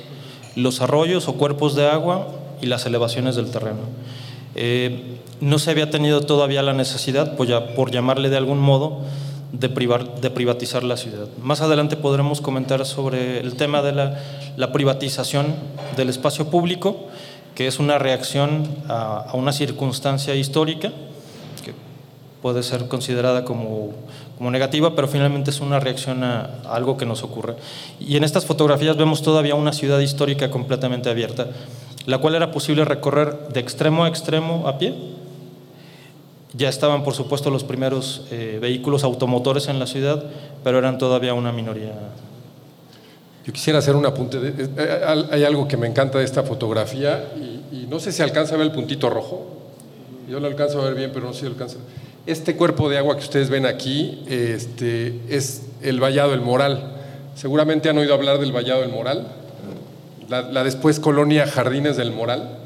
los 0.54 0.80
arroyos 0.80 1.26
o 1.26 1.34
cuerpos 1.34 1.74
de 1.74 1.88
agua 1.88 2.28
y 2.60 2.66
las 2.66 2.86
elevaciones 2.86 3.34
del 3.34 3.50
terreno. 3.50 3.80
Eh, 4.54 5.18
no 5.40 5.58
se 5.58 5.72
había 5.72 5.90
tenido 5.90 6.20
todavía 6.20 6.62
la 6.62 6.74
necesidad, 6.74 7.36
pues 7.36 7.50
por 7.74 7.90
llamarle 7.90 8.28
de 8.28 8.36
algún 8.36 8.60
modo, 8.60 9.00
de, 9.52 9.68
privatizar 10.30 10.84
la 10.84 10.96
ciudad. 10.96 11.26
Más 11.42 11.60
adelante 11.60 11.96
podremos 11.96 12.40
comentar 12.40 12.84
sobre 12.86 13.40
el 13.40 13.54
tema 13.54 13.82
de 13.82 13.92
la, 14.56 14.72
privatización 14.72 15.54
del 15.96 16.08
espacio 16.08 16.50
público, 16.50 17.08
que 17.54 17.66
es 17.66 17.78
una 17.78 17.98
reacción 17.98 18.68
a, 18.88 19.30
una 19.34 19.52
circunstancia 19.52 20.34
histórica 20.34 20.92
puede 22.44 22.62
ser 22.62 22.88
considerada 22.88 23.42
como 23.42 23.94
como 24.36 24.50
negativa, 24.50 24.94
pero 24.94 25.08
finalmente 25.08 25.48
es 25.48 25.60
una 25.60 25.80
reacción 25.80 26.22
a, 26.24 26.60
algo 26.68 26.98
que 26.98 27.06
nos 27.06 27.22
ocurre. 27.22 27.54
Y 27.98 28.18
en 28.18 28.24
estas 28.24 28.44
fotografías 28.44 28.98
vemos 28.98 29.22
todavía 29.22 29.54
una 29.54 29.72
ciudad 29.72 29.98
histórica 30.00 30.50
completamente 30.50 31.08
abierta, 31.08 31.46
la 32.04 32.18
cual 32.18 32.34
era 32.34 32.50
posible 32.50 32.84
recorrer 32.84 33.48
de 33.48 33.60
extremo 33.60 34.04
a 34.04 34.08
extremo 34.08 34.68
a 34.68 34.76
pie. 34.76 34.94
Ya 36.52 36.68
estaban, 36.68 37.02
por 37.02 37.14
supuesto, 37.14 37.48
los 37.48 37.64
primeros 37.64 38.26
eh, 38.30 38.58
vehículos 38.60 39.04
automotores 39.04 39.68
en 39.68 39.78
la 39.78 39.86
ciudad, 39.86 40.22
pero 40.62 40.78
eran 40.78 40.98
todavía 40.98 41.32
una 41.32 41.50
minoría. 41.50 41.92
Yo 43.46 43.54
quisiera 43.54 43.78
hacer 43.78 43.96
un 43.96 44.04
apunte. 44.04 44.38
Eh, 44.42 45.26
hay 45.30 45.44
algo 45.44 45.66
que 45.66 45.78
me 45.78 45.86
encanta 45.86 46.18
de 46.18 46.24
esta 46.24 46.42
fotografía 46.42 47.32
y, 47.36 47.76
y 47.76 47.86
no 47.88 47.98
sé 48.00 48.12
si 48.12 48.20
alcanza 48.20 48.54
a 48.54 48.58
ver 48.58 48.66
el 48.66 48.72
puntito 48.72 49.08
rojo. 49.08 49.46
Yo 50.28 50.40
lo 50.40 50.46
alcanzo 50.46 50.82
a 50.82 50.84
ver 50.84 50.94
bien, 50.94 51.10
pero 51.14 51.26
no 51.26 51.32
sé 51.32 51.40
si 51.40 51.46
alcanza. 51.46 51.78
Este 52.26 52.56
cuerpo 52.56 52.88
de 52.88 52.96
agua 52.96 53.16
que 53.16 53.22
ustedes 53.22 53.50
ven 53.50 53.66
aquí 53.66 54.24
este, 54.28 55.20
es 55.28 55.60
el 55.82 56.02
Vallado 56.02 56.30
del 56.30 56.40
Moral. 56.40 56.94
Seguramente 57.34 57.90
han 57.90 57.98
oído 57.98 58.14
hablar 58.14 58.38
del 58.38 58.50
Vallado 58.50 58.80
del 58.80 58.90
Moral, 58.90 59.28
la, 60.30 60.64
después 60.64 61.00
colonia 61.00 61.46
Jardines 61.46 61.98
del 61.98 62.12
Moral. 62.12 62.60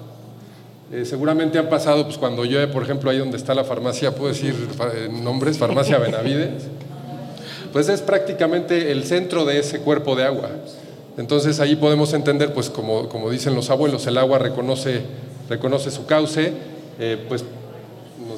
Eh, 0.92 1.04
seguramente 1.04 1.58
han 1.58 1.68
pasado, 1.68 2.04
pues 2.04 2.18
cuando 2.18 2.44
yo, 2.44 2.70
por 2.70 2.84
ejemplo, 2.84 3.10
ahí 3.10 3.18
donde 3.18 3.36
está 3.36 3.52
la 3.52 3.64
farmacia, 3.64 4.14
puedo 4.14 4.28
decir 4.32 4.54
eh, 4.94 5.08
nombres, 5.10 5.58
Farmacia 5.58 5.98
Benavides, 5.98 6.62
pues 7.72 7.88
es 7.88 8.00
prácticamente 8.00 8.92
el 8.92 9.02
centro 9.02 9.44
de 9.44 9.58
ese 9.58 9.80
cuerpo 9.80 10.14
de 10.14 10.22
agua. 10.22 10.50
Entonces 11.16 11.58
ahí 11.58 11.74
podemos 11.74 12.12
entender, 12.12 12.54
pues 12.54 12.70
como, 12.70 13.08
como 13.08 13.28
dicen 13.28 13.56
los 13.56 13.70
abuelos, 13.70 14.06
el 14.06 14.18
agua 14.18 14.38
reconoce, 14.38 15.00
reconoce 15.48 15.90
su 15.90 16.06
cauce, 16.06 16.52
eh, 17.00 17.18
pues 17.28 17.44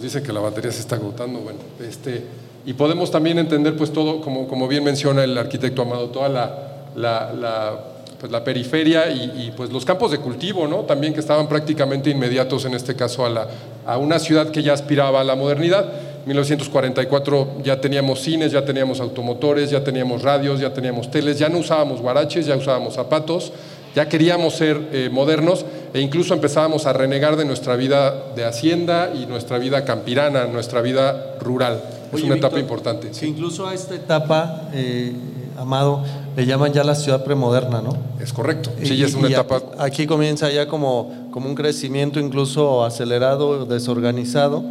nos 0.03 0.23
que 0.23 0.33
la 0.33 0.41
batería 0.41 0.73
se 0.73 0.81
está 0.81 0.97
agotando, 0.97 1.41
bueno, 1.41 1.59
este, 1.81 2.25
y 2.67 2.75
podemos 2.75 3.11
también 3.11 3.39
entender 3.39 3.77
pues 3.77 3.93
todo, 3.93 4.21
como, 4.21 4.47
como 4.47 4.69
bien 4.69 4.85
menciona 4.85 5.25
el 5.25 5.37
arquitecto 5.37 5.83
Amado, 5.83 6.09
toda 6.09 6.29
la, 6.29 6.59
la, 6.95 7.33
la, 7.33 7.81
pues, 8.19 8.31
la 8.31 8.45
periferia 8.45 9.11
y, 9.11 9.47
y, 9.47 9.53
pues 9.57 9.71
los 9.71 9.85
campos 9.85 10.11
de 10.11 10.19
cultivo, 10.19 10.67
¿no? 10.69 10.81
También 10.81 11.15
que 11.15 11.21
estaban 11.21 11.49
prácticamente 11.49 12.11
inmediatos 12.11 12.65
en 12.67 12.75
este 12.75 12.95
caso 12.95 13.25
a, 13.25 13.31
la, 13.31 13.49
a 13.87 13.97
una 13.97 14.19
ciudad 14.19 14.51
que 14.51 14.63
ya 14.63 14.75
aspiraba 14.75 15.23
a 15.23 15.25
la 15.25 15.37
modernidad. 15.37 15.91
1944 16.27 17.63
ya 17.65 17.81
teníamos 17.81 18.21
cines, 18.21 18.53
ya 18.53 18.65
teníamos 18.65 19.01
automotores, 19.01 19.71
ya 19.71 19.83
teníamos 19.83 20.23
radios, 20.23 20.61
ya 20.61 20.73
teníamos 20.73 21.11
teles, 21.11 21.39
ya 21.39 21.49
no 21.49 21.59
usábamos 21.59 22.03
guaraches, 22.03 22.45
ya 22.45 22.57
usábamos 22.57 22.95
zapatos, 22.95 23.53
ya 23.95 24.07
queríamos 24.07 24.55
ser 24.55 24.79
eh, 24.93 25.09
modernos 25.11 25.65
e 25.93 26.01
incluso 26.01 26.34
empezábamos 26.34 26.86
a 26.86 26.93
renegar 26.93 27.36
de 27.36 27.45
nuestra 27.45 27.76
vida 27.76 28.32
de 28.36 28.45
hacienda 28.45 29.11
y 29.14 29.26
nuestra 29.26 29.59
vida 29.59 29.84
campirana, 29.84 30.47
nuestra 30.47 30.80
vida 30.82 31.36
rural. 31.41 31.80
Oye, 32.12 32.18
es 32.22 32.24
una 32.24 32.34
Víctor, 32.34 32.36
etapa 32.51 32.59
importante. 32.61 33.11
Que 33.11 33.26
incluso 33.26 33.66
a 33.66 33.74
esta 33.74 33.95
etapa, 33.95 34.68
eh, 34.72 35.12
Amado, 35.59 36.03
le 36.36 36.47
llaman 36.47 36.72
ya 36.72 36.82
la 36.84 36.95
ciudad 36.95 37.22
premoderna, 37.22 37.82
¿no? 37.82 37.95
Es 38.18 38.32
correcto. 38.32 38.70
Sí, 38.82 38.95
Y- 38.95 39.03
es 39.03 39.14
una 39.14 39.28
y 39.28 39.32
etapa. 39.34 39.61
Aquí 39.78 40.07
comienza 40.07 40.51
ya 40.51 40.66
como, 40.68 41.28
como 41.32 41.49
un 41.51 41.55
crecimiento 41.55 42.18
incluso 42.18 42.82
acelerado, 42.82 43.66
desorganizado, 43.66 44.64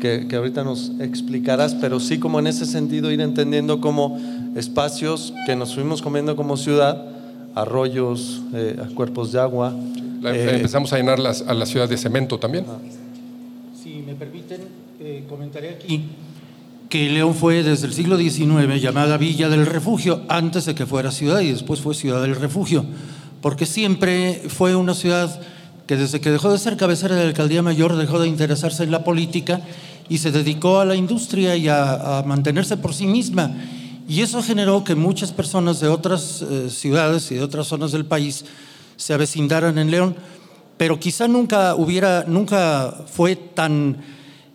que, 0.00 0.28
que 0.28 0.36
ahorita 0.36 0.62
nos 0.62 0.92
explicarás, 1.00 1.74
pero 1.74 2.00
sí 2.00 2.18
como 2.18 2.38
en 2.38 2.48
ese 2.48 2.66
sentido 2.66 3.10
ir 3.10 3.22
entendiendo 3.22 3.80
como 3.80 4.18
espacios 4.56 5.32
que 5.46 5.56
nos 5.56 5.74
fuimos 5.74 6.02
comiendo 6.02 6.36
como 6.36 6.58
ciudad, 6.58 7.02
arroyos, 7.54 8.42
eh, 8.52 8.76
cuerpos 8.94 9.32
de 9.32 9.40
agua. 9.40 9.72
La- 10.20 10.34
eh, 10.34 10.56
empezamos 10.56 10.92
a 10.92 10.96
llenar 10.96 11.18
las- 11.18 11.42
a 11.42 11.54
la 11.54 11.66
ciudad 11.66 11.88
de 11.88 11.96
cemento 11.96 12.38
también. 12.38 12.64
Si 13.82 14.02
me 14.06 14.14
permiten, 14.14 14.62
eh, 15.00 15.24
comentaré 15.28 15.70
aquí 15.70 16.04
que 16.88 17.10
León 17.10 17.34
fue 17.34 17.62
desde 17.62 17.86
el 17.86 17.92
siglo 17.92 18.16
XIX 18.16 18.80
llamada 18.80 19.16
Villa 19.16 19.48
del 19.48 19.66
Refugio, 19.66 20.22
antes 20.28 20.64
de 20.66 20.74
que 20.74 20.86
fuera 20.86 21.10
ciudad 21.10 21.40
y 21.40 21.50
después 21.52 21.80
fue 21.80 21.94
Ciudad 21.94 22.22
del 22.22 22.36
Refugio, 22.36 22.84
porque 23.42 23.66
siempre 23.66 24.42
fue 24.48 24.76
una 24.76 24.94
ciudad 24.94 25.40
que 25.86 25.96
desde 25.96 26.20
que 26.20 26.30
dejó 26.30 26.50
de 26.50 26.58
ser 26.58 26.76
cabecera 26.76 27.14
de 27.14 27.22
la 27.22 27.28
alcaldía 27.28 27.62
mayor 27.62 27.96
dejó 27.96 28.18
de 28.20 28.26
interesarse 28.28 28.82
en 28.84 28.90
la 28.90 29.04
política 29.04 29.60
y 30.08 30.18
se 30.18 30.30
dedicó 30.32 30.80
a 30.80 30.84
la 30.84 30.94
industria 30.96 31.56
y 31.56 31.68
a, 31.68 32.18
a 32.18 32.22
mantenerse 32.22 32.76
por 32.76 32.94
sí 32.94 33.06
misma. 33.06 33.52
Y 34.08 34.20
eso 34.20 34.40
generó 34.42 34.84
que 34.84 34.94
muchas 34.94 35.32
personas 35.32 35.80
de 35.80 35.88
otras 35.88 36.42
eh, 36.48 36.70
ciudades 36.70 37.30
y 37.32 37.34
de 37.36 37.42
otras 37.42 37.66
zonas 37.66 37.90
del 37.92 38.04
país 38.04 38.44
se 38.96 39.14
avecindaran 39.14 39.78
en 39.78 39.90
León, 39.90 40.16
pero 40.76 41.00
quizá 41.00 41.28
nunca 41.28 41.74
hubiera, 41.74 42.24
nunca 42.26 43.04
fue 43.06 43.36
tan 43.36 43.98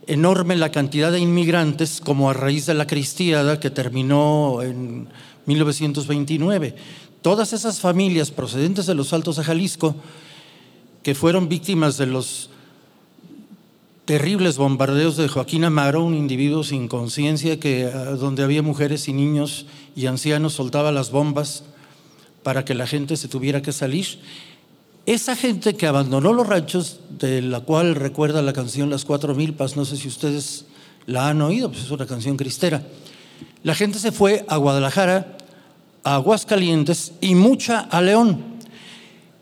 enorme 0.08 0.56
la 0.56 0.72
cantidad 0.72 1.12
de 1.12 1.20
inmigrantes 1.20 2.02
como 2.02 2.30
a 2.30 2.34
raíz 2.34 2.66
de 2.66 2.74
la 2.74 2.88
cristiada 2.88 3.60
que 3.60 3.70
terminó 3.70 4.62
en 4.62 5.08
1929. 5.46 6.76
Todas 7.22 7.54
esas 7.54 7.80
familias 7.80 8.32
procedentes 8.32 8.86
de 8.86 8.96
los 8.96 9.14
Altos 9.14 9.38
de 9.38 9.44
Jalisco 9.44 9.96
que 11.04 11.16
fueron 11.16 11.50
víctimas 11.50 11.98
de 11.98 12.08
los 12.08 12.50
terribles 14.06 14.58
bombardeos 14.58 15.18
de 15.18 15.28
Joaquín 15.28 15.64
Amaro, 15.64 16.04
un 16.04 16.16
individuo 16.16 16.64
sin 16.64 16.88
conciencia 16.88 17.60
que 17.60 17.86
ah, 17.86 18.12
donde 18.12 18.44
había 18.44 18.62
mujeres 18.62 19.08
y 19.08 19.14
niños 19.14 19.66
y 19.96 20.08
ancianos 20.08 20.54
soltaba 20.54 20.92
las 20.92 21.12
bombas 21.12 21.64
para 22.44 22.66
que 22.66 22.74
la 22.74 22.88
gente 22.88 23.18
se 23.18 23.28
tuviera 23.28 23.62
que 23.62 23.72
salir. 23.72 24.20
Esa 25.06 25.36
gente 25.36 25.76
que 25.76 25.88
abandonó 25.88 26.34
los 26.34 26.48
ranchos, 26.48 27.00
de 27.18 27.42
la 27.42 27.62
cual 27.62 27.96
recuerda 27.96 28.42
la 28.42 28.54
canción 28.54 28.90
Las 28.90 29.06
Cuatro 29.06 29.34
Milpas, 29.36 29.76
no 29.76 29.86
sé 29.86 29.98
si 29.98 30.08
ustedes 30.08 30.66
la 31.06 31.30
han 31.30 31.42
oído, 31.42 31.72
pues 31.72 31.84
es 31.84 31.92
una 31.92 32.06
canción 32.06 32.38
cristera. 32.38 32.84
La 33.64 33.76
gente 33.76 34.00
se 34.00 34.12
fue 34.12 34.46
a 34.48 34.58
Guadalajara, 34.58 35.38
a 36.04 36.16
Aguascalientes 36.16 37.14
y 37.22 37.36
mucha 37.36 37.80
a 37.80 38.02
León. 38.02 38.44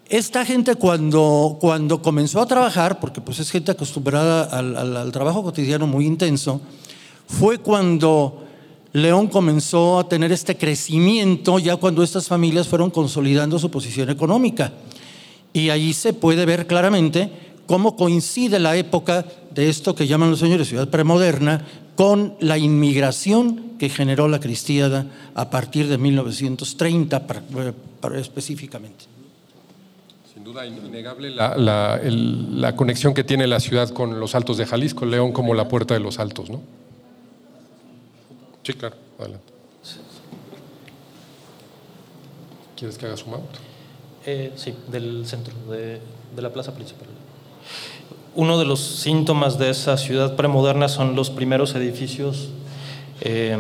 Esta 0.07 0.45
gente 0.45 0.75
cuando, 0.75 1.57
cuando 1.61 2.01
comenzó 2.01 2.41
a 2.41 2.47
trabajar, 2.47 2.99
porque 2.99 3.21
pues 3.21 3.39
es 3.39 3.51
gente 3.51 3.71
acostumbrada 3.71 4.43
al 4.43 5.11
trabajo 5.11 5.43
cotidiano 5.43 5.87
muy 5.87 6.05
intenso, 6.05 6.61
fue 7.27 7.59
cuando 7.59 8.48
León 8.93 9.27
comenzó 9.27 9.99
a 9.99 10.09
tener 10.09 10.31
este 10.31 10.57
crecimiento, 10.57 11.59
ya 11.59 11.75
cuando 11.75 12.01
estas 12.03 12.27
familias 12.27 12.67
fueron 12.67 12.89
consolidando 12.89 13.59
su 13.59 13.69
posición 13.69 14.09
económica. 14.09 14.73
Y 15.53 15.69
ahí 15.69 15.93
se 15.93 16.13
puede 16.13 16.45
ver 16.45 16.65
claramente 16.67 17.29
cómo 17.67 17.95
coincide 17.95 18.59
la 18.59 18.75
época 18.77 19.25
de 19.53 19.69
esto 19.69 19.93
que 19.93 20.07
llaman 20.07 20.31
los 20.31 20.39
señores 20.39 20.67
ciudad 20.67 20.89
premoderna 20.89 21.65
con 21.95 22.33
la 22.39 22.57
inmigración 22.57 23.73
que 23.77 23.89
generó 23.89 24.27
la 24.27 24.39
cristiada 24.39 25.05
a 25.35 25.49
partir 25.49 25.87
de 25.87 25.97
1930 25.97 27.27
para- 27.27 27.41
para- 28.01 28.19
específicamente. 28.19 29.05
Sin 30.33 30.43
duda 30.43 30.65
innegable 30.65 31.29
la, 31.29 31.55
la 32.01 32.75
conexión 32.75 33.13
que 33.13 33.23
tiene 33.23 33.45
la 33.47 33.59
ciudad 33.59 33.89
con 33.89 34.19
los 34.19 34.33
Altos 34.35 34.57
de 34.57 34.65
Jalisco, 34.65 35.05
León 35.05 35.31
como 35.31 35.53
la 35.53 35.67
puerta 35.67 35.93
de 35.93 35.99
los 35.99 36.19
Altos, 36.19 36.49
¿no? 36.49 36.61
Sí, 38.69 38.75
claro, 38.75 38.95
adelante. 39.17 39.51
¿Quieres 42.77 42.99
que 42.99 43.07
haga 43.07 43.17
su 43.17 43.27
mount? 43.27 43.49
Eh, 44.27 44.51
sí, 44.57 44.75
del 44.91 45.25
centro, 45.25 45.55
de, 45.71 45.99
la 46.37 46.53
plaza 46.53 46.75
principal. 46.75 47.07
Uno 48.35 48.59
de 48.59 48.65
los 48.65 48.79
síntomas 48.79 49.57
de 49.57 49.71
esa 49.71 49.97
ciudad 49.97 50.35
premoderna 50.35 50.87
son 50.87 51.15
los 51.15 51.31
primeros 51.31 51.73
edificios 51.73 52.49
eh, 53.21 53.57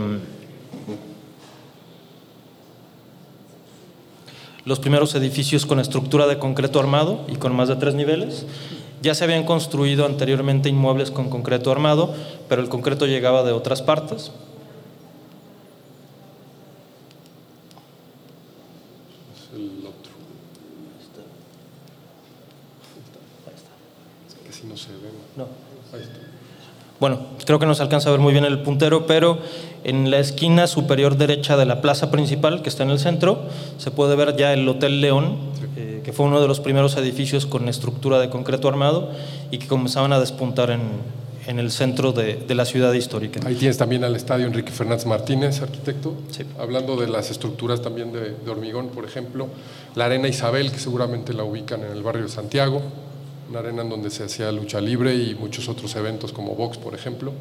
los 4.63 4.79
primeros 4.79 5.15
edificios 5.15 5.65
con 5.65 5.79
estructura 5.79 6.27
de 6.27 6.37
concreto 6.37 6.79
armado 6.79 7.25
y 7.27 7.37
con 7.37 7.55
más 7.55 7.67
de 7.67 7.77
tres 7.77 7.95
niveles. 7.95 8.45
Ya 9.01 9.15
se 9.15 9.23
habían 9.23 9.43
construido 9.43 10.05
anteriormente 10.05 10.69
inmuebles 10.69 11.09
con 11.09 11.31
concreto 11.31 11.71
armado, 11.71 12.13
pero 12.47 12.61
el 12.61 12.69
concreto 12.69 13.07
llegaba 13.07 13.41
de 13.41 13.53
otras 13.53 13.81
partes. 13.81 14.31
Es 19.33 19.55
el 19.55 19.85
otro. 19.85 20.11
Es 24.59 24.61
que 24.61 24.67
si 24.67 24.67
no 24.67 24.77
se 24.77 24.89
ve. 24.89 25.09
No. 25.37 25.43
Ahí 25.93 26.01
está. 26.01 26.15
Bueno, 26.99 27.19
creo 27.45 27.59
que 27.59 27.65
no 27.65 27.75
se 27.75 27.81
alcanza 27.81 28.09
a 28.09 28.11
ver 28.11 28.19
muy 28.19 28.33
bien 28.33 28.43
el 28.43 28.59
puntero, 28.61 29.07
pero 29.07 29.39
en 29.85 30.11
la 30.11 30.19
esquina 30.19 30.67
superior 30.67 31.15
derecha 31.15 31.55
de 31.55 31.65
la 31.65 31.79
plaza 31.81 32.11
principal, 32.11 32.61
que 32.61 32.67
está 32.67 32.83
en 32.83 32.89
el 32.89 32.99
centro, 32.99 33.39
se 33.77 33.89
puede 33.91 34.17
ver 34.17 34.35
ya 34.35 34.51
el 34.51 34.67
Hotel 34.67 34.99
León, 34.99 35.37
eh, 35.77 36.01
que 36.03 36.11
fue 36.11 36.25
uno 36.25 36.41
de 36.41 36.47
los 36.49 36.59
primeros 36.59 36.97
edificios 36.97 37.45
con 37.45 37.69
estructura 37.69 38.19
de 38.19 38.29
concreto 38.29 38.67
armado 38.67 39.11
y 39.49 39.59
que 39.59 39.67
comenzaban 39.67 40.11
a 40.11 40.19
despuntar 40.19 40.71
en, 40.71 40.81
en 41.47 41.59
el 41.59 41.71
centro 41.71 42.11
de, 42.11 42.35
de 42.35 42.53
la 42.55 42.65
ciudad 42.65 42.91
histórica. 42.91 43.39
Ahí 43.47 43.55
tienes 43.55 43.77
también 43.77 44.03
al 44.03 44.17
estadio 44.17 44.45
Enrique 44.47 44.73
Fernández 44.73 45.05
Martínez, 45.05 45.61
arquitecto, 45.61 46.15
Sí. 46.31 46.43
hablando 46.59 46.97
de 46.97 47.07
las 47.07 47.31
estructuras 47.31 47.81
también 47.81 48.11
de, 48.11 48.31
de 48.31 48.51
hormigón, 48.51 48.89
por 48.89 49.05
ejemplo, 49.05 49.47
la 49.95 50.03
Arena 50.05 50.27
Isabel, 50.27 50.69
que 50.69 50.79
seguramente 50.79 51.33
la 51.33 51.45
ubican 51.45 51.81
en 51.81 51.91
el 51.93 52.03
barrio 52.03 52.23
de 52.23 52.29
Santiago, 52.29 52.81
una 53.49 53.59
arena 53.59 53.81
en 53.81 53.89
donde 53.89 54.11
se 54.11 54.23
hacía 54.23 54.51
lucha 54.51 54.79
libre 54.79 55.15
y 55.15 55.35
muchos 55.35 55.67
otros 55.69 55.95
eventos 55.95 56.31
como 56.31 56.55
box, 56.55 56.77
por 56.77 56.93
ejemplo. 56.93 57.33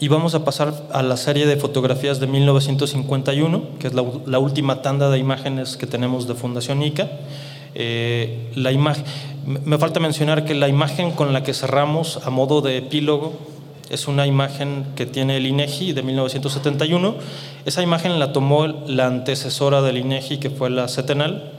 Y 0.00 0.06
vamos 0.08 0.34
a 0.34 0.44
pasar 0.44 0.88
a 0.92 1.02
la 1.02 1.16
serie 1.16 1.46
de 1.46 1.56
fotografías 1.56 2.20
de 2.20 2.28
1951, 2.28 3.78
que 3.80 3.88
es 3.88 3.94
la, 3.94 4.04
la 4.26 4.38
última 4.38 4.80
tanda 4.80 5.10
de 5.10 5.18
imágenes 5.18 5.76
que 5.76 5.86
tenemos 5.86 6.28
de 6.28 6.34
Fundación 6.34 6.82
ICA. 6.82 7.10
Eh, 7.74 8.52
la 8.54 8.70
me 9.44 9.78
falta 9.78 9.98
mencionar 9.98 10.44
que 10.44 10.54
la 10.54 10.68
imagen 10.68 11.12
con 11.12 11.32
la 11.32 11.42
que 11.42 11.54
cerramos 11.54 12.20
a 12.24 12.30
modo 12.30 12.60
de 12.60 12.76
epílogo 12.76 13.32
es 13.90 14.08
una 14.08 14.26
imagen 14.26 14.86
que 14.96 15.06
tiene 15.06 15.36
el 15.36 15.46
INEGI 15.46 15.92
de 15.92 16.02
1971. 16.02 17.14
Esa 17.64 17.82
imagen 17.82 18.18
la 18.18 18.32
tomó 18.32 18.66
la 18.66 19.06
antecesora 19.06 19.82
del 19.82 19.98
INEGI, 19.98 20.38
que 20.38 20.50
fue 20.50 20.70
la 20.70 20.88
CETENAL, 20.88 21.52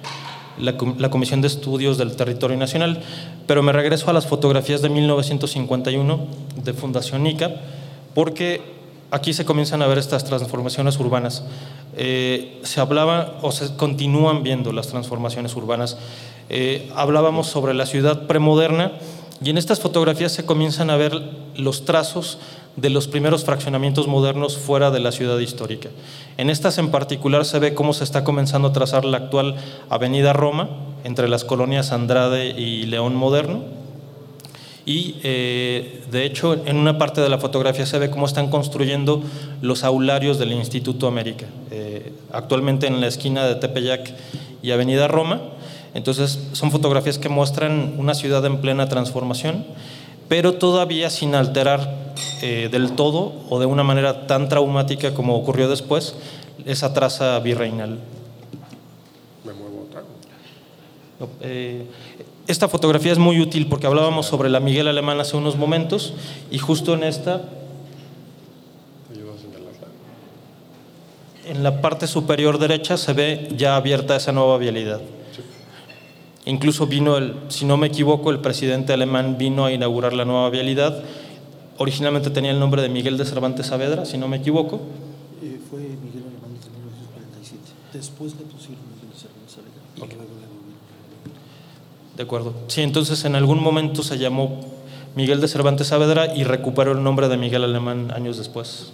la 0.58 1.10
Comisión 1.10 1.42
de 1.42 1.48
Estudios 1.48 1.98
del 1.98 2.16
Territorio 2.16 2.58
Nacional. 2.58 3.02
Pero 3.48 3.64
me 3.64 3.72
regreso 3.72 4.10
a 4.10 4.14
las 4.14 4.28
fotografías 4.28 4.82
de 4.82 4.90
1951 4.90 6.20
de 6.64 6.74
Fundación 6.74 7.26
ICA, 7.26 7.56
porque 8.14 8.62
aquí 9.12 9.34
se 9.34 9.46
comienzan 9.46 9.82
a 9.82 9.88
ver 9.88 9.98
estas 9.98 10.24
transformaciones 10.24 11.00
urbanas. 11.00 11.44
Eh, 11.98 12.60
se 12.64 12.80
hablaba 12.80 13.40
o 13.42 13.52
se 13.52 13.76
continúan 13.76 14.44
viendo 14.44 14.72
las 14.72 14.88
transformaciones 14.88 15.56
urbanas. 15.56 15.98
Eh, 16.50 16.90
hablábamos 16.96 17.48
sobre 17.48 17.74
la 17.74 17.86
ciudad 17.86 18.28
premoderna 18.28 18.94
y 19.42 19.50
en 19.50 19.58
estas 19.58 19.80
fotografías 19.80 20.32
se 20.32 20.46
comienzan 20.46 20.90
a 20.90 20.98
ver 20.98 21.22
los 21.56 21.86
trazos 21.86 22.40
de 22.76 22.90
los 22.90 23.08
primeros 23.08 23.46
fraccionamientos 23.46 24.08
modernos 24.08 24.58
fuera 24.58 24.92
de 24.92 25.00
la 25.00 25.12
ciudad 25.12 25.40
histórica. 25.40 25.90
En 26.38 26.50
estas 26.50 26.78
en 26.78 26.92
particular 26.92 27.46
se 27.46 27.60
ve 27.60 27.74
cómo 27.74 27.94
se 27.94 28.04
está 28.04 28.24
comenzando 28.24 28.70
a 28.70 28.74
trazar 28.74 29.06
la 29.06 29.18
actual 29.18 29.56
Avenida 29.90 30.34
Roma 30.34 30.70
entre 31.04 31.28
las 31.28 31.46
colonias 31.46 31.92
Andrade 31.92 32.48
y 32.50 32.86
León 32.86 33.16
Moderno. 33.16 33.64
Y 34.86 35.18
eh, 35.24 36.02
de 36.10 36.26
hecho 36.26 36.54
en 36.66 36.78
una 36.78 36.98
parte 36.98 37.22
de 37.22 37.30
la 37.30 37.38
fotografía 37.38 37.86
se 37.86 38.00
ve 38.00 38.10
cómo 38.10 38.26
están 38.26 38.50
construyendo 38.50 39.22
los 39.62 39.84
aularios 39.84 40.40
del 40.40 40.52
Instituto 40.52 41.08
América, 41.08 41.46
eh, 41.70 42.12
actualmente 42.32 42.88
en 42.88 43.00
la 43.00 43.08
esquina 43.08 43.46
de 43.46 43.56
Tepeyac 43.56 44.14
y 44.62 44.72
Avenida 44.72 45.08
Roma. 45.08 45.42
Entonces 45.94 46.40
son 46.54 46.72
fotografías 46.72 47.18
que 47.18 47.30
muestran 47.30 47.96
una 47.98 48.14
ciudad 48.14 48.46
en 48.46 48.62
plena 48.62 48.88
transformación, 48.88 49.66
pero 50.28 50.54
todavía 50.54 51.10
sin 51.10 51.36
alterar 51.36 52.14
eh, 52.42 52.70
del 52.72 52.94
todo 52.94 53.34
o 53.50 53.60
de 53.60 53.66
una 53.66 53.84
manera 53.84 54.28
tan 54.28 54.50
traumática 54.50 55.14
como 55.14 55.36
ocurrió 55.36 55.70
después 55.70 56.16
esa 56.66 56.94
traza 56.94 57.40
virreinal. 57.40 58.00
Me 59.44 59.54
muevo 59.54 59.88
otra. 59.90 60.04
Eh, 61.42 61.86
esta 62.48 62.68
fotografía 62.68 63.12
es 63.12 63.18
muy 63.18 63.40
útil 63.42 63.68
porque 63.68 63.88
hablábamos 63.88 64.26
sobre 64.26 64.50
la 64.50 64.60
Miguel 64.60 64.88
Alemán 64.88 65.20
hace 65.20 65.38
unos 65.38 65.58
momentos 65.58 66.14
y 66.50 66.58
justo 66.58 66.94
en 66.94 67.04
esta, 67.04 67.42
en 71.46 71.64
la 71.64 71.82
parte 71.82 72.08
superior 72.08 72.60
derecha 72.60 72.98
se 72.98 73.14
ve 73.14 73.50
ya 73.56 73.76
abierta 73.76 74.16
esa 74.16 74.32
nueva 74.32 74.58
vialidad. 74.58 75.02
Incluso 76.46 76.88
vino, 76.88 77.18
el, 77.18 77.36
si 77.50 77.66
no 77.66 77.78
me 77.78 77.88
equivoco, 77.88 78.32
el 78.32 78.40
presidente 78.40 78.94
alemán 78.94 79.38
vino 79.38 79.66
a 79.66 79.72
inaugurar 79.72 80.14
la 80.14 80.26
nueva 80.26 80.50
vialidad 80.50 81.04
originalmente 81.80 82.30
tenía 82.30 82.52
el 82.52 82.60
nombre 82.60 82.82
de 82.82 82.90
Miguel 82.90 83.18
de 83.18 83.26
Cervantes 83.26 83.68
Saavedra, 83.68 84.06
si 84.06 84.18
no 84.18 84.28
me 84.28 84.38
equivoco. 84.38 84.82
Eh, 85.42 85.60
fue 85.70 85.80
Miguel 85.80 86.26
Alemán 86.28 86.54
desde 86.54 86.70
1947. 86.72 87.60
Después 87.94 88.34
le 88.36 88.44
pusieron 88.44 88.84
Miguel 88.94 89.10
de 89.10 89.18
Cervantes 89.18 89.54
Saavedra 89.54 89.82
y 89.96 90.02
okay. 90.02 90.18
luego 90.18 90.34
le 92.12 92.18
De 92.18 92.24
acuerdo. 92.24 92.54
Sí, 92.68 92.82
entonces 92.82 93.24
en 93.24 93.36
algún 93.36 93.64
momento 93.64 94.04
se 94.04 94.18
llamó 94.18 94.60
Miguel 95.16 95.40
de 95.40 95.48
Cervantes 95.48 95.88
Saavedra 95.88 96.36
y 96.36 96.44
recuperó 96.44 96.92
el 96.92 97.02
nombre 97.02 97.30
de 97.30 97.38
Miguel 97.38 97.64
Alemán 97.64 98.12
años 98.14 98.38
después. 98.38 98.92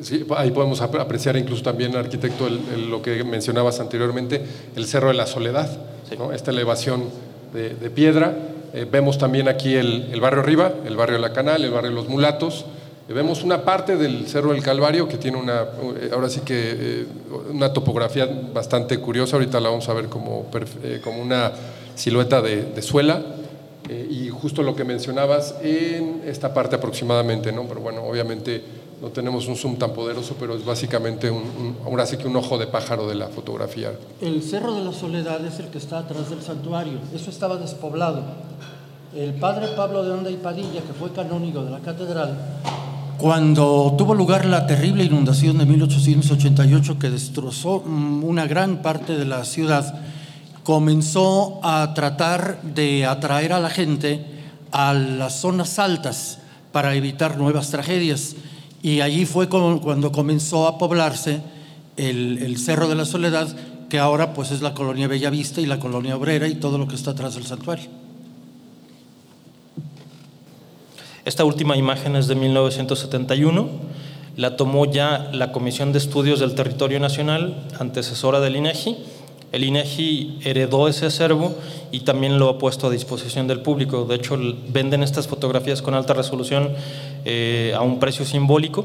Sí, 0.00 0.24
ahí 0.36 0.50
podemos 0.50 0.80
apreciar 0.80 1.36
incluso 1.36 1.62
también, 1.62 1.94
arquitecto, 1.96 2.46
el, 2.46 2.60
el, 2.74 2.90
lo 2.90 3.02
que 3.02 3.22
mencionabas 3.24 3.80
anteriormente, 3.80 4.42
el 4.76 4.86
Cerro 4.86 5.08
de 5.08 5.14
la 5.14 5.26
Soledad, 5.26 5.68
sí. 6.08 6.16
¿no? 6.16 6.32
esta 6.32 6.50
elevación 6.50 7.04
de, 7.52 7.74
de 7.74 7.90
piedra 7.90 8.34
eh, 8.76 8.88
vemos 8.90 9.18
también 9.18 9.46
aquí 9.46 9.76
el, 9.76 10.08
el, 10.12 10.20
barrio 10.20 10.40
arriba, 10.40 10.72
el 10.84 10.96
barrio 10.96 11.14
de 11.14 11.22
la 11.22 11.32
Canal, 11.32 11.62
el 11.62 11.70
barrio 11.70 11.90
de 11.90 11.94
los 11.94 12.08
Mulatos. 12.08 12.64
Eh, 13.08 13.12
vemos 13.12 13.44
una 13.44 13.64
parte 13.64 13.96
del 13.96 14.26
Cerro 14.26 14.50
del 14.50 14.64
Calvario 14.64 15.06
que 15.06 15.16
tiene 15.16 15.36
una, 15.36 15.62
eh, 15.62 16.10
ahora 16.12 16.28
sí 16.28 16.40
que 16.40 17.06
una 17.52 17.72
topografía 17.72 18.28
bastante 18.52 18.98
curiosa. 18.98 19.36
Ahorita 19.36 19.60
la 19.60 19.68
vamos 19.68 19.88
a 19.88 19.94
ver 19.94 20.06
como, 20.06 20.46
como 21.04 21.22
una 21.22 21.52
silueta 21.94 22.42
de, 22.42 22.64
de 22.64 22.82
suela. 22.82 23.22
y 24.10 24.28
justo 24.30 24.62
lo 24.62 24.74
que 24.74 24.82
mencionabas 24.82 25.54
en 25.62 26.22
esta 26.26 26.52
parte 26.52 26.74
aproximadamente, 26.74 27.52
¿no? 27.52 27.68
Pero 27.68 27.80
bueno, 27.80 28.02
obviamente 28.02 28.60
no 29.00 29.08
tenemos 29.08 29.46
un 29.46 29.56
zoom 29.56 29.76
tan 29.76 29.92
poderoso, 29.92 30.36
pero 30.38 30.56
es 30.56 30.64
básicamente 30.64 31.30
un, 31.30 31.42
un, 31.42 31.76
ahora 31.84 32.06
sí 32.06 32.16
que 32.16 32.26
un 32.26 32.36
ojo 32.36 32.58
de 32.58 32.66
pájaro 32.66 33.06
de 33.06 33.14
la 33.14 33.28
fotografía. 33.28 33.92
El 34.20 34.42
Cerro 34.42 34.74
de 34.74 34.84
la 34.84 34.92
Soledad 34.92 35.44
es 35.44 35.58
el 35.58 35.66
que 35.66 35.78
está 35.78 35.98
atrás 35.98 36.30
del 36.30 36.42
santuario, 36.42 36.98
eso 37.14 37.30
estaba 37.30 37.56
despoblado. 37.56 38.22
El 39.14 39.34
padre 39.34 39.68
Pablo 39.76 40.02
de 40.02 40.10
Onda 40.10 40.30
y 40.30 40.36
Padilla, 40.36 40.80
que 40.80 40.92
fue 40.92 41.12
canónigo 41.12 41.64
de 41.64 41.70
la 41.70 41.78
catedral, 41.78 42.36
cuando 43.18 43.94
tuvo 43.96 44.14
lugar 44.14 44.44
la 44.44 44.66
terrible 44.66 45.04
inundación 45.04 45.56
de 45.58 45.66
1888 45.66 46.98
que 46.98 47.10
destrozó 47.10 47.76
una 47.78 48.46
gran 48.46 48.82
parte 48.82 49.16
de 49.16 49.24
la 49.24 49.44
ciudad, 49.44 50.00
comenzó 50.64 51.60
a 51.62 51.94
tratar 51.94 52.60
de 52.62 53.06
atraer 53.06 53.52
a 53.52 53.60
la 53.60 53.70
gente 53.70 54.26
a 54.72 54.92
las 54.94 55.40
zonas 55.40 55.78
altas 55.78 56.38
para 56.72 56.96
evitar 56.96 57.38
nuevas 57.38 57.70
tragedias. 57.70 58.34
Y 58.84 59.00
allí 59.00 59.24
fue 59.24 59.48
cuando 59.48 60.12
comenzó 60.12 60.68
a 60.68 60.76
poblarse 60.76 61.40
el, 61.96 62.58
Cerro 62.58 62.86
de 62.86 62.94
la 62.94 63.06
Soledad, 63.06 63.48
que 63.88 63.98
ahora 63.98 64.34
pues 64.34 64.50
es 64.50 64.60
la 64.60 64.74
colonia 64.74 65.08
Bellavista 65.08 65.62
y 65.62 65.66
la 65.66 65.78
colonia 65.78 66.14
Obrera 66.14 66.48
y 66.48 66.56
todo 66.56 66.76
lo 66.76 66.86
que 66.86 66.94
está 66.94 67.12
atrás 67.12 67.34
del 67.34 67.46
santuario. 67.46 67.86
Esta 71.24 71.46
última 71.46 71.78
imagen 71.78 72.14
es 72.14 72.26
de 72.26 72.34
1971, 72.34 73.68
la 74.36 74.56
tomó 74.58 74.84
ya 74.84 75.30
la 75.32 75.50
Comisión 75.50 75.92
de 75.92 75.98
Estudios 75.98 76.40
del 76.40 76.54
Territorio 76.54 77.00
Nacional, 77.00 77.66
antecesora 77.80 78.40
del 78.40 78.56
INEGI. 78.56 78.98
El 79.54 79.62
INEGI 79.62 80.40
heredó 80.44 80.88
ese 80.88 81.06
acervo 81.06 81.54
y 81.92 82.00
también 82.00 82.38
lo 82.40 82.48
ha 82.48 82.58
puesto 82.58 82.88
a 82.88 82.90
disposición 82.90 83.46
del 83.46 83.60
público. 83.60 84.04
De 84.04 84.16
hecho, 84.16 84.36
venden 84.68 85.04
estas 85.04 85.28
fotografías 85.28 85.80
con 85.80 85.94
alta 85.94 86.12
resolución 86.12 86.70
eh, 87.24 87.72
a 87.76 87.82
un 87.82 88.00
precio 88.00 88.24
simbólico 88.24 88.84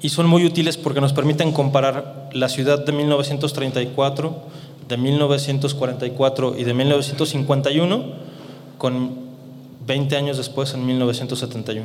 y 0.00 0.08
son 0.08 0.26
muy 0.26 0.46
útiles 0.46 0.78
porque 0.78 1.02
nos 1.02 1.12
permiten 1.12 1.52
comparar 1.52 2.30
la 2.32 2.48
ciudad 2.48 2.84
de 2.84 2.92
1934, 2.92 4.36
de 4.88 4.96
1944 4.96 6.54
y 6.56 6.64
de 6.64 6.72
1951 6.72 8.04
con 8.78 9.30
20 9.86 10.16
años 10.16 10.36
después, 10.36 10.72
en 10.72 10.86
1971. 10.86 11.84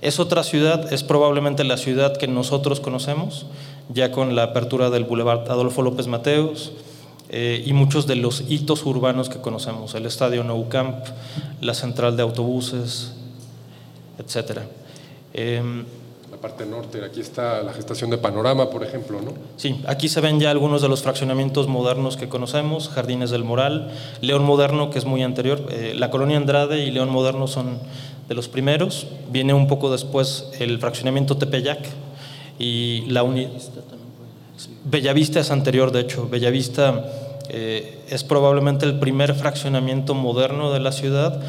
Es 0.00 0.20
otra 0.20 0.42
ciudad, 0.44 0.92
es 0.92 1.02
probablemente 1.02 1.64
la 1.64 1.76
ciudad 1.76 2.16
que 2.16 2.28
nosotros 2.28 2.80
conocemos, 2.80 3.46
ya 3.92 4.12
con 4.12 4.34
la 4.36 4.44
apertura 4.44 4.90
del 4.90 5.04
Boulevard 5.04 5.50
Adolfo 5.50 5.82
López 5.82 6.06
Mateos 6.06 6.72
eh, 7.28 7.62
y 7.64 7.72
muchos 7.72 8.06
de 8.06 8.16
los 8.16 8.44
hitos 8.48 8.84
urbanos 8.84 9.28
que 9.28 9.40
conocemos, 9.40 9.94
el 9.94 10.06
Estadio 10.06 10.42
Nou 10.42 10.68
Camp, 10.68 11.06
la 11.60 11.74
central 11.74 12.16
de 12.16 12.22
autobuses, 12.22 13.14
etc. 14.18 14.66
Eh, 15.34 15.62
la 16.30 16.36
parte 16.36 16.66
norte, 16.66 17.04
aquí 17.04 17.20
está 17.20 17.62
la 17.62 17.72
gestación 17.72 18.10
de 18.10 18.18
Panorama, 18.18 18.70
por 18.70 18.82
ejemplo, 18.82 19.20
¿no? 19.20 19.34
Sí, 19.56 19.80
aquí 19.86 20.08
se 20.08 20.20
ven 20.20 20.40
ya 20.40 20.50
algunos 20.50 20.82
de 20.82 20.88
los 20.88 21.02
fraccionamientos 21.02 21.68
modernos 21.68 22.16
que 22.16 22.28
conocemos, 22.28 22.88
Jardines 22.88 23.30
del 23.30 23.44
Moral, 23.44 23.92
León 24.20 24.44
Moderno, 24.44 24.90
que 24.90 24.98
es 24.98 25.04
muy 25.04 25.22
anterior, 25.22 25.66
eh, 25.70 25.92
la 25.94 26.10
colonia 26.10 26.36
Andrade 26.36 26.84
y 26.84 26.90
León 26.90 27.10
Moderno 27.10 27.46
son 27.46 27.78
de 28.28 28.34
los 28.34 28.48
primeros, 28.48 29.06
viene 29.30 29.54
un 29.54 29.66
poco 29.66 29.90
después 29.90 30.50
el 30.58 30.78
fraccionamiento 30.78 31.36
Tepeyac 31.36 31.80
y 32.60 33.06
la 33.08 33.24
uni... 33.24 33.48
Bellavista 34.84 35.40
es 35.40 35.50
anterior, 35.50 35.90
de 35.90 36.00
hecho, 36.00 36.28
Bellavista 36.28 37.04
eh, 37.48 38.02
es 38.08 38.22
probablemente 38.22 38.84
el 38.84 38.98
primer 38.98 39.34
fraccionamiento 39.34 40.14
moderno 40.14 40.70
de 40.70 40.80
la 40.80 40.92
ciudad, 40.92 41.40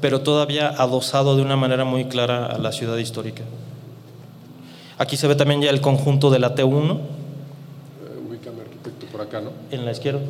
pero 0.00 0.22
todavía 0.22 0.68
adosado 0.68 1.36
de 1.36 1.42
una 1.42 1.56
manera 1.56 1.84
muy 1.84 2.06
clara 2.06 2.46
a 2.46 2.58
la 2.58 2.72
ciudad 2.72 2.96
histórica. 2.96 3.42
Aquí 4.98 5.18
se 5.18 5.28
ve 5.28 5.34
también 5.34 5.60
ya 5.60 5.68
el 5.68 5.82
conjunto 5.82 6.30
de 6.30 6.38
la 6.38 6.54
T1. 6.54 6.64
Uh, 6.64 6.98
ubícame, 8.28 8.62
arquitecto, 8.62 9.06
por 9.12 9.20
acá, 9.20 9.42
¿no? 9.42 9.50
En 9.70 9.84
la 9.84 9.92
izquierda, 9.92 10.20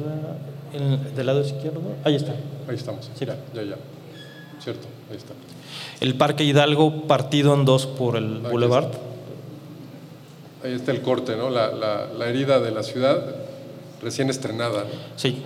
en, 0.73 1.15
del 1.15 1.27
lado 1.27 1.41
izquierdo. 1.43 1.81
Ahí 2.03 2.17
está. 2.17 2.33
Ahí 2.69 2.75
estamos. 2.75 3.09
Sí. 3.15 3.25
Ya, 3.25 3.37
ya, 3.55 3.63
ya. 3.63 3.77
Cierto, 4.61 4.89
ahí 5.09 5.19
está. 5.19 5.35
El 6.01 6.17
Parque 6.17 6.43
Hidalgo 6.43 7.03
partido 7.03 7.55
en 7.55 7.65
dos 7.65 7.87
por 7.87 8.17
el 8.17 8.41
Boulevard. 8.41 8.87
está. 8.87 9.16
Ahí 10.67 10.73
está 10.73 10.91
el 10.91 11.01
corte, 11.01 11.37
¿no? 11.37 11.49
La, 11.49 11.71
la, 11.71 12.09
la 12.13 12.27
herida 12.27 12.59
de 12.59 12.73
la 12.73 12.83
ciudad 12.83 13.37
recién 14.03 14.31
estrenada. 14.31 14.81
¿no? 14.83 14.91
Sí. 15.15 15.43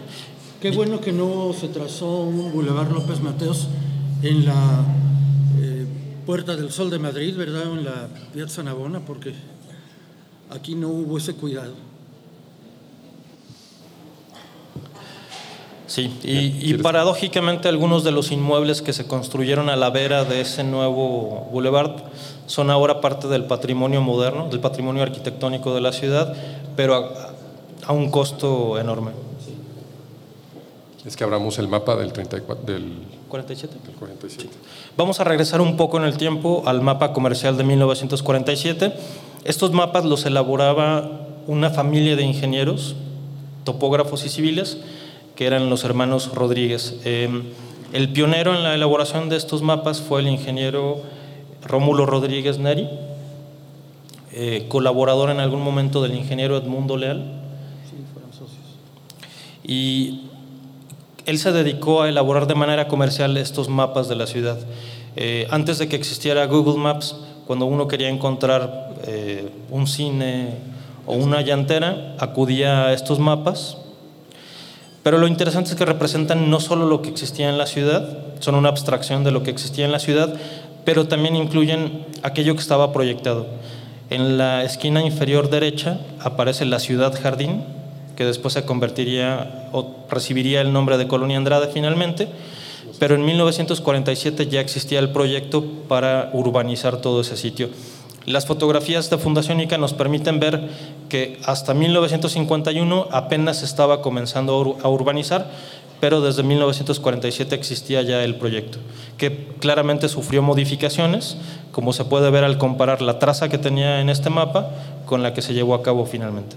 Qué 0.62 0.70
bueno 0.70 0.98
que 0.98 1.12
no 1.12 1.52
se 1.52 1.68
trazó 1.68 2.22
un 2.22 2.50
Boulevard 2.52 2.90
López 2.90 3.20
Mateos 3.20 3.68
en 4.22 4.46
la 4.46 4.82
eh, 5.60 5.84
Puerta 6.24 6.56
del 6.56 6.72
Sol 6.72 6.88
de 6.88 6.98
Madrid, 6.98 7.36
¿verdad? 7.36 7.66
O 7.66 7.74
en 7.74 7.84
la 7.84 8.08
Piazza 8.32 8.62
Navona, 8.62 9.00
porque 9.00 9.34
aquí 10.48 10.74
no 10.74 10.88
hubo 10.88 11.18
ese 11.18 11.34
cuidado. 11.34 11.74
Sí, 15.86 16.10
y, 16.22 16.70
y, 16.70 16.74
paradójicamente 16.78 17.68
algunos 17.68 18.04
de 18.04 18.12
los 18.12 18.30
inmuebles 18.30 18.80
que 18.80 18.94
se 18.94 19.06
construyeron 19.06 19.68
a 19.68 19.76
la 19.76 19.90
vera 19.90 20.24
de 20.24 20.40
ese 20.40 20.64
nuevo 20.64 21.48
boulevard 21.52 22.04
son 22.50 22.68
ahora 22.68 23.00
parte 23.00 23.28
del 23.28 23.44
patrimonio 23.44 24.00
moderno, 24.00 24.48
del 24.48 24.58
patrimonio 24.58 25.04
arquitectónico 25.04 25.72
de 25.72 25.80
la 25.80 25.92
ciudad, 25.92 26.34
pero 26.74 26.96
a, 26.96 27.30
a 27.86 27.92
un 27.92 28.10
costo 28.10 28.76
enorme. 28.76 29.12
Es 31.06 31.14
que 31.16 31.22
abramos 31.22 31.60
el 31.60 31.68
mapa 31.68 31.94
del 31.94 32.12
34, 32.12 32.64
del 32.66 32.92
47. 33.28 33.74
del 33.86 33.94
47. 33.94 34.42
Sí. 34.52 34.58
Vamos 34.96 35.20
a 35.20 35.24
regresar 35.24 35.60
un 35.60 35.76
poco 35.76 35.96
en 35.98 36.04
el 36.04 36.16
tiempo 36.16 36.64
al 36.66 36.80
mapa 36.80 37.12
comercial 37.12 37.56
de 37.56 37.62
1947. 37.62 38.94
Estos 39.44 39.70
mapas 39.70 40.04
los 40.04 40.26
elaboraba 40.26 41.08
una 41.46 41.70
familia 41.70 42.16
de 42.16 42.24
ingenieros, 42.24 42.96
topógrafos 43.62 44.26
y 44.26 44.28
civiles, 44.28 44.78
que 45.36 45.46
eran 45.46 45.70
los 45.70 45.84
hermanos 45.84 46.34
Rodríguez. 46.34 46.96
Eh, 47.04 47.30
El 47.92 48.12
pionero 48.12 48.54
en 48.56 48.64
la 48.64 48.74
elaboración 48.74 49.28
de 49.28 49.36
estos 49.36 49.62
mapas 49.62 50.00
fue 50.00 50.20
el 50.20 50.26
ingeniero 50.26 51.00
Rómulo 51.64 52.06
Rodríguez 52.06 52.58
Neri, 52.58 52.88
eh, 54.32 54.66
colaborador 54.68 55.30
en 55.30 55.40
algún 55.40 55.62
momento 55.62 56.02
del 56.02 56.14
ingeniero 56.14 56.56
Edmundo 56.56 56.96
Leal. 56.96 57.42
Sí, 57.88 57.96
fueron 58.12 58.32
socios. 58.32 58.78
Y 59.64 60.30
él 61.26 61.38
se 61.38 61.52
dedicó 61.52 62.02
a 62.02 62.08
elaborar 62.08 62.46
de 62.46 62.54
manera 62.54 62.88
comercial 62.88 63.36
estos 63.36 63.68
mapas 63.68 64.08
de 64.08 64.16
la 64.16 64.26
ciudad. 64.26 64.58
Eh, 65.16 65.46
antes 65.50 65.78
de 65.78 65.88
que 65.88 65.96
existiera 65.96 66.46
Google 66.46 66.78
Maps, 66.78 67.16
cuando 67.46 67.66
uno 67.66 67.88
quería 67.88 68.08
encontrar 68.08 68.94
eh, 69.06 69.50
un 69.70 69.86
cine 69.86 70.54
o 71.06 71.14
una 71.14 71.40
llantera, 71.40 72.14
acudía 72.18 72.86
a 72.86 72.92
estos 72.92 73.18
mapas. 73.18 73.76
Pero 75.02 75.18
lo 75.18 75.26
interesante 75.26 75.70
es 75.70 75.76
que 75.76 75.84
representan 75.84 76.50
no 76.50 76.60
solo 76.60 76.86
lo 76.86 77.02
que 77.02 77.08
existía 77.08 77.48
en 77.48 77.58
la 77.58 77.66
ciudad, 77.66 78.18
son 78.40 78.54
una 78.54 78.68
abstracción 78.68 79.24
de 79.24 79.30
lo 79.30 79.42
que 79.42 79.50
existía 79.50 79.84
en 79.84 79.92
la 79.92 79.98
ciudad, 79.98 80.34
pero 80.84 81.08
también 81.08 81.36
incluyen 81.36 82.06
aquello 82.22 82.54
que 82.54 82.60
estaba 82.60 82.92
proyectado. 82.92 83.46
En 84.10 84.38
la 84.38 84.64
esquina 84.64 85.04
inferior 85.04 85.50
derecha 85.50 86.00
aparece 86.20 86.64
la 86.64 86.80
ciudad 86.80 87.18
jardín, 87.20 87.62
que 88.16 88.24
después 88.24 88.54
se 88.54 88.64
convertiría 88.64 89.68
o 89.72 89.94
recibiría 90.10 90.60
el 90.60 90.72
nombre 90.72 90.98
de 90.98 91.06
Colonia 91.06 91.38
Andrade 91.38 91.68
finalmente, 91.72 92.28
pero 92.98 93.14
en 93.14 93.24
1947 93.24 94.48
ya 94.48 94.60
existía 94.60 94.98
el 94.98 95.10
proyecto 95.10 95.64
para 95.88 96.30
urbanizar 96.32 96.98
todo 96.98 97.22
ese 97.22 97.36
sitio. 97.36 97.70
Las 98.26 98.46
fotografías 98.46 99.08
de 99.08 99.16
Fundación 99.16 99.60
ICA 99.60 99.78
nos 99.78 99.94
permiten 99.94 100.40
ver 100.40 100.68
que 101.08 101.38
hasta 101.44 101.72
1951 101.72 103.08
apenas 103.10 103.62
estaba 103.62 104.02
comenzando 104.02 104.76
a 104.82 104.88
urbanizar, 104.88 105.50
pero 106.00 106.20
desde 106.20 106.42
1947 106.42 107.54
existía 107.54 108.02
ya 108.02 108.24
el 108.24 108.36
proyecto, 108.36 108.78
que 109.18 109.48
claramente 109.60 110.08
sufrió 110.08 110.42
modificaciones, 110.42 111.36
como 111.72 111.92
se 111.92 112.04
puede 112.04 112.30
ver 112.30 112.44
al 112.44 112.58
comparar 112.58 113.02
la 113.02 113.18
traza 113.18 113.48
que 113.48 113.58
tenía 113.58 114.00
en 114.00 114.08
este 114.08 114.30
mapa 114.30 114.70
con 115.06 115.22
la 115.22 115.34
que 115.34 115.42
se 115.42 115.54
llevó 115.54 115.74
a 115.74 115.82
cabo 115.82 116.06
finalmente. 116.06 116.56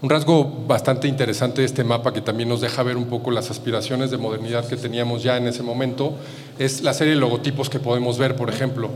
Un 0.00 0.10
rasgo 0.10 0.44
bastante 0.44 1.08
interesante 1.08 1.62
de 1.62 1.66
este 1.66 1.82
mapa 1.82 2.12
que 2.12 2.20
también 2.20 2.48
nos 2.48 2.60
deja 2.60 2.84
ver 2.84 2.96
un 2.96 3.06
poco 3.06 3.32
las 3.32 3.50
aspiraciones 3.50 4.12
de 4.12 4.16
modernidad 4.16 4.64
que 4.64 4.76
teníamos 4.76 5.24
ya 5.24 5.36
en 5.36 5.48
ese 5.48 5.64
momento 5.64 6.14
es 6.56 6.82
la 6.82 6.94
serie 6.94 7.14
de 7.14 7.20
logotipos 7.20 7.68
que 7.68 7.80
podemos 7.80 8.16
ver, 8.16 8.36
por 8.36 8.48
ejemplo, 8.48 8.90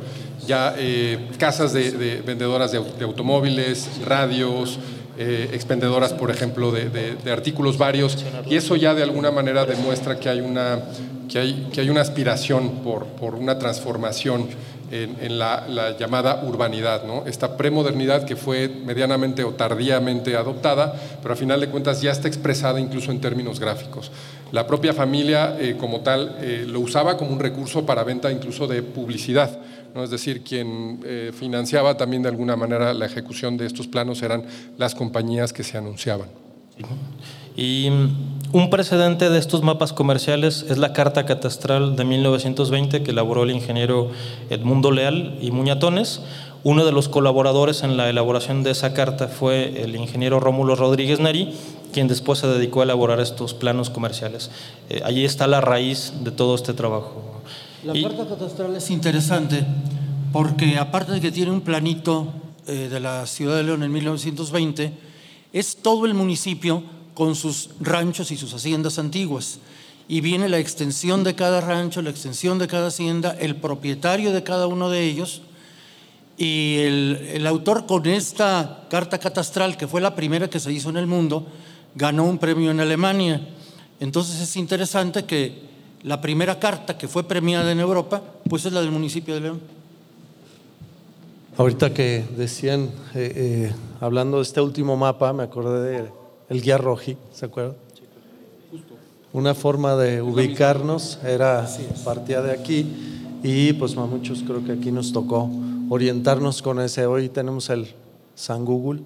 ya 0.46 0.76
eh, 0.78 1.28
casas 1.38 1.72
de, 1.72 2.22
vendedoras 2.24 2.70
de, 2.70 3.04
automóviles, 3.04 3.88
radios, 4.06 4.78
eh, 5.18 5.50
expendedoras, 5.52 6.12
por 6.12 6.30
ejemplo, 6.30 6.72
de, 6.72 7.16
artículos 7.30 7.78
varios, 7.78 8.24
y 8.48 8.56
eso 8.56 8.76
ya 8.76 8.94
de 8.94 9.02
alguna 9.02 9.30
manera 9.30 9.64
demuestra 9.64 10.18
que 10.18 10.28
hay 10.28 10.40
una, 10.40 10.80
que 11.28 11.38
hay, 11.38 11.68
que 11.72 11.80
hay 11.80 11.90
una 11.90 12.00
aspiración 12.00 12.82
por, 12.82 13.06
por 13.06 13.34
una 13.34 13.58
transformación 13.58 14.48
en, 14.92 15.38
la, 15.38 15.96
llamada 15.98 16.42
urbanidad, 16.44 17.04
¿no? 17.04 17.24
esta 17.26 17.56
premodernidad 17.56 18.24
que 18.24 18.36
fue 18.36 18.68
medianamente 18.68 19.42
o 19.42 19.52
tardíamente 19.52 20.36
adoptada, 20.36 20.94
pero 21.22 21.32
a 21.32 21.36
final 21.36 21.60
de 21.60 21.68
cuentas 21.68 22.02
ya 22.02 22.10
está 22.10 22.28
expresada 22.28 22.78
incluso 22.78 23.10
en 23.10 23.20
términos 23.20 23.58
gráficos. 23.58 24.10
La 24.52 24.66
propia 24.66 24.92
familia 24.92 25.56
eh, 25.58 25.76
como 25.78 26.00
tal 26.00 26.36
eh, 26.40 26.66
lo 26.68 26.80
usaba 26.80 27.16
como 27.16 27.32
un 27.32 27.40
recurso 27.40 27.86
para 27.86 28.04
venta 28.04 28.30
incluso 28.30 28.66
de 28.66 28.82
publicidad, 28.82 29.58
es 29.96 30.10
decir, 30.10 30.42
quien 30.42 31.00
eh, 31.04 31.32
financiaba 31.34 31.96
también 31.96 32.22
de 32.22 32.28
alguna 32.28 32.56
manera 32.56 32.94
la 32.94 33.06
ejecución 33.06 33.56
de 33.56 33.66
estos 33.66 33.86
planos 33.86 34.22
eran 34.22 34.44
las 34.78 34.94
compañías 34.94 35.52
que 35.52 35.62
se 35.62 35.76
anunciaban. 35.76 36.28
Y 37.56 37.90
mm, 37.90 38.54
un 38.56 38.70
precedente 38.70 39.28
de 39.28 39.38
estos 39.38 39.62
mapas 39.62 39.92
comerciales 39.92 40.64
es 40.68 40.78
la 40.78 40.92
Carta 40.92 41.26
Catastral 41.26 41.96
de 41.96 42.04
1920 42.04 43.02
que 43.02 43.10
elaboró 43.10 43.42
el 43.42 43.50
ingeniero 43.50 44.10
Edmundo 44.50 44.90
Leal 44.90 45.38
y 45.40 45.50
Muñatones. 45.50 46.22
Uno 46.64 46.84
de 46.84 46.92
los 46.92 47.08
colaboradores 47.08 47.82
en 47.82 47.96
la 47.96 48.08
elaboración 48.08 48.62
de 48.62 48.70
esa 48.70 48.94
carta 48.94 49.26
fue 49.26 49.82
el 49.82 49.96
ingeniero 49.96 50.38
Rómulo 50.38 50.76
Rodríguez 50.76 51.18
Neri, 51.18 51.52
quien 51.92 52.06
después 52.06 52.38
se 52.38 52.46
dedicó 52.46 52.80
a 52.80 52.84
elaborar 52.84 53.20
estos 53.20 53.52
planos 53.52 53.90
comerciales. 53.90 54.50
Eh, 54.88 55.02
allí 55.04 55.24
está 55.24 55.48
la 55.48 55.60
raíz 55.60 56.12
de 56.22 56.30
todo 56.30 56.54
este 56.54 56.72
trabajo. 56.72 57.31
La 57.84 58.00
Carta 58.00 58.28
Catastral 58.28 58.76
es 58.76 58.90
interesante 58.90 59.66
porque 60.32 60.78
aparte 60.78 61.10
de 61.10 61.20
que 61.20 61.32
tiene 61.32 61.50
un 61.50 61.62
planito 61.62 62.32
eh, 62.68 62.88
de 62.88 63.00
la 63.00 63.26
ciudad 63.26 63.56
de 63.56 63.64
León 63.64 63.82
en 63.82 63.90
1920, 63.90 64.92
es 65.52 65.76
todo 65.82 66.06
el 66.06 66.14
municipio 66.14 66.84
con 67.14 67.34
sus 67.34 67.70
ranchos 67.80 68.30
y 68.30 68.36
sus 68.36 68.54
haciendas 68.54 69.00
antiguas. 69.00 69.58
Y 70.06 70.20
viene 70.20 70.48
la 70.48 70.60
extensión 70.60 71.24
de 71.24 71.34
cada 71.34 71.60
rancho, 71.60 72.02
la 72.02 72.10
extensión 72.10 72.60
de 72.60 72.68
cada 72.68 72.86
hacienda, 72.86 73.36
el 73.40 73.56
propietario 73.56 74.32
de 74.32 74.44
cada 74.44 74.68
uno 74.68 74.88
de 74.88 75.02
ellos. 75.02 75.42
Y 76.38 76.76
el, 76.78 77.44
autor 77.48 77.86
con 77.86 78.06
esta 78.06 78.86
carta 78.90 79.18
catastral, 79.18 79.76
que 79.76 79.88
fue 79.88 80.00
la 80.00 80.14
primera 80.14 80.48
que 80.48 80.60
se 80.60 80.72
hizo 80.72 80.88
en 80.88 80.98
el 80.98 81.08
mundo, 81.08 81.48
ganó 81.96 82.26
un 82.26 82.38
premio 82.38 82.70
en 82.70 82.78
Alemania. 82.78 83.40
Entonces 83.98 84.40
es 84.40 84.56
interesante 84.56 85.24
que 85.24 85.71
la 86.02 86.20
primera 86.20 86.58
carta 86.58 86.98
que 86.98 87.08
fue 87.08 87.24
premiada 87.24 87.70
en 87.70 87.80
Europa, 87.80 88.22
pues 88.48 88.66
es 88.66 88.72
la 88.72 88.80
del 88.80 88.90
municipio 88.90 89.34
de 89.34 89.40
León. 89.40 89.60
Ahorita 91.56 91.92
que 91.92 92.24
decían, 92.36 92.90
eh, 93.14 93.32
eh, 93.36 93.74
hablando 94.00 94.38
de 94.38 94.42
este 94.42 94.60
último 94.60 94.96
mapa, 94.96 95.32
me 95.32 95.42
acordé 95.42 95.82
de 95.82 96.08
el 96.48 96.62
guía 96.62 96.78
roji, 96.78 97.16
¿se 97.32 97.46
acuerdan? 97.46 97.76
Una 99.32 99.54
forma 99.54 99.96
de 99.96 100.20
ubicarnos 100.20 101.18
era 101.24 101.66
partía 102.04 102.42
de 102.42 102.52
aquí 102.52 102.86
y 103.42 103.72
pues 103.72 103.96
a 103.96 104.00
muchos 104.04 104.42
creo 104.42 104.64
que 104.64 104.72
aquí 104.72 104.92
nos 104.92 105.12
tocó 105.12 105.50
orientarnos 105.88 106.60
con 106.60 106.80
ese. 106.80 107.06
Hoy 107.06 107.28
tenemos 107.28 107.70
el 107.70 107.88
San 108.34 108.64
Google 108.64 109.02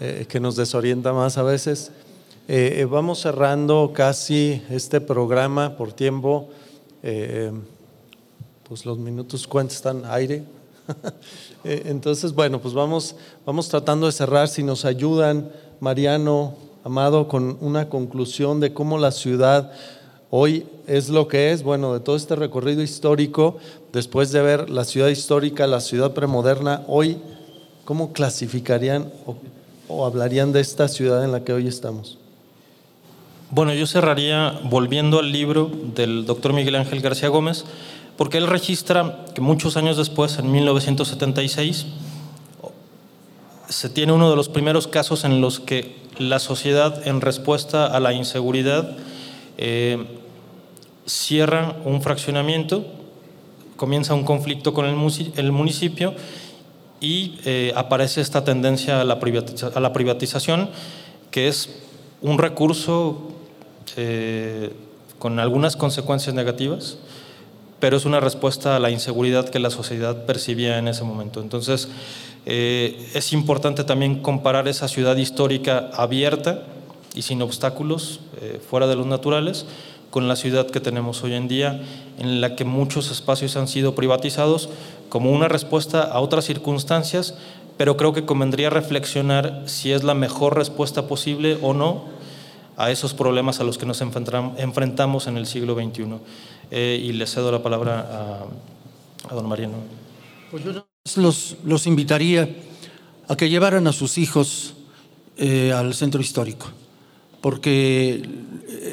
eh, 0.00 0.26
que 0.28 0.40
nos 0.40 0.56
desorienta 0.56 1.12
más 1.12 1.38
a 1.38 1.42
veces. 1.42 1.90
Eh, 2.48 2.80
eh, 2.80 2.84
vamos 2.84 3.20
cerrando 3.20 3.92
casi 3.94 4.62
este 4.70 5.00
programa 5.00 5.76
por 5.76 5.92
tiempo. 5.92 6.48
pues 8.68 8.86
los 8.86 8.98
minutos 8.98 9.46
cuentan 9.46 10.02
aire. 10.06 10.44
Entonces, 11.64 12.32
bueno, 12.34 12.60
pues 12.60 12.74
vamos, 12.74 13.16
vamos 13.44 13.68
tratando 13.68 14.06
de 14.06 14.12
cerrar. 14.12 14.48
Si 14.48 14.62
nos 14.62 14.84
ayudan 14.84 15.50
Mariano, 15.80 16.54
Amado, 16.84 17.28
con 17.28 17.58
una 17.60 17.88
conclusión 17.88 18.58
de 18.58 18.74
cómo 18.74 18.98
la 18.98 19.12
ciudad 19.12 19.70
hoy 20.30 20.66
es 20.88 21.10
lo 21.10 21.28
que 21.28 21.52
es, 21.52 21.62
bueno, 21.62 21.94
de 21.94 22.00
todo 22.00 22.16
este 22.16 22.34
recorrido 22.34 22.82
histórico, 22.82 23.58
después 23.92 24.32
de 24.32 24.42
ver 24.42 24.68
la 24.68 24.84
ciudad 24.84 25.06
histórica, 25.06 25.68
la 25.68 25.80
ciudad 25.80 26.12
premoderna, 26.12 26.82
hoy, 26.88 27.18
¿cómo 27.84 28.12
clasificarían 28.12 29.12
o, 29.88 30.04
hablarían 30.04 30.52
de 30.52 30.60
esta 30.60 30.88
ciudad 30.88 31.22
en 31.22 31.30
la 31.30 31.44
que 31.44 31.52
hoy 31.52 31.68
estamos? 31.68 32.18
Bueno, 33.54 33.74
yo 33.74 33.86
cerraría 33.86 34.58
volviendo 34.64 35.18
al 35.18 35.30
libro 35.30 35.70
del 35.94 36.24
doctor 36.24 36.54
Miguel 36.54 36.74
Ángel 36.74 37.02
García 37.02 37.28
Gómez, 37.28 37.66
porque 38.16 38.38
él 38.38 38.46
registra 38.46 39.26
que 39.34 39.42
muchos 39.42 39.76
años 39.76 39.98
después, 39.98 40.38
en 40.38 40.50
1976, 40.50 41.84
se 43.68 43.90
tiene 43.90 44.14
uno 44.14 44.30
de 44.30 44.36
los 44.36 44.48
primeros 44.48 44.86
casos 44.86 45.24
en 45.24 45.42
los 45.42 45.60
que 45.60 45.94
la 46.16 46.38
sociedad, 46.38 47.06
en 47.06 47.20
respuesta 47.20 47.84
a 47.84 48.00
la 48.00 48.14
inseguridad, 48.14 48.96
eh, 49.58 50.02
cierra 51.04 51.76
un 51.84 52.00
fraccionamiento, 52.00 52.86
comienza 53.76 54.14
un 54.14 54.24
conflicto 54.24 54.72
con 54.72 54.86
el, 54.86 55.52
municipio 55.52 56.14
y 57.02 57.38
eh, 57.44 57.74
aparece 57.76 58.22
esta 58.22 58.44
tendencia 58.44 59.02
a 59.02 59.04
la, 59.04 59.20
privatización, 59.20 60.70
que 61.30 61.48
es 61.48 61.68
un 62.22 62.38
recurso 62.38 63.31
eh, 63.96 64.72
con 65.18 65.38
algunas 65.38 65.76
consecuencias 65.76 66.34
negativas, 66.34 66.98
pero 67.78 67.96
es 67.96 68.04
una 68.04 68.20
respuesta 68.20 68.76
a 68.76 68.78
la 68.78 68.90
inseguridad 68.90 69.48
que 69.48 69.58
la 69.58 69.70
sociedad 69.70 70.24
percibía 70.24 70.78
en 70.78 70.88
ese 70.88 71.04
momento. 71.04 71.40
Entonces, 71.40 71.88
eh, 72.46 73.10
es 73.14 73.32
importante 73.32 73.84
también 73.84 74.20
comparar 74.20 74.68
esa 74.68 74.88
ciudad 74.88 75.16
histórica 75.16 75.90
abierta 75.94 76.62
y 77.14 77.22
sin 77.22 77.42
obstáculos, 77.42 78.20
eh, 78.40 78.60
fuera 78.68 78.86
de 78.86 78.96
los 78.96 79.06
naturales, 79.06 79.66
con 80.10 80.28
la 80.28 80.36
ciudad 80.36 80.66
que 80.66 80.80
tenemos 80.80 81.22
hoy 81.24 81.34
en 81.34 81.48
día, 81.48 81.82
en 82.18 82.40
la 82.40 82.54
que 82.54 82.64
muchos 82.64 83.10
espacios 83.10 83.56
han 83.56 83.68
sido 83.68 83.94
privatizados 83.94 84.68
como 85.08 85.30
una 85.30 85.48
respuesta 85.48 86.02
a 86.02 86.20
otras 86.20 86.44
circunstancias, 86.44 87.34
pero 87.76 87.96
creo 87.96 88.12
que 88.12 88.24
convendría 88.24 88.70
reflexionar 88.70 89.62
si 89.66 89.92
es 89.92 90.04
la 90.04 90.14
mejor 90.14 90.56
respuesta 90.56 91.06
posible 91.06 91.58
o 91.62 91.74
no 91.74 92.21
a 92.76 92.90
esos 92.90 93.14
problemas 93.14 93.60
a 93.60 93.64
los 93.64 93.78
que 93.78 93.86
nos 93.86 94.00
enfrentamos 94.00 95.26
en 95.26 95.36
el 95.36 95.46
siglo 95.46 95.74
XXI. 95.74 96.04
Eh, 96.70 97.02
y 97.02 97.12
le 97.12 97.26
cedo 97.26 97.52
la 97.52 97.62
palabra 97.62 98.46
a, 99.28 99.34
don 99.34 99.46
Mariano. 99.46 99.74
Pues 100.50 101.16
los, 101.16 101.56
los 101.64 101.86
invitaría 101.86 102.48
a 103.28 103.36
que 103.36 103.48
llevaran 103.48 103.86
a 103.86 103.92
sus 103.92 104.18
hijos 104.18 104.74
eh, 105.36 105.72
al 105.72 105.94
centro 105.94 106.20
histórico, 106.20 106.66
porque 107.40 108.22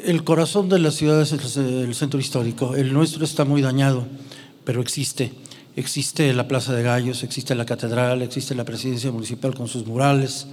el 0.05 0.23
corazón 0.23 0.69
de 0.69 0.79
la 0.79 0.91
ciudad 0.91 1.21
es 1.21 1.31
el 1.57 1.95
centro 1.95 2.19
histórico. 2.19 2.75
El 2.75 2.93
nuestro 2.93 3.23
está 3.23 3.45
muy 3.45 3.61
dañado, 3.61 4.05
pero 4.63 4.81
existe. 4.81 5.31
Existe 5.75 6.33
la 6.33 6.47
Plaza 6.47 6.73
de 6.73 6.83
Gallos, 6.83 7.23
existe 7.23 7.55
la 7.55 7.65
Catedral, 7.65 8.21
existe 8.21 8.55
la 8.55 8.65
Presidencia 8.65 9.11
Municipal 9.11 9.55
con 9.55 9.67
sus 9.67 9.85
murales, 9.85 10.47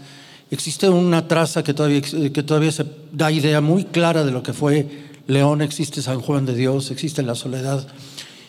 existe 0.50 0.88
una 0.88 1.28
traza 1.28 1.62
que 1.62 1.74
todavía, 1.74 2.00
que 2.00 2.42
todavía 2.42 2.72
se 2.72 2.84
da 3.12 3.30
idea 3.32 3.60
muy 3.60 3.84
clara 3.84 4.24
de 4.24 4.30
lo 4.30 4.42
que 4.42 4.52
fue 4.52 5.06
León, 5.26 5.60
existe 5.60 6.02
San 6.02 6.20
Juan 6.20 6.46
de 6.46 6.54
Dios, 6.54 6.90
existe 6.90 7.22
la 7.22 7.34
Soledad, 7.34 7.86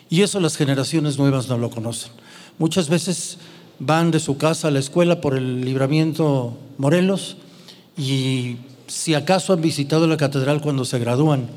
y 0.10 0.22
eso 0.22 0.39
las 0.39 0.58
generaciones 0.58 1.18
nuevas 1.18 1.48
no 1.50 1.58
lo 1.58 1.70
conocen. 1.70 2.12
Muchas 2.60 2.89
veces 2.89 3.38
van 3.80 4.12
de 4.12 4.20
su 4.20 4.38
casa 4.38 4.68
a 4.68 4.72
la 4.72 4.80
escuela 4.80 5.22
por 5.22 5.36
el 5.36 5.62
libramiento 5.62 6.58
Morelos 6.78 7.38
y 7.98 8.58
si 8.88 9.14
acaso 9.14 9.54
han 9.54 9.62
visitado 9.62 10.08
la 10.08 10.18
catedral 10.18 10.62
cuando 10.62 10.86
se 10.86 11.00
gradúan 11.00 11.48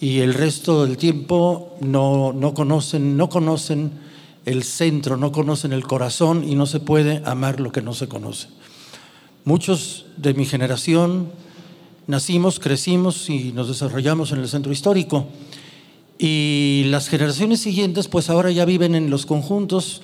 y 0.00 0.20
el 0.20 0.34
resto 0.34 0.86
del 0.86 0.96
tiempo 0.96 1.76
no, 1.80 2.32
no 2.32 2.54
conocen, 2.54 3.16
no 3.16 3.28
conocen 3.28 3.92
el 4.46 4.62
centro, 4.62 5.16
no 5.16 5.32
conocen 5.32 5.72
el 5.72 5.86
corazón 5.86 6.48
y 6.48 6.54
no 6.54 6.66
se 6.66 6.80
puede 6.80 7.22
amar 7.24 7.60
lo 7.60 7.72
que 7.72 7.82
no 7.82 7.92
se 7.94 8.08
conoce. 8.08 8.48
Muchos 9.44 10.04
de 10.18 10.34
mi 10.34 10.44
generación 10.44 11.30
nacimos, 12.06 12.60
crecimos 12.60 13.30
y 13.30 13.52
nos 13.52 13.68
desarrollamos 13.68 14.32
en 14.32 14.40
el 14.40 14.48
centro 14.48 14.70
histórico. 14.70 15.26
Y 16.18 16.84
las 16.88 17.08
generaciones 17.08 17.60
siguientes, 17.60 18.06
pues 18.06 18.28
ahora 18.28 18.50
ya 18.50 18.66
viven 18.66 18.94
en 18.94 19.08
los 19.08 19.24
conjuntos 19.24 20.02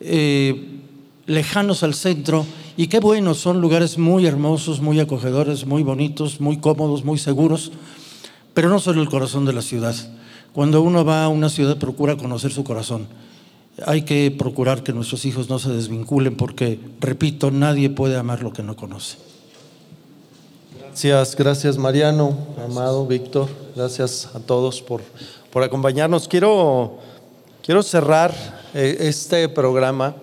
eh, 0.00 0.80
lejanos 1.26 1.82
al 1.82 1.94
centro. 1.94 2.44
Y 2.76 2.88
qué 2.88 3.00
bueno, 3.00 3.32
son 3.32 3.62
lugares 3.62 3.96
muy 3.96 4.26
hermosos, 4.26 4.82
muy 4.82 5.00
acogedores, 5.00 5.64
muy 5.64 5.82
bonitos, 5.82 6.42
muy 6.42 6.58
cómodos, 6.58 7.06
muy 7.06 7.16
seguros, 7.16 7.72
pero 8.52 8.68
no 8.68 8.80
solo 8.80 9.00
el 9.00 9.08
corazón 9.08 9.46
de 9.46 9.54
la 9.54 9.62
ciudad. 9.62 9.94
Cuando 10.52 10.82
uno 10.82 11.06
va 11.06 11.24
a 11.24 11.28
una 11.28 11.48
ciudad 11.48 11.78
procura 11.78 12.18
conocer 12.18 12.52
su 12.52 12.64
corazón 12.64 13.06
hay 13.84 14.02
que 14.02 14.30
procurar 14.30 14.82
que 14.82 14.92
nuestros 14.92 15.24
hijos 15.24 15.48
no 15.48 15.58
se 15.58 15.70
desvinculen 15.70 16.36
porque, 16.36 16.78
repito, 17.00 17.50
nadie 17.50 17.90
puede 17.90 18.16
amar 18.16 18.42
lo 18.42 18.52
que 18.52 18.62
no 18.62 18.76
conoce. 18.76 19.16
Gracias, 20.78 21.34
gracias 21.34 21.76
Mariano, 21.76 22.36
Amado, 22.64 23.04
Víctor, 23.06 23.48
gracias 23.74 24.30
a 24.34 24.38
todos 24.38 24.80
por, 24.80 25.02
por 25.50 25.64
acompañarnos. 25.64 26.28
Quiero, 26.28 26.98
quiero 27.64 27.82
cerrar 27.82 28.32
eh, 28.74 28.96
este 29.00 29.48
programa 29.48 30.14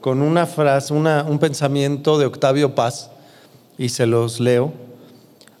con 0.00 0.22
una 0.22 0.46
frase, 0.46 0.94
un 0.94 1.38
pensamiento 1.38 2.18
de 2.18 2.26
Octavio 2.26 2.74
Paz, 2.74 3.10
y 3.76 3.90
se 3.90 4.06
los 4.06 4.40
leo. 4.40 4.72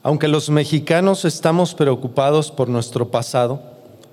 Aunque 0.02 0.28
los 0.28 0.48
mexicanos 0.50 1.24
estamos 1.24 1.74
preocupados 1.74 2.50
por 2.50 2.68
nuestro 2.68 3.10
pasado, 3.10 3.60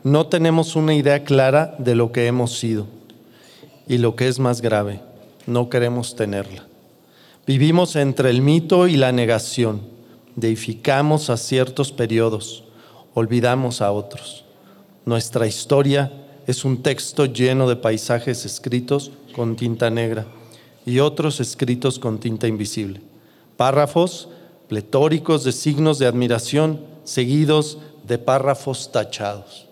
no 0.03 0.27
tenemos 0.27 0.75
una 0.75 0.93
idea 0.93 1.23
clara 1.23 1.75
de 1.77 1.95
lo 1.95 2.11
que 2.11 2.27
hemos 2.27 2.57
sido 2.57 2.87
y 3.91 3.97
lo 3.97 4.15
que 4.15 4.29
es 4.29 4.39
más 4.39 4.61
grave, 4.61 5.01
no 5.47 5.69
queremos 5.69 6.15
tenerla. 6.15 6.65
Vivimos 7.45 7.97
entre 7.97 8.29
el 8.29 8.41
mito 8.41 8.87
y 8.87 8.95
la 8.95 9.11
negación, 9.11 9.81
deificamos 10.37 11.29
a 11.29 11.35
ciertos 11.35 11.91
periodos, 11.91 12.63
olvidamos 13.13 13.81
a 13.81 13.91
otros. 13.91 14.45
Nuestra 15.03 15.45
historia 15.45 16.09
es 16.47 16.63
un 16.63 16.81
texto 16.81 17.25
lleno 17.25 17.67
de 17.67 17.75
paisajes 17.75 18.45
escritos 18.45 19.11
con 19.35 19.57
tinta 19.57 19.89
negra 19.89 20.25
y 20.85 20.99
otros 20.99 21.41
escritos 21.41 21.99
con 21.99 22.17
tinta 22.17 22.47
invisible. 22.47 23.01
Párrafos 23.57 24.29
pletóricos 24.69 25.43
de 25.43 25.51
signos 25.51 25.99
de 25.99 26.05
admiración 26.05 26.79
seguidos 27.03 27.77
de 28.07 28.17
párrafos 28.17 28.89
tachados. 28.89 29.67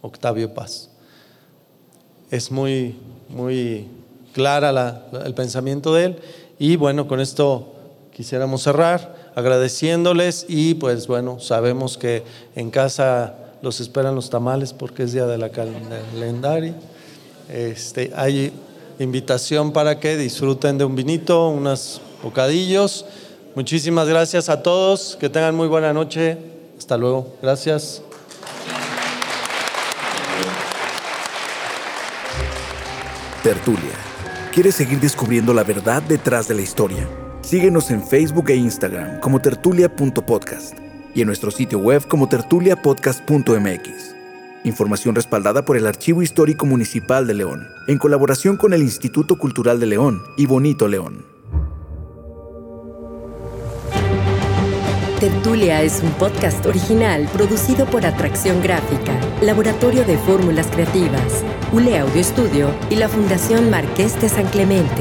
Octavio 0.00 0.52
Paz. 0.52 0.90
Es 2.28 2.50
muy 2.50 2.96
muy 3.32 3.88
clara 4.32 5.02
el 5.24 5.34
pensamiento 5.34 5.94
de 5.94 6.04
él. 6.04 6.16
Y 6.58 6.76
bueno, 6.76 7.08
con 7.08 7.20
esto 7.20 7.74
quisiéramos 8.12 8.62
cerrar 8.62 9.32
agradeciéndoles 9.34 10.46
y 10.48 10.74
pues 10.74 11.06
bueno, 11.06 11.40
sabemos 11.40 11.96
que 11.96 12.22
en 12.54 12.70
casa 12.70 13.34
los 13.62 13.80
esperan 13.80 14.14
los 14.14 14.30
tamales 14.30 14.72
porque 14.72 15.04
es 15.04 15.12
día 15.12 15.26
de 15.26 15.38
la 15.38 15.50
calendaria. 15.50 16.74
Este, 17.48 18.12
hay 18.14 18.52
invitación 18.98 19.72
para 19.72 19.98
que 19.98 20.16
disfruten 20.16 20.78
de 20.78 20.84
un 20.84 20.94
vinito, 20.94 21.48
unos 21.48 22.00
bocadillos. 22.22 23.04
Muchísimas 23.54 24.08
gracias 24.08 24.48
a 24.48 24.62
todos, 24.62 25.16
que 25.20 25.28
tengan 25.28 25.54
muy 25.54 25.68
buena 25.68 25.92
noche. 25.92 26.38
Hasta 26.78 26.96
luego. 26.96 27.36
Gracias. 27.42 28.02
Tertulia. 33.42 33.90
¿Quieres 34.54 34.76
seguir 34.76 35.00
descubriendo 35.00 35.52
la 35.52 35.64
verdad 35.64 36.00
detrás 36.00 36.46
de 36.46 36.54
la 36.54 36.60
historia? 36.60 37.08
Síguenos 37.40 37.90
en 37.90 38.06
Facebook 38.06 38.50
e 38.50 38.54
Instagram 38.54 39.18
como 39.18 39.40
tertulia.podcast 39.40 40.78
y 41.12 41.22
en 41.22 41.26
nuestro 41.26 41.50
sitio 41.50 41.80
web 41.80 42.06
como 42.06 42.28
tertuliapodcast.mx. 42.28 44.14
Información 44.62 45.16
respaldada 45.16 45.64
por 45.64 45.76
el 45.76 45.88
Archivo 45.88 46.22
Histórico 46.22 46.66
Municipal 46.66 47.26
de 47.26 47.34
León, 47.34 47.66
en 47.88 47.98
colaboración 47.98 48.56
con 48.56 48.74
el 48.74 48.82
Instituto 48.82 49.36
Cultural 49.36 49.80
de 49.80 49.86
León 49.86 50.22
y 50.36 50.46
Bonito 50.46 50.86
León. 50.86 51.31
Tertulia 55.22 55.82
es 55.82 56.02
un 56.02 56.10
podcast 56.14 56.66
original 56.66 57.28
producido 57.32 57.86
por 57.86 58.04
Atracción 58.04 58.60
Gráfica, 58.60 59.16
Laboratorio 59.40 60.04
de 60.04 60.18
Fórmulas 60.18 60.66
Creativas, 60.66 61.44
ULE 61.72 62.00
Audio 62.00 62.20
Estudio 62.20 62.74
y 62.90 62.96
la 62.96 63.08
Fundación 63.08 63.70
Marqués 63.70 64.20
de 64.20 64.28
San 64.28 64.48
Clemente. 64.48 65.00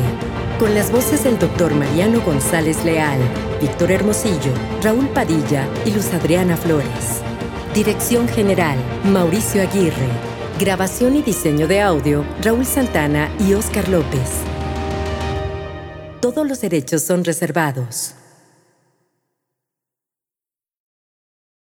Con 0.60 0.76
las 0.76 0.92
voces 0.92 1.24
del 1.24 1.40
doctor 1.40 1.74
Mariano 1.74 2.22
González 2.22 2.86
Leal, 2.86 3.20
Víctor 3.60 3.90
Hermosillo, 3.90 4.54
Raúl 4.84 5.08
Padilla 5.08 5.68
y 5.88 5.92
Luz 5.92 6.14
Adriana 6.14 6.56
Flores. 6.56 7.24
Dirección 7.74 8.28
General, 8.28 8.78
Mauricio 9.06 9.64
Aguirre. 9.64 10.10
Grabación 10.60 11.16
y 11.16 11.24
diseño 11.24 11.68
de 11.68 11.82
audio, 11.82 12.24
Raúl 12.44 12.68
Santana 12.68 13.28
y 13.40 13.56
Óscar 13.56 13.90
López. 13.90 14.30
Todos 16.20 16.48
los 16.48 16.62
derechos 16.62 17.02
son 17.02 17.24
reservados. 17.24 18.14